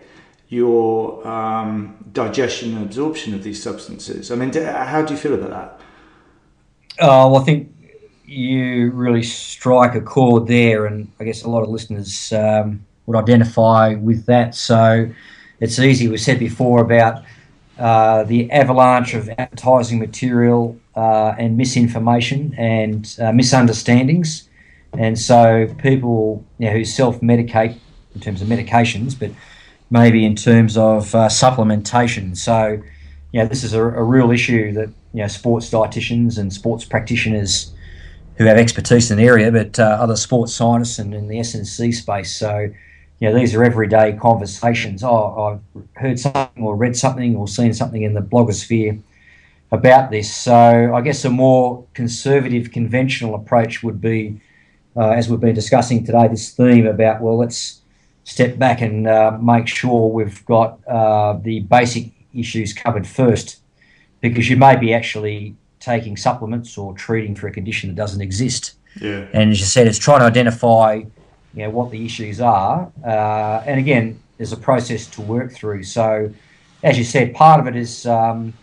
your 0.49 1.25
um, 1.27 2.03
digestion 2.11 2.75
and 2.75 2.85
absorption 2.85 3.33
of 3.33 3.43
these 3.43 3.61
substances. 3.61 4.31
I 4.31 4.35
mean, 4.35 4.51
how 4.53 5.03
do 5.03 5.13
you 5.13 5.19
feel 5.19 5.33
about 5.33 5.49
that? 5.49 5.81
Oh, 6.99 7.31
well, 7.31 7.41
I 7.41 7.45
think 7.45 7.71
you 8.29 8.91
really 8.91 9.23
strike 9.23 9.95
a 9.95 10.01
chord 10.01 10.47
there, 10.47 10.85
and 10.85 11.11
I 11.19 11.23
guess 11.23 11.43
a 11.43 11.49
lot 11.49 11.63
of 11.63 11.69
listeners 11.69 12.31
um, 12.31 12.85
would 13.05 13.17
identify 13.17 13.95
with 13.95 14.25
that. 14.27 14.53
So 14.53 15.09
it's 15.59 15.79
easy. 15.79 16.07
We 16.07 16.17
said 16.17 16.37
before 16.37 16.81
about 16.81 17.23
uh, 17.79 18.23
the 18.23 18.51
avalanche 18.51 19.15
of 19.15 19.29
advertising 19.37 19.99
material 19.99 20.77
uh, 20.95 21.33
and 21.39 21.57
misinformation 21.57 22.53
and 22.57 23.15
uh, 23.19 23.31
misunderstandings. 23.31 24.47
And 24.93 25.17
so 25.17 25.73
people 25.79 26.45
you 26.59 26.67
know, 26.67 26.73
who 26.73 26.85
self 26.85 27.21
medicate 27.21 27.77
in 28.13 28.21
terms 28.21 28.41
of 28.41 28.47
medications, 28.47 29.17
but 29.17 29.31
maybe 29.89 30.23
in 30.23 30.35
terms 30.35 30.77
of 30.77 31.15
uh, 31.15 31.29
supplementation. 31.29 32.37
So, 32.37 32.81
you 33.31 33.41
know, 33.41 33.47
this 33.47 33.63
is 33.63 33.73
a, 33.73 33.81
a, 33.81 34.03
real 34.03 34.31
issue 34.31 34.71
that 34.73 34.89
you 35.13 35.21
know 35.21 35.27
sports 35.27 35.69
dietitians 35.69 36.37
and 36.37 36.51
sports 36.51 36.85
practitioners 36.85 37.71
who 38.39 38.45
have 38.45 38.57
expertise 38.57 39.11
in 39.11 39.17
the 39.17 39.25
area, 39.25 39.51
but 39.51 39.77
uh, 39.77 39.83
other 39.83 40.15
sports 40.15 40.53
scientists 40.53 40.97
and 40.97 41.13
in 41.13 41.27
the 41.27 41.39
S&C 41.39 41.91
space. 41.91 42.33
So, 42.35 42.71
you 43.19 43.29
know, 43.29 43.37
these 43.37 43.53
are 43.53 43.65
everyday 43.65 44.13
conversations. 44.13 45.03
Oh, 45.03 45.59
I've 45.75 45.83
heard 46.01 46.17
something 46.17 46.63
or 46.63 46.77
read 46.77 46.95
something 46.95 47.35
or 47.35 47.49
seen 47.49 47.73
something 47.73 48.01
in 48.01 48.13
the 48.13 48.21
blogosphere 48.21 49.01
about 49.73 50.09
this. 50.09 50.33
So 50.33 50.93
I 50.95 51.01
guess 51.01 51.25
a 51.25 51.29
more 51.29 51.85
conservative, 51.93 52.71
conventional 52.71 53.35
approach 53.35 53.83
would 53.83 53.99
be, 53.99 54.39
uh, 54.95 55.09
as 55.09 55.29
we've 55.29 55.41
been 55.41 55.53
discussing 55.53 56.05
today, 56.05 56.29
this 56.29 56.51
theme 56.51 56.87
about, 56.87 57.21
well, 57.21 57.37
let's 57.37 57.81
step 58.23 58.57
back 58.57 58.79
and 58.79 59.05
uh, 59.05 59.37
make 59.41 59.67
sure 59.67 60.09
we've 60.09 60.45
got 60.45 60.79
uh, 60.87 61.33
the 61.33 61.59
basic 61.59 62.11
issues 62.33 62.71
covered 62.71 63.05
first, 63.05 63.59
because 64.21 64.49
you 64.49 64.55
may 64.55 64.77
be 64.77 64.93
actually 64.93 65.57
taking 65.79 66.17
supplements 66.17 66.77
or 66.77 66.93
treating 66.93 67.35
for 67.35 67.47
a 67.47 67.51
condition 67.51 67.89
that 67.89 67.95
doesn't 67.95 68.21
exist. 68.21 68.73
Yeah. 68.99 69.27
And 69.33 69.51
as 69.51 69.59
you 69.59 69.65
said, 69.65 69.87
it's 69.87 69.97
trying 69.97 70.19
to 70.19 70.25
identify, 70.25 70.93
you 71.53 71.63
know, 71.63 71.69
what 71.69 71.91
the 71.91 72.05
issues 72.05 72.41
are. 72.41 72.91
Uh, 73.05 73.63
and 73.65 73.79
again, 73.79 74.19
there's 74.37 74.51
a 74.51 74.57
process 74.57 75.07
to 75.07 75.21
work 75.21 75.51
through. 75.51 75.83
So, 75.83 76.33
as 76.83 76.97
you 76.97 77.03
said, 77.03 77.33
part 77.33 77.59
of 77.59 77.67
it 77.67 77.75
is, 77.75 78.05
um, 78.05 78.53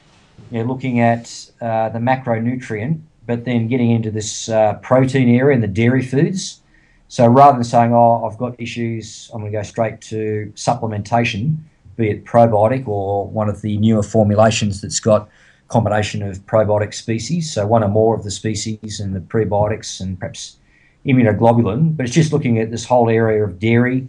you 0.50 0.58
know, 0.58 0.64
looking 0.64 1.00
at 1.00 1.50
uh, 1.60 1.90
the 1.90 1.98
macronutrient, 1.98 3.00
but 3.26 3.44
then 3.44 3.68
getting 3.68 3.90
into 3.90 4.10
this 4.10 4.48
uh, 4.48 4.74
protein 4.74 5.28
area 5.28 5.54
and 5.54 5.62
the 5.62 5.68
dairy 5.68 6.02
foods. 6.02 6.60
So 7.08 7.26
rather 7.26 7.54
than 7.54 7.64
saying, 7.64 7.92
"Oh, 7.92 8.24
I've 8.24 8.38
got 8.38 8.60
issues," 8.60 9.30
I'm 9.32 9.40
going 9.40 9.52
to 9.52 9.58
go 9.58 9.62
straight 9.62 10.00
to 10.02 10.52
supplementation, 10.56 11.56
be 11.96 12.10
it 12.10 12.24
probiotic 12.24 12.88
or 12.88 13.26
one 13.28 13.48
of 13.48 13.62
the 13.62 13.76
newer 13.78 14.02
formulations 14.02 14.80
that's 14.80 15.00
got 15.00 15.28
combination 15.68 16.22
of 16.22 16.44
probiotic 16.46 16.94
species, 16.94 17.52
so 17.52 17.66
one 17.66 17.82
or 17.82 17.88
more 17.88 18.14
of 18.14 18.24
the 18.24 18.30
species 18.30 19.00
and 19.00 19.14
the 19.14 19.20
prebiotics 19.20 20.00
and 20.00 20.18
perhaps 20.18 20.56
immunoglobulin. 21.04 21.96
But 21.96 22.06
it's 22.06 22.14
just 22.14 22.32
looking 22.32 22.58
at 22.58 22.70
this 22.70 22.84
whole 22.84 23.10
area 23.10 23.44
of 23.44 23.58
dairy 23.58 24.08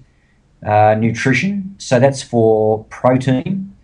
uh, 0.65 0.95
nutrition. 0.97 1.75
So 1.77 1.99
that's 1.99 2.21
for 2.21 2.83
protein. 2.85 3.75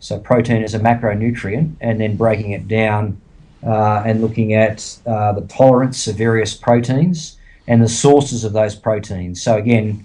So 0.00 0.18
protein 0.18 0.62
is 0.62 0.74
a 0.74 0.80
macronutrient, 0.80 1.76
and 1.80 2.00
then 2.00 2.16
breaking 2.16 2.52
it 2.52 2.68
down 2.68 3.20
uh, 3.64 4.02
and 4.04 4.20
looking 4.20 4.54
at 4.54 4.98
uh, 5.06 5.32
the 5.32 5.42
tolerance 5.42 6.08
of 6.08 6.16
various 6.16 6.54
proteins 6.54 7.38
and 7.68 7.80
the 7.80 7.88
sources 7.88 8.42
of 8.44 8.52
those 8.52 8.74
proteins. 8.74 9.40
So 9.40 9.56
again, 9.56 10.04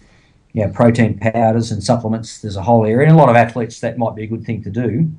know, 0.66 0.72
protein 0.72 1.18
powders 1.20 1.72
and 1.72 1.84
supplements. 1.84 2.42
There's 2.42 2.56
a 2.56 2.64
whole 2.64 2.86
area, 2.86 3.08
and 3.08 3.16
a 3.16 3.20
lot 3.20 3.30
of 3.30 3.36
athletes 3.36 3.80
that 3.82 3.98
might 3.98 4.16
be 4.16 4.24
a 4.24 4.28
good 4.28 4.44
thing 4.44 4.64
to 4.64 4.70
do 4.70 5.12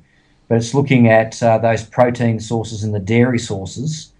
but 0.49 0.57
it's 0.57 0.73
looking 0.73 1.07
at 1.07 1.41
uh, 1.41 1.59
those 1.59 1.83
protein 1.83 2.39
sources 2.39 2.83
and 2.83 2.93
the 2.93 2.99
dairy 2.99 3.39
sources. 3.39 4.11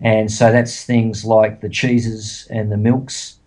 And 0.00 0.32
so 0.32 0.50
that's 0.50 0.84
things 0.84 1.24
like 1.24 1.60
the 1.60 1.68
cheeses 1.68 2.48
and 2.50 2.72
the 2.72 2.76
milks 2.76 3.38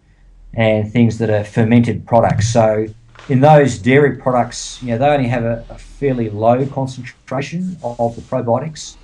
and 0.54 0.90
things 0.92 1.18
that 1.18 1.30
are 1.30 1.44
fermented 1.44 2.06
products. 2.06 2.54
So 2.54 2.86
in 3.30 3.42
those 3.42 3.80
dairy 3.80 4.16
products, 4.18 4.82
you 4.82 4.90
know, 4.90 5.00
they 5.00 5.08
only 5.08 5.28
have 5.28 5.44
a, 5.44 5.66
a 5.70 5.78
fairly 5.78 6.30
low 6.30 6.66
concentration 6.68 7.78
of, 7.84 8.00
of 8.00 8.16
the 8.16 8.22
probiotics. 8.22 8.96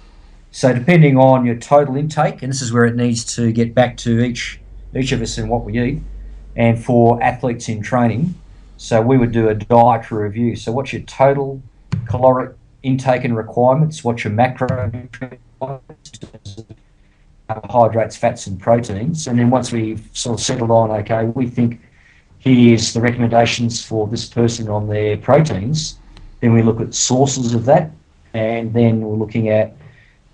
So 0.51 0.71
depending 0.71 1.17
on 1.17 1.45
your 1.45 1.55
total 1.55 1.97
intake, 1.97 2.41
and 2.43 2.51
this 2.51 2.61
is 2.61 2.71
where 2.71 2.85
it 2.85 2.95
needs 2.95 3.25
to 3.35 3.51
get 3.51 3.73
back 3.73 3.97
to 3.97 4.21
each 4.23 4.59
each 4.95 5.11
of 5.11 5.21
us 5.21 5.37
and 5.37 5.49
what 5.49 5.65
we 5.65 5.77
eat, 5.77 6.01
and 6.55 6.81
for 6.81 7.21
athletes 7.21 7.67
in 7.67 7.81
training, 7.81 8.33
so 8.77 9.01
we 9.01 9.17
would 9.17 9.33
do 9.33 9.49
a 9.49 9.55
dietary 9.55 10.23
review. 10.23 10.55
So 10.55 10.71
what's 10.71 10.93
your 10.93 11.01
total 11.01 11.61
caloric 12.07 12.55
intake 12.85 13.23
and 13.23 13.35
requirements, 13.35 14.03
what 14.03 14.23
your 14.23 14.31
macronutrient 14.33 15.39
carbohydrates, 17.47 18.15
fats, 18.15 18.47
and 18.47 18.59
proteins. 18.59 19.27
And 19.27 19.37
then 19.37 19.49
once 19.49 19.71
we've 19.71 20.07
sort 20.13 20.39
of 20.39 20.45
settled 20.45 20.71
on, 20.71 20.91
okay, 20.91 21.25
we 21.25 21.47
think 21.47 21.81
here's 22.39 22.93
the 22.93 23.01
recommendations 23.01 23.83
for 23.83 24.07
this 24.07 24.27
person 24.27 24.69
on 24.69 24.87
their 24.87 25.17
proteins, 25.17 25.99
then 26.41 26.53
we 26.53 26.61
look 26.61 26.79
at 26.79 26.93
sources 26.93 27.53
of 27.53 27.65
that. 27.65 27.91
And 28.33 28.73
then 28.73 29.01
we're 29.01 29.15
looking 29.15 29.49
at 29.49 29.75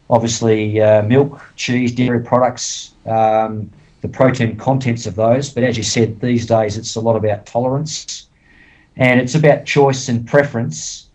obviously 0.10 0.82
uh, 0.82 1.04
milk, 1.04 1.42
cheese, 1.56 1.94
dairy 1.94 2.22
products, 2.22 2.94
um, 3.06 3.70
the 4.02 4.08
protein 4.08 4.58
contents 4.58 5.06
of 5.06 5.16
those. 5.16 5.50
But 5.50 5.64
as 5.64 5.78
you 5.78 5.84
said, 5.84 6.20
these 6.20 6.46
days 6.46 6.78
it's 6.78 6.96
a 6.96 7.00
lot 7.00 7.16
about 7.16 7.46
tolerance 7.46 8.28
and 8.98 9.22
it's 9.22 9.36
about 9.36 9.66
choice 9.66 10.10
and 10.10 10.28
preference 10.28 11.08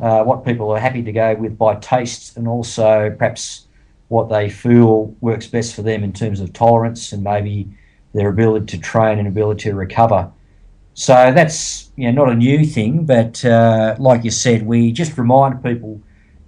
uh, 0.00 0.22
what 0.22 0.44
people 0.44 0.70
are 0.70 0.78
happy 0.78 1.02
to 1.02 1.12
go 1.12 1.34
with 1.34 1.58
by 1.58 1.74
taste 1.76 2.36
and 2.36 2.46
also 2.46 3.14
perhaps 3.18 3.66
what 4.08 4.28
they 4.28 4.48
feel 4.48 5.14
works 5.20 5.46
best 5.46 5.74
for 5.74 5.82
them 5.82 6.02
in 6.02 6.12
terms 6.12 6.40
of 6.40 6.52
tolerance 6.52 7.12
and 7.12 7.22
maybe 7.22 7.68
their 8.14 8.28
ability 8.28 8.66
to 8.66 8.78
train 8.78 9.18
and 9.18 9.28
ability 9.28 9.68
to 9.70 9.74
recover. 9.74 10.30
So 10.94 11.14
that's 11.32 11.90
you 11.96 12.10
know, 12.10 12.24
not 12.24 12.32
a 12.32 12.36
new 12.36 12.64
thing, 12.64 13.04
but 13.04 13.44
uh, 13.44 13.96
like 13.98 14.24
you 14.24 14.30
said, 14.30 14.66
we 14.66 14.92
just 14.92 15.16
remind 15.18 15.62
people. 15.62 16.00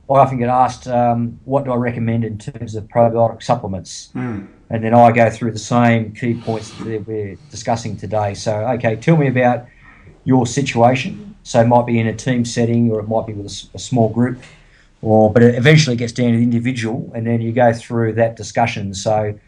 I 0.08 0.14
often 0.14 0.38
get 0.38 0.48
asked, 0.48 0.88
um, 0.88 1.38
what 1.44 1.64
do 1.64 1.70
I 1.70 1.76
recommend 1.76 2.24
in 2.24 2.36
terms 2.36 2.74
of 2.74 2.84
probiotic 2.88 3.44
supplements? 3.44 4.10
Mm. 4.16 4.48
And 4.70 4.82
then 4.82 4.92
I 4.92 5.12
go 5.12 5.30
through 5.30 5.52
the 5.52 5.58
same 5.58 6.12
key 6.12 6.34
points 6.34 6.70
that 6.70 7.06
we're 7.06 7.36
discussing 7.50 7.96
today. 7.96 8.34
So, 8.34 8.56
okay, 8.70 8.96
tell 8.96 9.16
me 9.16 9.28
about 9.28 9.66
your 10.24 10.46
situation 10.46 11.29
so 11.42 11.60
it 11.60 11.66
might 11.66 11.86
be 11.86 11.98
in 11.98 12.06
a 12.06 12.14
team 12.14 12.44
setting 12.44 12.90
or 12.90 13.00
it 13.00 13.08
might 13.08 13.26
be 13.26 13.32
with 13.32 13.46
a, 13.46 13.76
a 13.76 13.78
small 13.78 14.08
group, 14.08 14.38
or 15.02 15.32
but 15.32 15.42
it 15.42 15.54
eventually 15.54 15.96
gets 15.96 16.12
down 16.12 16.32
to 16.32 16.36
the 16.36 16.42
individual, 16.42 17.10
and 17.14 17.26
then 17.26 17.40
you 17.40 17.52
go 17.52 17.72
through 17.72 18.12
that 18.14 18.36
discussion. 18.36 18.94
So 18.94 19.38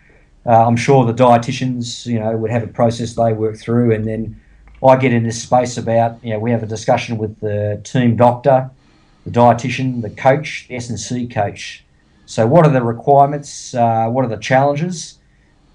uh, 0.47 0.67
I'm 0.67 0.77
sure 0.77 1.05
the 1.05 1.13
dietitians, 1.13 2.07
you 2.07 2.19
know, 2.19 2.37
would 2.37 2.51
have 2.51 2.63
a 2.63 2.69
process 2.69 3.15
they 3.15 3.33
work 3.33 3.57
through, 3.57 3.93
and 3.95 4.07
then 4.07 4.41
I 4.85 4.97
get 4.97 5.13
in 5.13 5.23
this 5.23 5.41
space 5.43 5.77
about, 5.77 6.19
you 6.25 6.33
know, 6.33 6.41
we 6.41 6.51
have 6.51 6.63
a 6.63 6.67
discussion 6.67 7.17
with 7.17 7.39
the 7.41 7.81
team 7.85 8.17
doctor, 8.17 8.69
the 9.25 9.31
dietitian, 9.31 10.03
the 10.03 10.11
coach, 10.11 10.67
the 10.69 10.75
S 10.75 10.89
and 10.89 10.99
C 10.99 11.29
coach. 11.29 11.85
So 12.27 12.47
what 12.47 12.67
are 12.67 12.73
the 12.73 12.83
requirements? 12.83 13.75
Uh, 13.75 14.09
what 14.09 14.25
are 14.25 14.29
the 14.29 14.39
challenges? 14.39 15.19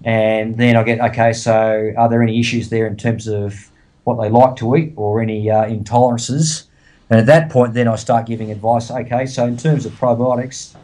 And 0.04 0.56
then 0.58 0.76
I 0.76 0.82
get 0.82 1.00
okay. 1.00 1.32
So 1.32 1.92
are 1.96 2.08
there 2.08 2.22
any 2.22 2.38
issues 2.38 2.68
there 2.68 2.86
in 2.86 2.96
terms 2.96 3.26
of 3.26 3.70
what 4.08 4.22
they 4.22 4.30
like 4.30 4.56
to 4.56 4.74
eat 4.76 4.94
or 4.96 5.20
any 5.20 5.50
uh, 5.50 5.64
intolerances. 5.66 6.64
And 7.10 7.20
at 7.20 7.26
that 7.26 7.50
point, 7.50 7.74
then 7.74 7.88
I 7.88 7.96
start 7.96 8.26
giving 8.26 8.50
advice. 8.50 8.90
Okay, 8.90 9.26
so 9.26 9.46
in 9.46 9.56
terms 9.56 9.86
of 9.86 9.92
probiotics, 9.92 10.74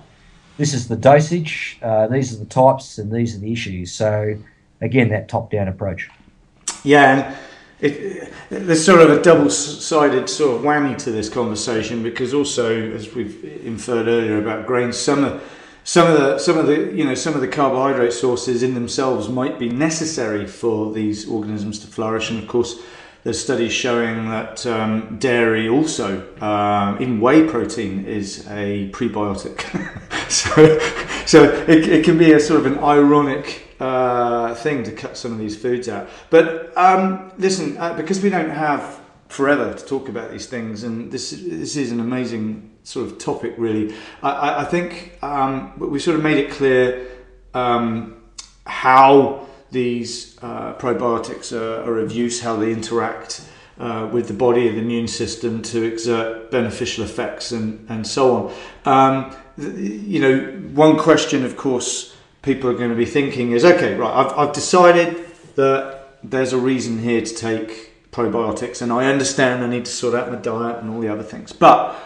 this 0.57 0.72
is 0.72 0.89
the 0.89 0.97
dosage, 0.97 1.79
uh, 1.83 2.07
these 2.07 2.33
are 2.33 2.39
the 2.39 2.45
types, 2.45 2.99
and 2.99 3.11
these 3.11 3.35
are 3.35 3.41
the 3.41 3.53
issues. 3.53 3.93
So 3.93 4.37
again, 4.81 5.09
that 5.09 5.29
top-down 5.29 5.68
approach. 5.68 6.09
Yeah, 6.85 7.05
and 7.12 7.37
it, 7.81 8.33
there's 8.51 8.85
sort 8.85 9.01
of 9.01 9.11
a 9.11 9.22
double-sided 9.22 10.29
sort 10.29 10.57
of 10.57 10.62
whammy 10.62 10.97
to 10.99 11.11
this 11.11 11.29
conversation 11.29 12.03
because 12.03 12.33
also, 12.33 12.93
as 12.93 13.14
we've 13.14 13.43
inferred 13.64 14.07
earlier 14.07 14.39
about 14.39 14.66
grains, 14.66 14.97
some 14.97 15.41
some 15.87 16.11
of 16.11 16.18
the 16.18 16.39
some 16.39 16.57
of 16.57 16.66
the 16.66 16.93
you 16.95 17.05
know 17.05 17.14
some 17.14 17.35
of 17.35 17.43
the 17.43 17.49
carbohydrate 17.49 18.12
sources 18.12 18.62
in 18.62 18.72
themselves 18.75 19.29
might 19.29 19.59
be 19.59 19.68
necessary 19.68 20.47
for 20.47 20.93
these 20.93 21.29
organisms 21.29 21.79
to 21.81 21.87
flourish, 21.87 22.31
and 22.31 22.43
of 22.43 22.49
course 22.49 22.81
there's 23.25 23.43
studies 23.43 23.72
showing 23.72 24.29
that 24.29 24.66
um, 24.66 25.16
dairy 25.18 25.66
also, 25.66 26.20
um, 26.43 27.01
even 27.01 27.20
whey 27.20 27.49
protein, 27.49 28.05
is 28.05 28.47
a 28.49 28.91
prebiotic. 28.91 29.62
so, 30.31 30.79
so 31.27 31.45
it, 31.66 31.89
it, 31.89 32.05
can 32.05 32.18
be 32.18 32.33
a 32.33 32.39
sort 32.39 32.61
of 32.61 32.66
an 32.66 32.79
ironic 32.79 33.75
uh, 33.81 34.55
thing 34.55 34.85
to 34.85 34.93
cut 34.93 35.16
some 35.16 35.33
of 35.33 35.39
these 35.39 35.57
foods 35.57 35.89
out. 35.89 36.07
But 36.29 36.77
um, 36.77 37.33
listen, 37.39 37.79
uh, 37.79 37.95
because 37.95 38.22
we 38.22 38.29
don't 38.29 38.51
have 38.51 39.01
forever 39.29 39.72
to 39.72 39.85
talk 39.87 40.11
about 40.11 40.31
these 40.31 40.47
things, 40.47 40.85
and 40.85 41.11
this 41.11 41.31
this 41.31 41.77
is 41.77 41.93
an 41.93 42.01
amazing 42.01 42.72
sort 42.83 43.07
of 43.07 43.18
topic, 43.18 43.55
really. 43.57 43.95
I, 44.22 44.61
I 44.61 44.64
think 44.64 45.18
um, 45.22 45.72
we 45.79 45.99
sort 45.99 46.18
of 46.18 46.22
made 46.22 46.37
it 46.37 46.51
clear 46.51 47.09
um, 47.55 48.22
how 48.66 49.47
these 49.75 50.39
uh, 50.41 50.72
probiotics 50.75 51.53
are, 51.53 51.83
are, 51.83 51.99
of 51.99 52.12
use, 52.12 52.41
how 52.41 52.57
they 52.57 52.72
interact 52.72 53.45
uh, 53.79 54.09
with 54.11 54.29
the 54.29 54.33
body 54.33 54.68
and 54.68 54.79
the 54.79 54.81
immune 54.81 55.09
system 55.09 55.61
to 55.61 55.83
exert 55.83 56.51
beneficial 56.51 57.05
effects 57.05 57.53
and, 57.53 57.85
and 57.91 58.07
so 58.07 58.35
on. 58.37 58.55
Um, 58.87 59.37
you 59.59 60.20
know, 60.20 60.39
one 60.72 60.97
question, 60.99 61.45
of 61.45 61.57
course, 61.57 62.16
people 62.41 62.70
are 62.70 62.75
going 62.75 62.91
to 62.91 62.97
be 62.97 63.05
thinking 63.05 63.53
is 63.53 63.64
okay, 63.64 63.95
right, 63.97 64.14
I've, 64.25 64.39
I've 64.39 64.55
decided 64.55 65.27
that 65.57 66.18
there's 66.22 66.53
a 66.53 66.59
reason 66.59 66.99
here 66.99 67.20
to 67.20 67.35
take 67.35 68.11
probiotics, 68.11 68.81
and 68.81 68.93
I 68.93 69.07
understand 69.07 69.62
I 69.62 69.66
need 69.66 69.85
to 69.85 69.93
sort 69.93 70.14
out 70.14 70.31
my 70.31 70.39
diet 70.39 70.79
and 70.79 70.91
all 70.91 71.01
the 71.01 71.09
other 71.09 71.22
things. 71.22 71.53
But 71.53 71.97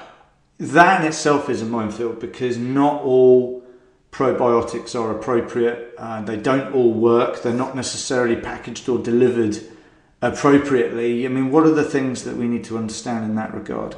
that 0.58 1.00
in 1.00 1.06
itself 1.06 1.48
is 1.48 1.62
a 1.62 1.66
minefield 1.66 2.18
because 2.18 2.58
not 2.58 3.02
all 3.02 3.62
probiotics 4.10 4.94
are 4.94 5.16
appropriate. 5.16 5.94
Uh, 5.98 6.22
they 6.22 6.36
don't 6.36 6.74
all 6.74 6.92
work. 6.92 7.42
They're 7.42 7.52
not 7.52 7.76
necessarily 7.76 8.36
packaged 8.36 8.88
or 8.88 8.98
delivered 8.98 9.58
appropriately. 10.20 11.24
I 11.24 11.28
mean, 11.28 11.50
what 11.50 11.64
are 11.64 11.74
the 11.74 11.84
things 11.84 12.24
that 12.24 12.36
we 12.36 12.48
need 12.48 12.64
to 12.64 12.78
understand 12.78 13.24
in 13.24 13.34
that 13.36 13.54
regard? 13.54 13.96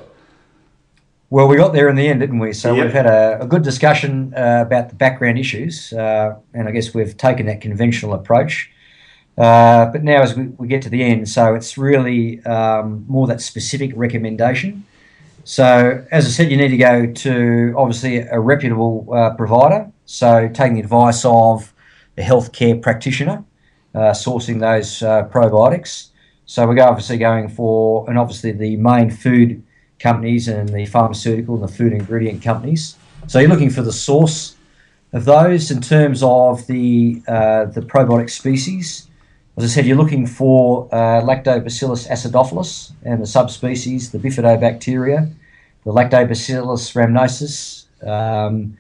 Well, 1.31 1.47
we 1.47 1.57
got 1.57 1.73
there 1.73 1.89
in 1.89 1.95
the 1.95 2.09
end, 2.09 2.21
didn't 2.21 2.41
we? 2.41 2.53
So 2.53 2.75
yep. 2.75 2.87
we've 2.87 2.93
had 2.93 3.07
a, 3.07 3.41
a 3.41 3.47
good 3.47 3.63
discussion 3.63 4.35
uh, 4.37 4.65
about 4.67 4.89
the 4.89 4.97
background 4.97 5.39
issues, 5.39 5.93
uh, 5.93 6.35
and 6.55 6.69
I 6.69 6.73
guess 6.73 6.93
we've 6.93 7.17
taken 7.17 7.47
that 7.47 7.61
conventional 7.61 8.15
approach. 8.15 8.71
Uh, 9.39 9.87
but 9.87 10.03
now, 10.03 10.21
as 10.23 10.35
we, 10.35 10.49
we, 10.59 10.67
get 10.67 10.83
to 10.83 10.91
the 10.91 11.03
end, 11.03 11.29
so 11.29 11.55
it's 11.55 11.79
really 11.79 12.45
um, 12.45 13.05
more 13.09 13.29
that 13.29 13.41
specific 13.41 13.93
recommendation. 13.95 14.85
So, 15.45 16.05
as 16.11 16.27
I 16.27 16.31
said, 16.31 16.51
you 16.51 16.57
need 16.57 16.69
to 16.69 16.77
go 16.77 17.07
to 17.07 17.75
obviously 17.77 18.19
a 18.19 18.39
reputable 18.39 19.07
uh, 19.13 19.35
provider. 19.35 19.91
So, 20.13 20.49
taking 20.49 20.75
the 20.75 20.81
advice 20.81 21.25
of 21.25 21.73
a 22.19 22.23
healthcare 22.23 22.83
practitioner, 22.83 23.45
uh, 23.95 24.11
sourcing 24.11 24.59
those 24.59 25.05
uh, 25.05 25.29
probiotics. 25.29 26.09
So, 26.47 26.67
we're 26.67 26.83
obviously 26.83 27.17
going 27.17 27.49
for, 27.49 28.11
and 28.11 28.19
obviously 28.19 28.51
the 28.51 28.75
main 28.75 29.13
food 29.13 29.63
companies 30.01 30.49
and 30.49 30.69
the 30.69 30.87
pharmaceutical 30.87 31.55
and 31.55 31.63
the 31.63 31.73
food 31.73 31.93
ingredient 31.93 32.43
companies. 32.43 32.97
So, 33.29 33.39
you're 33.39 33.49
looking 33.49 33.71
for 33.71 33.83
the 33.83 33.93
source 33.93 34.57
of 35.13 35.27
those 35.27 35.71
in 35.71 35.81
terms 35.81 36.25
of 36.25 36.67
the 36.67 37.23
uh, 37.29 37.67
the 37.67 37.81
probiotic 37.81 38.31
species. 38.31 39.09
As 39.57 39.63
I 39.63 39.69
said, 39.69 39.87
you're 39.87 39.97
looking 39.97 40.27
for 40.27 40.89
uh, 40.93 41.23
Lactobacillus 41.23 42.09
acidophilus 42.11 42.91
and 43.05 43.23
the 43.23 43.29
subspecies, 43.29 44.11
the 44.11 44.19
bifidobacteria, 44.19 45.33
the 45.85 45.93
Lactobacillus 45.93 46.97
rhamnosus, 46.97 47.85
um, 48.05 48.77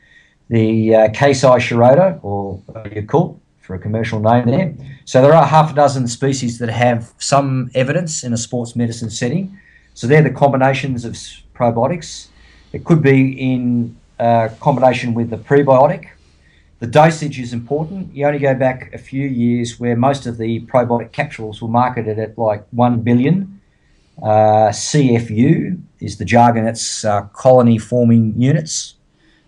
the 0.51 0.94
uh, 0.94 1.09
casei 1.09 1.59
Shirota, 1.66 2.18
or 2.22 2.61
Yakult 2.96 3.38
for 3.62 3.74
a 3.74 3.78
commercial 3.78 4.20
name 4.20 4.46
there. 4.46 4.74
So 5.07 5.22
there 5.22 5.32
are 5.32 5.46
half 5.46 5.72
a 5.72 5.74
dozen 5.74 6.07
species 6.09 6.59
that 6.59 6.68
have 6.68 7.14
some 7.18 7.70
evidence 7.74 8.24
in 8.24 8.32
a 8.32 8.36
sports 8.36 8.76
medicine 8.76 9.11
setting. 9.11 9.59
So 9.94 10.07
they're 10.07 10.22
the 10.30 10.36
combinations 10.44 11.05
of 11.05 11.12
probiotics. 11.55 12.28
It 12.72 12.84
could 12.84 13.03
be 13.03 13.18
in 13.53 13.96
uh, 14.18 14.48
combination 14.61 15.14
with 15.14 15.30
the 15.30 15.38
prebiotic 15.38 16.11
the 16.80 16.86
dosage 16.86 17.38
is 17.38 17.53
important. 17.53 18.14
You 18.14 18.26
only 18.26 18.38
go 18.38 18.55
back 18.55 18.90
a 18.94 18.98
few 18.98 19.28
years 19.28 19.78
where 19.78 19.94
most 19.94 20.26
of 20.26 20.38
the 20.38 20.61
probiotic 20.61 21.12
capsules 21.12 21.61
were 21.61 21.68
marketed 21.68 22.18
at 22.18 22.38
like 22.38 22.66
1 22.70 23.03
billion. 23.03 23.61
Uh, 24.22 24.70
CFU 24.72 25.78
is 26.01 26.16
the 26.16 26.24
jargon, 26.24 26.66
it's 26.66 27.05
uh, 27.05 27.22
colony 27.34 27.76
forming 27.76 28.32
units. 28.40 28.94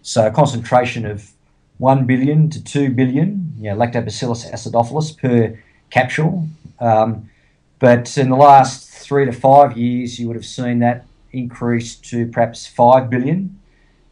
So 0.03 0.27
a 0.27 0.31
concentration 0.31 1.07
of 1.07 1.31
1 1.79 2.07
billion 2.07 2.51
to 2.51 2.63
2 2.63 2.91
billion, 2.91 3.55
you 3.59 3.71
know, 3.71 3.77
Lactobacillus 3.77 4.51
acidophilus 4.53 5.17
per 5.17 5.59
capsule. 5.91 6.49
Um, 6.81 7.31
but 7.79 8.17
in 8.19 8.29
the 8.29 8.37
last 8.37 8.89
three 8.89 9.25
to 9.25 9.33
five 9.33 9.77
years, 9.77 10.19
you 10.19 10.27
would 10.29 10.37
have 10.37 10.47
seen 10.47 10.81
that 10.81 11.07
increase 11.33 11.97
to 11.97 12.27
perhaps 12.27 12.67
5 12.67 13.11
billion 13.11 13.59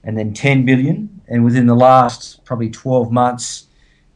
and 0.03 0.16
then 0.16 0.32
10 0.32 0.64
billion. 0.64 1.20
And 1.28 1.45
within 1.45 1.66
the 1.66 1.76
last 1.76 2.45
probably 2.45 2.70
12 2.70 3.12
months, 3.12 3.66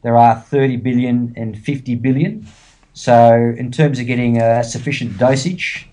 there 0.01 0.17
are 0.17 0.39
30 0.39 0.77
billion 0.77 1.33
and 1.35 1.57
50 1.57 1.95
billion. 1.95 2.47
So, 2.93 3.53
in 3.57 3.71
terms 3.71 3.99
of 3.99 4.05
getting 4.05 4.41
a 4.41 4.63
sufficient 4.63 5.17
dosage, 5.17 5.89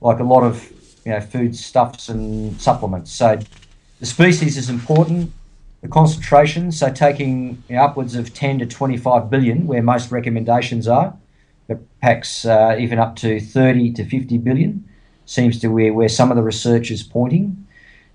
like 0.00 0.20
a 0.20 0.24
lot 0.24 0.44
of 0.44 0.70
you 1.04 1.12
know, 1.12 1.20
food 1.20 1.56
stuffs 1.56 2.08
and 2.08 2.60
supplements. 2.60 3.12
So, 3.12 3.38
the 4.00 4.06
species 4.06 4.56
is 4.56 4.68
important. 4.68 5.32
The 5.82 5.88
concentration, 5.88 6.72
so 6.72 6.90
taking 6.90 7.62
you 7.68 7.76
know, 7.76 7.82
upwards 7.82 8.14
of 8.14 8.32
10 8.32 8.60
to 8.60 8.66
25 8.66 9.28
billion, 9.28 9.66
where 9.66 9.82
most 9.82 10.10
recommendations 10.10 10.88
are, 10.88 11.14
but 11.68 11.78
perhaps 12.00 12.44
uh, 12.44 12.76
even 12.78 12.98
up 12.98 13.16
to 13.16 13.40
30 13.40 13.92
to 13.92 14.04
50 14.04 14.38
billion, 14.38 14.88
seems 15.26 15.58
to 15.60 15.74
be 15.74 15.90
where 15.90 16.08
some 16.08 16.30
of 16.30 16.36
the 16.36 16.42
research 16.42 16.90
is 16.90 17.02
pointing 17.02 17.66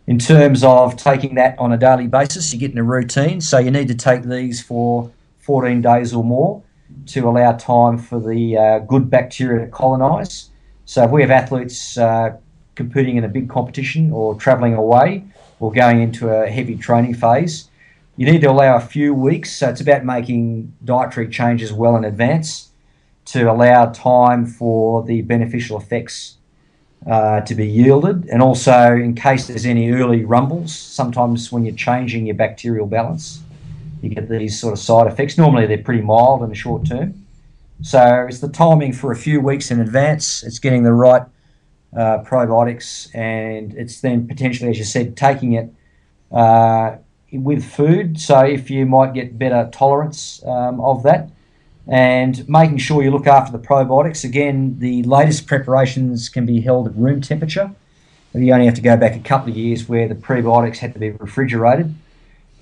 in 0.08 0.18
terms 0.18 0.64
of 0.64 0.96
taking 0.98 1.36
that 1.36 1.58
on 1.60 1.72
a 1.72 1.78
daily 1.78 2.08
basis. 2.08 2.52
You 2.52 2.60
get 2.60 2.72
in 2.72 2.78
a 2.80 2.84
routine, 2.84 3.42
so 3.42 3.60
you 3.60 3.70
need 3.70 3.88
to 3.88 3.96
take 3.96 4.24
these 4.24 4.62
for 4.62 5.12
14 5.42 5.82
days 5.82 6.14
or 6.14 6.24
more 6.24 6.64
to 7.08 7.30
allow 7.30 7.52
time 7.54 7.98
for 7.98 8.20
the 8.20 8.58
uh, 8.58 8.80
good 8.80 9.10
bacteria 9.10 9.66
to 9.66 9.72
colonise. 9.72 10.50
So 10.86 11.04
if 11.04 11.12
we 11.12 11.22
have 11.22 11.30
athletes 11.30 11.98
uh, 11.98 12.38
competing 12.76 13.18
in 13.18 13.24
a 13.24 13.28
big 13.28 13.50
competition 13.50 14.12
or 14.12 14.36
travelling 14.36 14.74
away 14.74 15.24
or 15.60 15.72
going 15.72 16.02
into 16.02 16.30
a 16.30 16.48
heavy 16.48 16.76
training 16.76 17.14
phase, 17.14 17.70
you 18.18 18.30
need 18.30 18.42
to 18.42 18.50
allow 18.50 18.76
a 18.76 18.82
few 18.82 19.14
weeks. 19.14 19.56
So 19.56 19.70
it's 19.70 19.82
about 19.82 20.04
making 20.04 20.74
dietary 20.84 21.30
changes 21.30 21.72
well 21.72 21.96
in 21.96 22.04
advance 22.06 22.70
to 23.26 23.52
allow 23.52 23.86
time 23.88 24.46
for 24.46 25.04
the 25.04 25.22
beneficial 25.22 25.78
effects 25.78 26.38
uh, 27.08 27.42
to 27.42 27.56
be 27.56 27.66
yielded, 27.66 28.26
and 28.26 28.42
also 28.42 28.94
in 28.94 29.16
case 29.16 29.48
there's 29.48 29.66
any 29.66 29.92
early 29.92 30.26
rumbles. 30.26 30.76
Sometimes 30.76 31.52
when 31.52 31.64
you're 31.66 31.76
changing 31.76 32.26
your 32.26 32.36
bacterial 32.36 32.88
balance, 32.88 33.42
you 34.02 34.10
get 34.10 34.28
these 34.28 34.60
sort 34.60 34.74
of 34.74 34.80
side 34.80 35.08
effects. 35.08 35.38
Normally 35.38 35.66
they're 35.66 35.78
pretty 35.78 36.02
mild 36.02 36.44
in 36.44 36.50
the 36.50 36.56
short 36.56 36.86
term. 36.86 37.26
So 37.82 38.26
it's 38.28 38.40
the 38.40 38.50
timing 38.50 38.92
for 38.92 39.12
a 39.12 39.16
few 39.16 39.40
weeks 39.40 39.72
in 39.72 39.80
advance. 39.80 40.44
It's 40.44 40.60
getting 40.60 40.84
the 40.84 40.92
right 40.92 41.24
uh, 41.96 42.20
probiotics, 42.20 43.14
and 43.16 43.74
it's 43.74 44.02
then 44.02 44.28
potentially, 44.28 44.70
as 44.70 44.78
you 44.78 44.84
said, 44.84 45.18
taking 45.18 45.54
it 45.54 45.74
uh, 46.32 46.98
with 47.32 47.64
food. 47.64 48.20
So 48.20 48.40
if 48.40 48.70
you 48.70 48.86
might 48.86 49.14
get 49.14 49.38
better 49.38 49.70
tolerance 49.72 50.44
um, 50.46 50.80
of 50.80 51.04
that, 51.04 51.30
and 51.90 52.48
making 52.48 52.78
sure 52.78 53.02
you 53.02 53.10
look 53.10 53.26
after 53.26 53.52
the 53.52 53.58
probiotics. 53.58 54.24
Again, 54.24 54.78
the 54.78 55.02
latest 55.04 55.48
preparations 55.48 56.30
can 56.30 56.46
be 56.46 56.62
held 56.62 56.88
at 56.88 56.96
room 56.96 57.20
temperature. 57.20 57.72
You 58.36 58.54
only 58.54 58.68
have 58.68 58.76
to 58.76 58.82
go 58.82 58.96
back 58.96 59.16
a 59.16 59.20
couple 59.20 59.50
of 59.50 59.58
years 59.58 59.90
where 59.90 60.08
the 60.08 60.14
prebiotics 60.14 60.78
had 60.78 60.94
to 60.94 61.00
be 61.00 61.10
refrigerated, 61.10 61.96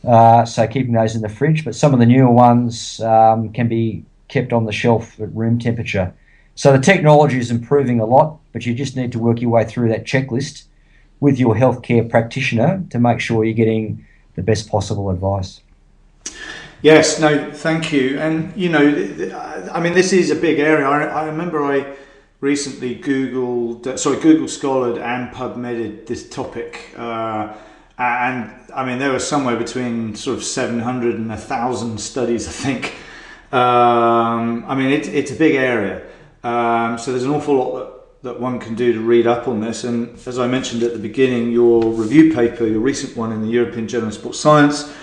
uh, 0.08 0.46
so 0.46 0.66
keeping 0.66 0.94
those 0.94 1.14
in 1.14 1.22
the 1.22 1.28
fridge. 1.28 1.66
But 1.66 1.76
some 1.76 1.94
of 1.94 2.00
the 2.00 2.06
newer 2.06 2.32
ones 2.32 3.02
um, 3.02 3.52
can 3.52 3.68
be 3.68 4.06
kept 4.30 4.54
on 4.54 4.66
the 4.66 4.72
shelf 4.72 5.20
at 5.20 5.36
room 5.36 5.60
temperature. 5.60 6.14
So 6.58 6.72
the 6.72 6.80
technology 6.80 7.38
is 7.38 7.52
improving 7.52 8.00
a 8.00 8.06
lot, 8.06 8.40
but 8.52 8.66
you 8.66 8.74
just 8.74 8.96
need 8.96 9.12
to 9.12 9.20
work 9.20 9.42
your 9.42 9.52
way 9.52 9.64
through 9.64 9.90
that 9.90 10.06
checklist 10.06 10.64
with 11.20 11.38
your 11.38 11.54
healthcare 11.54 12.10
practitioner 12.10 12.84
to 12.90 13.00
make 13.00 13.20
sure 13.20 13.46
you're 13.46 13.54
getting 13.54 14.04
the 14.34 14.42
best 14.42 14.68
possible 14.68 15.12
advice. 15.12 15.62
Yes, 16.82 17.20
no, 17.20 17.52
thank 17.52 17.94
you. 17.94 18.18
And 18.18 18.52
you 18.56 18.70
know, 18.70 19.70
I 19.72 19.80
mean, 19.80 19.94
this 19.94 20.12
is 20.12 20.32
a 20.32 20.36
big 20.36 20.58
area. 20.58 20.88
I, 20.88 21.28
remember 21.28 21.64
I 21.64 21.96
recently 22.42 22.96
Googled, 22.96 23.86
uh, 23.86 23.96
sorry, 23.96 24.20
Google 24.20 24.48
Scholared 24.48 25.00
and 25.00 25.32
PubMeded 25.36 26.08
this 26.08 26.28
topic, 26.28 26.92
uh, 26.98 27.54
and 28.00 28.52
I 28.74 28.84
mean, 28.84 28.98
there 28.98 29.12
were 29.12 29.20
somewhere 29.20 29.58
between 29.58 30.16
sort 30.16 30.38
of 30.38 30.44
700 30.44 31.16
and 31.16 31.30
1,000 31.30 32.00
studies, 32.00 32.48
I 32.48 32.52
think. 32.52 32.96
Um, 33.54 34.66
I 34.68 34.74
mean, 34.74 34.92
it, 34.92 35.08
it's 35.08 35.32
a 35.32 35.36
big 35.36 35.54
area. 35.54 36.07
Um, 36.48 36.98
so 36.98 37.12
there's 37.12 37.26
an 37.26 37.32
awful 37.32 37.56
lot 37.56 37.78
that, 37.78 38.24
that 38.24 38.40
one 38.40 38.58
can 38.58 38.74
do 38.74 38.94
to 38.94 39.02
read 39.02 39.28
up 39.28 39.50
on 39.50 39.60
this. 39.60 39.84
And 39.84 40.18
as 40.26 40.40
I 40.40 40.48
mentioned 40.48 40.82
at 40.82 40.94
the 40.94 41.00
beginning, 41.00 41.52
your 41.52 41.84
review 41.84 42.34
paper, 42.34 42.66
your 42.66 42.80
recent 42.80 43.18
one 43.18 43.34
in 43.34 43.42
the 43.42 43.50
European 43.50 43.86
Journal 43.86 44.08
of 44.08 44.14
Sports 44.14 44.40
Science, 44.40 44.94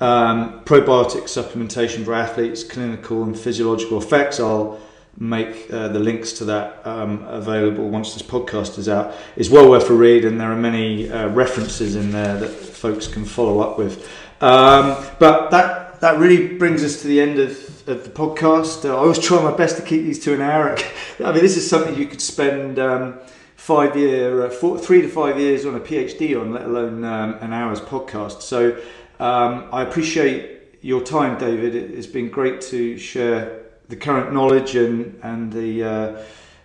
um, 0.00 0.60
probiotic 0.64 1.24
supplementation 1.24 2.04
for 2.04 2.14
athletes, 2.14 2.62
clinical 2.62 3.24
and 3.24 3.36
physiological 3.36 3.98
effects. 3.98 4.38
I'll 4.38 4.78
make 5.18 5.72
uh, 5.72 5.88
the 5.88 5.98
links 5.98 6.34
to 6.34 6.44
that 6.44 6.86
um, 6.86 7.24
available 7.24 7.88
once 7.88 8.14
this 8.14 8.22
podcast 8.22 8.78
is 8.78 8.88
out. 8.88 9.12
It's 9.34 9.50
well 9.50 9.68
worth 9.68 9.90
a 9.90 9.94
read, 9.94 10.24
and 10.24 10.40
there 10.40 10.52
are 10.52 10.56
many 10.56 11.10
uh, 11.10 11.30
references 11.30 11.96
in 11.96 12.12
there 12.12 12.36
that 12.38 12.48
folks 12.48 13.08
can 13.08 13.24
follow 13.24 13.58
up 13.58 13.76
with. 13.76 14.08
Um, 14.40 15.04
but 15.18 15.50
that 15.50 16.00
that 16.00 16.18
really 16.18 16.56
brings 16.58 16.82
us 16.84 17.00
to 17.02 17.08
the 17.08 17.20
end 17.20 17.38
of, 17.38 17.50
of 17.86 18.04
the 18.04 18.10
podcast. 18.10 18.88
Uh, 18.88 18.94
I 18.94 18.98
always 18.98 19.18
try 19.18 19.42
my 19.42 19.56
best 19.56 19.76
to 19.76 19.82
keep 19.82 20.02
these 20.02 20.18
to 20.24 20.34
an 20.34 20.42
hour. 20.42 20.76
I 21.24 21.32
mean, 21.32 21.42
this 21.42 21.56
is 21.56 21.68
something 21.68 21.96
you 21.96 22.06
could 22.06 22.20
spend 22.20 22.78
um, 22.78 23.18
five 23.56 23.96
year, 23.96 24.46
uh, 24.46 24.50
four, 24.50 24.78
three 24.78 25.02
to 25.02 25.08
five 25.08 25.38
years 25.38 25.66
on 25.66 25.74
a 25.74 25.80
PhD 25.80 26.40
on, 26.40 26.52
let 26.52 26.64
alone 26.64 27.04
um, 27.04 27.34
an 27.40 27.52
hour's 27.52 27.80
podcast. 27.80 28.42
So. 28.42 28.80
Um, 29.22 29.68
I 29.72 29.82
appreciate 29.82 30.78
your 30.80 31.00
time, 31.00 31.38
David. 31.38 31.76
It's 31.76 32.08
been 32.08 32.28
great 32.28 32.60
to 32.62 32.98
share 32.98 33.62
the 33.88 33.94
current 33.94 34.32
knowledge 34.32 34.74
and 34.74 35.16
and 35.22 35.52
the 35.52 35.84
uh, 35.84 36.22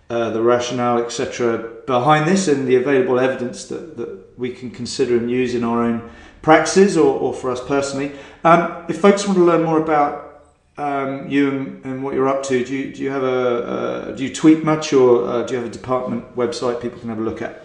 uh, 0.09 0.31
the 0.31 0.41
rationale, 0.41 0.97
etc., 0.97 1.57
behind 1.85 2.27
this, 2.27 2.47
and 2.47 2.67
the 2.67 2.77
available 2.77 3.19
evidence 3.19 3.65
that, 3.65 3.95
that 3.97 4.39
we 4.39 4.49
can 4.49 4.71
consider 4.71 5.17
and 5.17 5.29
use 5.29 5.53
in 5.53 5.63
our 5.63 5.83
own 5.83 6.09
practices 6.41 6.97
or, 6.97 7.19
or 7.19 7.31
for 7.31 7.51
us 7.51 7.63
personally. 7.63 8.13
Um, 8.43 8.85
if 8.89 8.99
folks 9.01 9.27
want 9.27 9.37
to 9.37 9.43
learn 9.43 9.63
more 9.63 9.79
about 9.79 10.26
um, 10.77 11.27
you 11.27 11.81
and, 11.83 12.03
what 12.03 12.13
you're 12.13 12.27
up 12.27 12.43
to, 12.43 12.63
do 12.63 12.75
you, 12.75 12.93
do 12.93 13.03
you 13.03 13.09
have 13.09 13.23
a, 13.23 14.13
do 14.15 14.23
you 14.23 14.33
tweet 14.33 14.63
much, 14.63 14.93
or 14.93 15.27
uh, 15.27 15.43
do 15.43 15.53
you 15.53 15.59
have 15.59 15.69
a 15.69 15.71
department 15.71 16.35
website 16.35 16.81
people 16.81 16.99
can 16.99 17.09
have 17.09 17.19
a 17.19 17.21
look 17.21 17.41
at? 17.41 17.63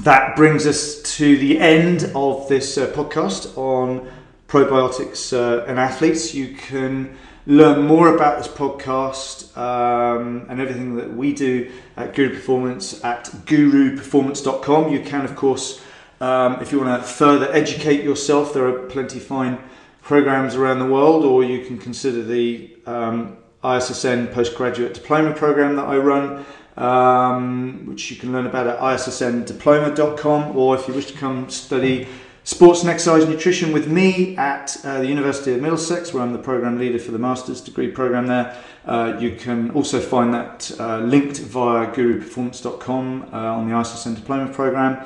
that 0.00 0.36
brings 0.36 0.66
us 0.66 1.02
to 1.16 1.36
the 1.38 1.58
end 1.58 2.10
of 2.14 2.48
this 2.48 2.76
uh, 2.76 2.86
podcast 2.88 3.56
on 3.56 4.10
probiotics 4.46 5.32
uh, 5.32 5.64
and 5.64 5.78
athletes. 5.78 6.34
You 6.34 6.54
can 6.54 7.16
learn 7.46 7.86
more 7.86 8.14
about 8.14 8.38
this 8.38 8.48
podcast 8.48 9.56
um, 9.56 10.46
and 10.48 10.60
everything 10.60 10.96
that 10.96 11.12
we 11.12 11.32
do 11.32 11.72
at 11.96 12.14
Guru 12.14 12.34
Performance 12.34 13.02
at 13.04 13.24
guruperformance.com. 13.46 14.92
You 14.92 15.00
can, 15.00 15.24
of 15.24 15.34
course, 15.34 15.80
um, 16.20 16.60
if 16.60 16.72
you 16.72 16.80
want 16.80 17.02
to 17.02 17.08
further 17.08 17.50
educate 17.52 18.04
yourself, 18.04 18.52
there 18.52 18.66
are 18.66 18.86
plenty 18.88 19.18
fine 19.18 19.58
programs 20.06 20.54
around 20.54 20.78
the 20.78 20.90
world, 20.96 21.24
or 21.24 21.44
you 21.44 21.64
can 21.66 21.76
consider 21.78 22.22
the 22.22 22.76
um, 22.86 23.36
ISSN 23.62 24.32
postgraduate 24.32 24.94
diploma 24.94 25.34
program 25.34 25.76
that 25.76 25.86
I 25.86 25.96
run 25.96 26.46
um, 26.76 27.86
which 27.86 28.10
you 28.10 28.16
can 28.16 28.32
learn 28.32 28.46
about 28.46 28.66
at 28.66 28.78
issndiploma.com, 28.78 30.56
or 30.56 30.76
if 30.76 30.86
you 30.86 30.94
wish 30.94 31.06
to 31.06 31.14
come 31.14 31.48
study 31.48 32.06
sports 32.44 32.82
and 32.82 32.90
exercise 32.90 33.26
nutrition 33.26 33.72
with 33.72 33.88
me 33.88 34.36
at 34.36 34.76
uh, 34.84 35.00
the 35.00 35.06
University 35.06 35.52
of 35.52 35.60
Middlesex, 35.60 36.12
where 36.12 36.22
I'm 36.22 36.32
the 36.32 36.38
program 36.38 36.78
leader 36.78 36.98
for 36.98 37.10
the 37.12 37.18
master's 37.18 37.60
degree 37.60 37.90
program 37.90 38.26
there. 38.26 38.56
Uh, 38.84 39.16
you 39.18 39.34
can 39.34 39.70
also 39.70 40.00
find 40.00 40.32
that 40.32 40.70
uh, 40.78 40.98
linked 40.98 41.38
via 41.38 41.90
guruperformance.com 41.92 43.30
uh, 43.32 43.36
on 43.36 43.68
the 43.68 43.74
ISSN 43.74 44.14
diploma 44.14 44.52
program. 44.52 45.04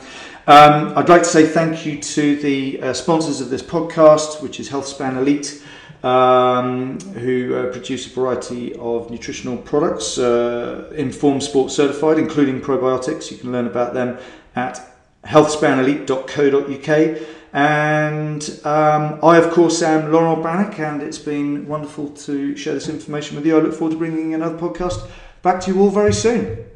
Um, 0.51 0.99
I'd 0.99 1.09
like 1.09 1.23
to 1.23 1.29
say 1.29 1.47
thank 1.47 1.87
you 1.87 2.03
to 2.03 2.37
the 2.41 2.83
uh, 2.83 2.93
sponsors 2.93 3.41
of 3.41 3.51
this 3.51 3.63
podcast, 3.63 4.43
which 4.43 4.59
is 4.59 4.69
HealthSpan 4.69 5.17
Elite 5.17 5.63
um, 6.03 6.99
who 6.99 7.55
uh, 7.55 7.71
produce 7.71 8.09
a 8.09 8.11
variety 8.11 8.75
of 8.75 9.13
nutritional 9.13 9.57
products, 9.57 10.19
uh, 10.19 10.93
Informed 10.97 11.45
Sport 11.45 11.71
certified, 11.71 12.19
including 12.19 12.61
probiotics. 12.61 13.31
You 13.31 13.39
can 13.39 13.53
learn 13.53 13.69
about 13.69 13.95
them 13.95 14.19
at 14.57 14.93
healthspanelite.co.uk. 15.23 17.23
And 17.53 18.61
um, 18.65 19.21
I, 19.23 19.37
of 19.37 19.53
course, 19.53 19.83
am 19.83 20.11
Laurent 20.11 20.43
Bannock, 20.43 20.81
and 20.81 21.01
it's 21.01 21.21
been 21.21 21.69
wonderful 21.69 22.11
to 22.11 22.57
share 22.57 22.75
this 22.75 22.89
information 22.89 23.37
with 23.37 23.47
you. 23.47 23.57
I 23.57 23.61
look 23.61 23.75
forward 23.75 23.93
to 23.93 23.99
bringing 23.99 24.35
another 24.35 24.59
podcast 24.59 25.09
back 25.43 25.61
to 25.61 25.73
you 25.73 25.81
all 25.81 25.91
very 25.91 26.13
soon. 26.13 26.70